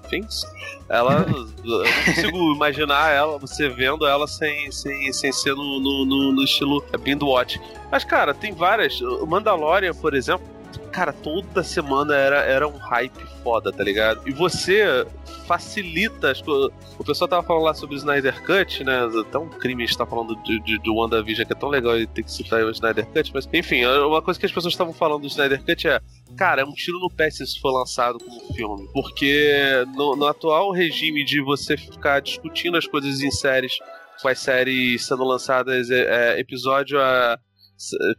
[0.09, 0.43] Things?
[0.89, 1.27] Ela.
[1.29, 6.45] eu não consigo imaginar ela, você vendo ela sem, sem, sem ser no, no, no
[6.45, 7.61] estilo Bind Watch.
[7.91, 9.01] Mas, cara, tem várias.
[9.01, 10.47] O Mandalorian, por exemplo,
[10.89, 14.29] cara, toda semana era, era um hype foda, tá ligado?
[14.29, 15.07] E você
[15.47, 16.71] facilita as coisas.
[16.99, 19.09] O pessoal tava falando lá sobre o Snyder Cut, né?
[19.21, 22.23] Até um crime estar falando de, de, de WandaVision que é tão legal e ter
[22.23, 25.29] que citar o Snyder Cut, mas enfim, uma coisa que as pessoas estavam falando do
[25.29, 26.01] Snyder Cut é.
[26.37, 28.89] Cara, é um tiro no pé se isso for lançado como filme.
[28.93, 33.73] Porque no, no atual regime de você ficar discutindo as coisas em séries,
[34.21, 37.39] com as séries sendo lançadas é, é episódio a,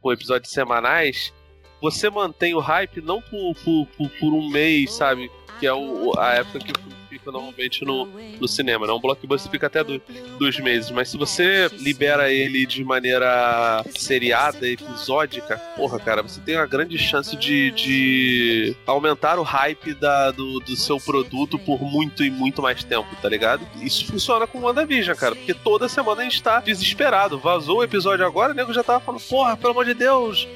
[0.02, 1.34] com episódios semanais,
[1.82, 5.32] você mantém o hype não por, por, por, por um mês, sabe?
[5.60, 8.06] Que é o, a época que o filme fica normalmente no,
[8.40, 8.94] no cinema, né?
[8.94, 10.02] Um blockbuster fica até do,
[10.38, 16.56] dois meses, mas se você libera ele de maneira seriada, episódica, porra, cara, você tem
[16.56, 22.24] uma grande chance de, de aumentar o hype da, do, do seu produto por muito
[22.24, 23.68] e muito mais tempo, tá ligado?
[23.82, 27.40] Isso funciona com WandaVision, cara, porque toda semana a gente tá desesperado.
[27.40, 30.48] Vazou o episódio agora, o nego já tava falando, porra, pelo amor de Deus,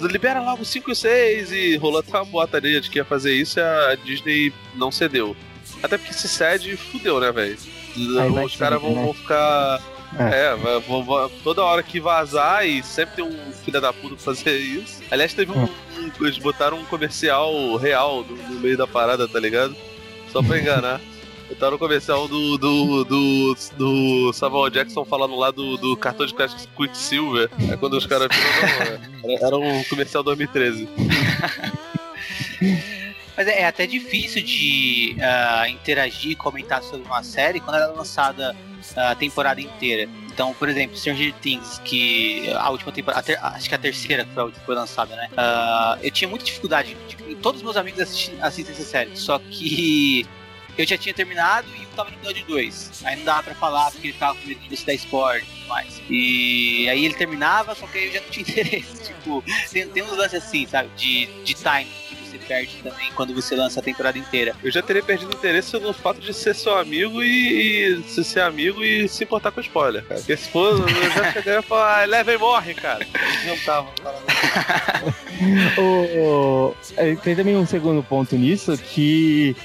[0.00, 3.58] libera logo 5 e 6 e rolou até uma boataria de que ia fazer isso
[3.58, 5.36] e a Disney não cedeu.
[5.82, 7.56] Até porque se cede, fudeu, né, velho?
[8.44, 9.02] Os caras vão, né?
[9.02, 9.82] vão, ficar.
[10.18, 14.14] É, é vão, vão, toda hora que vazar e sempre tem um filho da puta
[14.14, 15.02] pra fazer isso.
[15.10, 15.64] Aliás, teve um.
[15.64, 15.68] um
[16.20, 19.76] eles botaram um comercial real no, no meio da parada, tá ligado?
[20.32, 21.00] Só pra enganar.
[21.48, 26.34] Botaram um comercial do, do, do, do Samuel Jackson falando lá do, do cartão de
[26.34, 27.50] crédito Quicksilver.
[27.70, 30.88] É quando os caras viram, era, era um comercial 2013.
[33.38, 37.92] Mas é, é, até difícil de uh, interagir e comentar sobre uma série quando ela
[37.92, 38.56] é lançada
[38.96, 40.10] a temporada inteira.
[40.26, 44.34] Então, por exemplo, Stranger Things, que a última temporada, ter, acho que a terceira que
[44.34, 45.28] foi a última foi lançada, né?
[45.32, 46.96] Uh, eu tinha muita dificuldade.
[47.08, 50.26] Tipo, todos os meus amigos assistem, assistem essa série, só que
[50.78, 53.02] eu já tinha terminado e eu tava no episódio 2.
[53.04, 55.66] Aí não dava pra falar porque ele tava com medo de dar spoiler e tudo
[55.66, 56.00] mais.
[56.08, 59.02] E aí ele terminava, só que aí eu já não tinha interesse.
[59.04, 60.88] tipo, tem, tem uns lances assim, sabe?
[60.96, 64.54] De, de time você perde também quando você lança a temporada inteira.
[64.62, 68.84] Eu já teria perdido interesse no fato de ser seu amigo e, e ser amigo
[68.84, 70.20] e se importar com spoiler, cara.
[70.20, 73.04] Porque se for, eu já cheguei a falar, ah, leva e morre, cara.
[73.04, 74.26] Eles não tava falando.
[75.78, 79.56] o, o, tem também um segundo ponto nisso que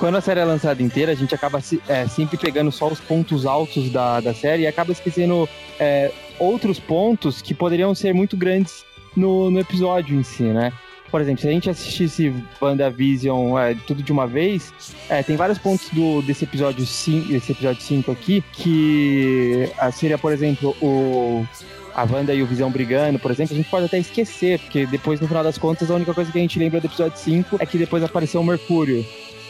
[0.00, 3.44] quando a série é lançada inteira, a gente acaba é, sempre pegando só os pontos
[3.44, 5.46] altos da, da série e acaba esquecendo
[5.78, 8.82] é, outros pontos que poderiam ser muito grandes
[9.14, 10.72] no, no episódio em si, né?
[11.10, 12.32] por exemplo, se a gente assistisse
[12.62, 14.72] WandaVision é, tudo de uma vez,
[15.08, 20.32] é, tem vários pontos do, desse episódio 5, desse episódio 5 aqui, que seria, por
[20.32, 21.44] exemplo, o
[21.92, 25.20] a Wanda e o Visão brigando, por exemplo, a gente pode até esquecer, porque depois,
[25.20, 27.66] no final das contas, a única coisa que a gente lembra do episódio 5 é
[27.66, 29.04] que depois apareceu o Mercúrio.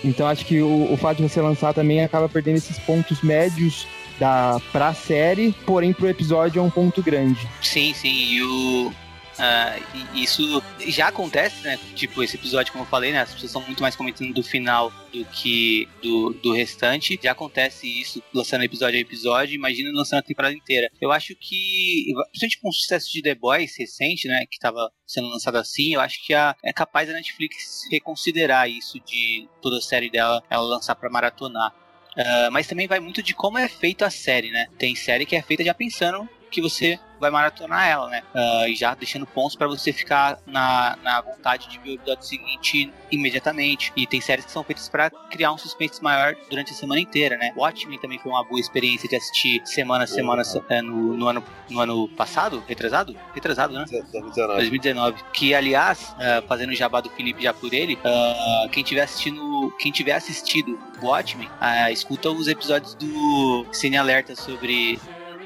[0.04, 3.86] Então acho que o, o fato de você lançar também acaba perdendo esses pontos médios
[4.18, 7.48] da pra série, porém pro episódio é um ponto grande.
[7.62, 8.92] Sim, sim, e o
[9.40, 11.78] Uh, isso já acontece, né?
[11.94, 13.20] Tipo, esse episódio, como eu falei, né?
[13.20, 17.18] As pessoas estão muito mais comentando do final do que do, do restante.
[17.22, 19.54] Já acontece isso lançando episódio a episódio.
[19.54, 20.90] Imagina lançando a temporada inteira.
[21.00, 24.40] Eu acho que, principalmente com o sucesso de The Boys recente, né?
[24.40, 29.00] Que estava sendo lançado assim, eu acho que a, é capaz a Netflix reconsiderar isso
[29.00, 31.74] de toda a série dela ela lançar para maratonar.
[32.10, 34.66] Uh, mas também vai muito de como é feita a série, né?
[34.76, 38.22] Tem série que é feita já pensando que você vai maratonar ela, né?
[38.34, 42.24] Uh, e já deixando pontos para você ficar na, na vontade de ver o episódio
[42.24, 43.92] seguinte imediatamente.
[43.94, 47.36] E tem séries que são feitas para criar um suspense maior durante a semana inteira,
[47.36, 47.52] né?
[47.56, 51.44] Watchmen também foi uma boa experiência de assistir semana a semana é, no, no, ano,
[51.68, 53.14] no ano passado, retrasado?
[53.34, 53.84] Retrasado, né?
[53.90, 54.54] 2019.
[54.54, 55.24] 2019.
[55.32, 59.74] Que, aliás, uh, fazendo o jabá do Felipe já por ele, uh, quem tiver assistindo,
[59.78, 61.48] quem tiver assistido Watchmen,
[61.90, 64.98] escuta os episódios do Cine Alerta sobre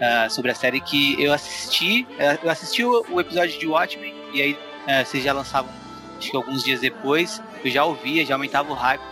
[0.04, 2.06] uh, sobre a série que eu assisti.
[2.10, 5.70] Uh, eu assisti o, o, episódio de Watchmen e aí uh, vocês já lançavam,
[6.18, 7.42] acho que alguns dias depois.
[7.64, 9.02] Eu já ouvia, já aumentava o hype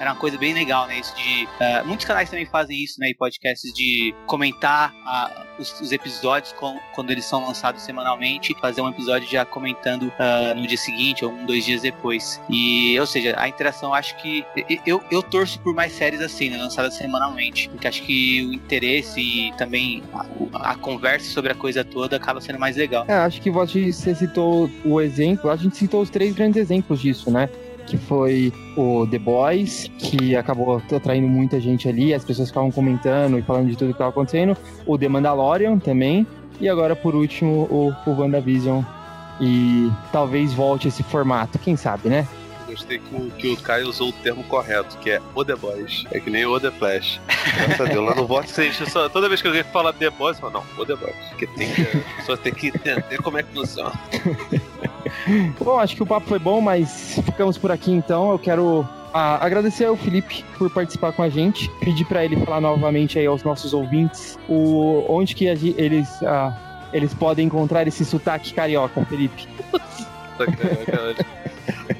[0.00, 0.98] era uma coisa bem legal, né?
[0.98, 1.44] Isso de.
[1.44, 3.10] Uh, muitos canais também fazem isso, né?
[3.10, 8.80] E podcasts de comentar uh, os, os, episódios com, quando eles são lançados semanalmente, fazer
[8.80, 12.40] um episódio já comentando uh, no dia seguinte ou um, dois dias depois.
[12.48, 14.42] E, ou seja, a interação, acho que.
[14.86, 16.56] Eu, eu torço por mais séries assim, né?
[16.56, 17.68] Lançadas semanalmente.
[17.68, 20.02] Porque acho que o interesse e também
[20.54, 23.04] a, a conversa sobre a coisa toda acaba sendo mais legal.
[23.06, 27.30] É, acho que você citou o exemplo, a gente citou os três grandes exemplos disso,
[27.30, 27.50] né?
[27.90, 33.36] Que foi o The Boys, que acabou atraindo muita gente ali, as pessoas ficavam comentando
[33.38, 34.56] e falando de tudo que estava acontecendo,
[34.86, 36.24] o The Mandalorian também,
[36.60, 38.82] e agora por último o, o WandaVision.
[39.40, 42.28] E talvez volte esse formato, quem sabe, né?
[42.70, 46.04] Gostei que o, que o Caio usou o termo correto, que é o The Boys.
[46.10, 47.20] É que nem o The Flash.
[47.56, 48.06] Graças a Deus.
[48.06, 50.96] Lá no Vortex, só, toda vez que alguém fala The Boys, fala, não, o The
[50.96, 51.14] Boys.
[51.30, 51.84] Porque tem que,
[52.16, 53.92] pessoa tem que entender como é que funciona.
[55.58, 58.30] bom, acho que o papo foi bom, mas ficamos por aqui então.
[58.32, 62.60] Eu quero ah, agradecer ao Felipe por participar com a gente, pedir para ele falar
[62.60, 68.54] novamente aí aos nossos ouvintes o, onde que eles, ah, eles podem encontrar esse sotaque
[68.54, 69.48] carioca, Felipe.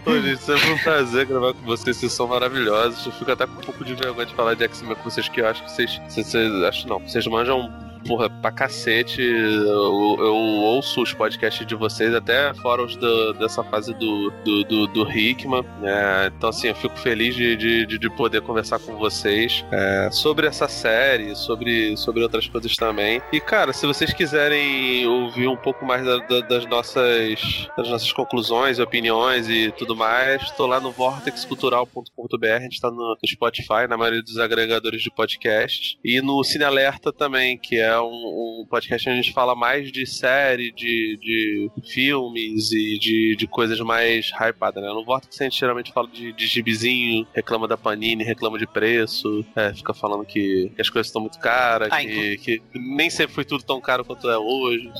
[0.06, 3.04] Ô, gente, sempre um prazer gravar com vocês, vocês são maravilhosos.
[3.04, 5.40] Eu fico até com um pouco de vergonha de falar de X-Men com vocês, que
[5.40, 6.00] eu acho que vocês.
[6.08, 6.34] vocês
[6.64, 7.70] acho não, vocês manjam
[8.06, 9.20] porra, pra cacete.
[9.20, 14.64] Eu, eu, ouço os podcasts de vocês, até fora os do, dessa fase do, do,
[14.64, 15.64] do, do Hickman.
[15.82, 20.46] É, então, assim, eu fico feliz de, de, de poder conversar com vocês é, sobre
[20.46, 23.20] essa série, sobre, sobre outras coisas também.
[23.32, 28.12] E, cara, se vocês quiserem ouvir um pouco mais da, da, das, nossas, das nossas
[28.12, 33.96] conclusões, opiniões e tudo mais, estou lá no vortexcultural.com.br, a gente está no, Spotify, na
[33.96, 38.66] maioria dos agregadores de podcasts, e no Cine Alerta também, que é é um, um,
[38.68, 43.78] podcast onde a gente fala mais de série, de, de filmes e de, de coisas
[43.80, 44.88] mais hypadas, né?
[44.90, 49.44] No Vortex a gente geralmente fala de, de gibizinho, reclama da Panini, reclama de preço,
[49.56, 53.34] é, fica falando que, que, as coisas estão muito caras, ah, que, que nem sempre
[53.34, 54.90] foi tudo tão caro quanto é hoje.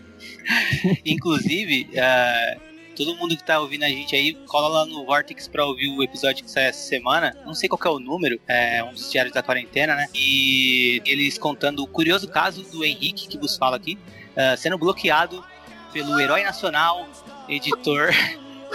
[1.04, 5.64] Inclusive, uh, todo mundo que tá ouvindo a gente aí, cola lá no Vortex pra
[5.64, 7.36] ouvir o episódio que sai essa semana.
[7.44, 10.06] Não sei qual é o número, é um dos diários da quarentena, né?
[10.14, 13.98] E eles contando o curioso caso do Henrique, que vos fala aqui,
[14.32, 15.44] uh, sendo bloqueado
[15.92, 17.08] pelo herói nacional,
[17.48, 18.10] editor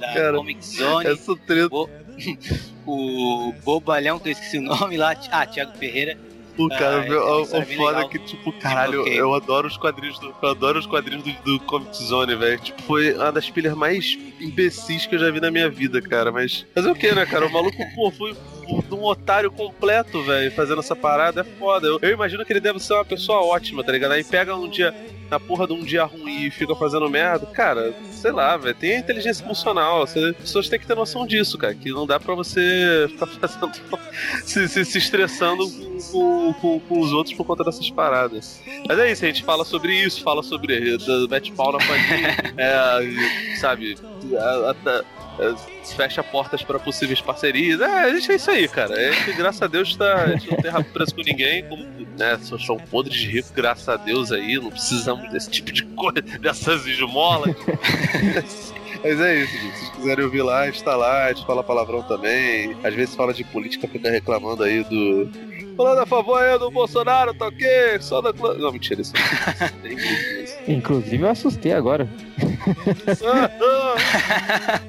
[0.00, 1.06] da, da Comic Zone.
[1.06, 1.74] Essa treta.
[1.74, 1.88] O,
[2.86, 6.18] o Bobalhão, que eu esqueci o nome lá, ah, Thiago Ferreira
[6.56, 10.34] o cara, ah, o, o foda é que, tipo, caralho, eu adoro os quadrinhos do.
[10.42, 12.58] Eu adoro os quadrinhos do, do Comic Zone, velho.
[12.60, 16.30] Tipo, foi uma das pilhas mais imbecis que eu já vi na minha vida, cara.
[16.30, 16.64] Mas.
[16.74, 17.46] Fazer o que, né, cara?
[17.46, 21.86] O maluco, pô, foi de um otário completo, velho, fazendo essa parada é foda.
[21.86, 24.12] Eu, eu, imagino que ele deve ser uma pessoa ótima, tá ligado?
[24.12, 24.94] Aí pega um dia,
[25.30, 27.46] na porra de um dia ruim e fica fazendo merda.
[27.46, 27.94] Cara,
[28.24, 30.02] sei lá, velho, tem a inteligência emocional.
[30.02, 31.74] As pessoas têm que ter noção disso, cara.
[31.74, 33.72] Que não dá pra você ficar fazendo.
[34.42, 35.62] se, se, se estressando
[36.10, 38.62] com, com, com, os outros por conta dessas paradas.
[38.88, 40.96] Mas é isso, a gente fala sobre isso, fala sobre
[41.28, 43.94] mete pau na pandemia, é, sabe?
[44.38, 45.04] A, a,
[45.96, 47.80] fecha portas para possíveis parcerias.
[47.80, 48.98] É, a gente é isso aí, cara.
[48.98, 51.84] É que, graças a Deus tá, a gente não tem rabo preso com ninguém, como,
[52.18, 52.38] né?
[52.38, 54.56] São podres de rico, graças a Deus aí.
[54.56, 57.54] Não precisamos desse tipo de coisa, dessas esmolas.
[59.04, 59.78] Mas é isso, gente.
[59.78, 62.74] Se quiserem ouvir lá, a gente tá lá, a gente fala palavrão também.
[62.82, 65.30] Às vezes fala de política, fica reclamando aí do,
[65.76, 67.98] falando a favor aí do Bolsonaro, tá ok?
[68.00, 68.32] Só da.
[68.32, 69.12] Não, mentira, isso.
[70.66, 72.08] Inclusive eu assustei agora.
[73.24, 73.96] ah,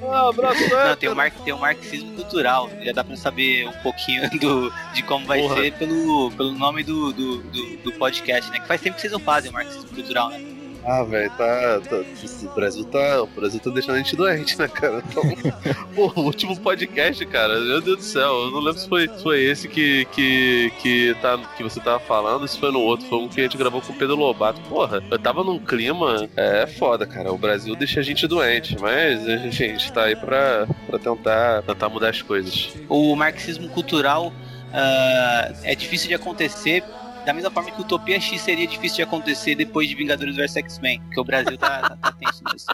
[0.02, 0.68] ah, abraço?
[0.68, 1.30] Não, tem o, mar...
[1.30, 2.70] tem o marxismo cultural.
[2.82, 4.72] Já dá pra saber um pouquinho do...
[4.94, 5.56] de como vai Porra.
[5.56, 8.60] ser pelo, pelo nome do, do, do, do podcast, né?
[8.60, 10.55] Que faz tempo que vocês não fazem o marxismo cultural, né?
[10.86, 13.22] Ah, velho, tá, tá, O Brasil tá.
[13.22, 15.02] O Brasil tá deixando a gente doente, né, cara?
[15.10, 15.22] Então,
[15.96, 19.20] pô, o último podcast, cara, meu Deus do céu, eu não lembro se foi, se
[19.20, 23.18] foi esse que, que, que, tá, que você tava falando, se foi no outro, foi
[23.18, 24.60] um que a gente gravou com o Pedro Lobato.
[24.68, 26.28] Porra, eu tava num clima.
[26.36, 27.32] É foda, cara.
[27.32, 30.98] O Brasil deixa a gente doente, mas a gente, a gente tá aí pra, pra
[31.00, 32.72] tentar, tentar mudar as coisas.
[32.88, 36.84] O marxismo cultural uh, é difícil de acontecer
[37.26, 41.00] da mesma forma que Utopia X seria difícil de acontecer depois de Vingadores vs X-Men,
[41.00, 42.66] porque o Brasil tá, tá, tá tenso nisso.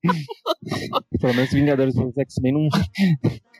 [1.20, 2.68] Pelo menos Vingadores vs X-Men não,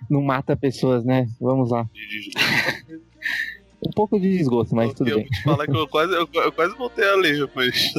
[0.08, 1.26] não mata pessoas, né?
[1.38, 1.86] Vamos lá.
[3.86, 5.26] Um pouco de desgosto, mas eu, tudo eu bem.
[5.26, 7.92] Vou te falar que eu quase, eu, eu quase voltei a ler depois.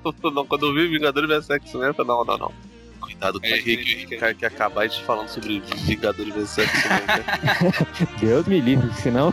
[0.48, 2.52] Quando eu vi Vingadores vs X-Men, eu falei, não, não, não.
[3.02, 7.00] Cuidado com o Henrique, que quer acabar de falando sobre Vingadores vs X-Men.
[7.06, 7.26] Né?
[8.18, 9.30] Deus me livre, senão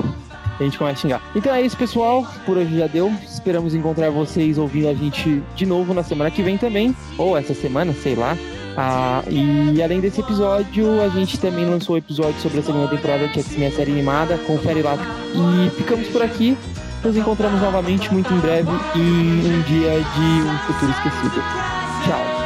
[0.59, 1.21] a gente começa a xingar.
[1.35, 2.25] Então é isso, pessoal.
[2.45, 3.11] Por hoje já deu.
[3.23, 6.95] Esperamos encontrar vocês ouvindo a gente de novo na semana que vem também.
[7.17, 8.37] Ou essa semana, sei lá.
[8.75, 13.27] Ah, e além desse episódio, a gente também lançou o episódio sobre a segunda temporada
[13.27, 14.37] de X-Men série animada.
[14.39, 14.97] Confere lá.
[15.33, 16.57] E ficamos por aqui.
[17.03, 21.43] Nos encontramos novamente muito em breve e um dia de um futuro esquecido.
[22.05, 22.42] Tchau.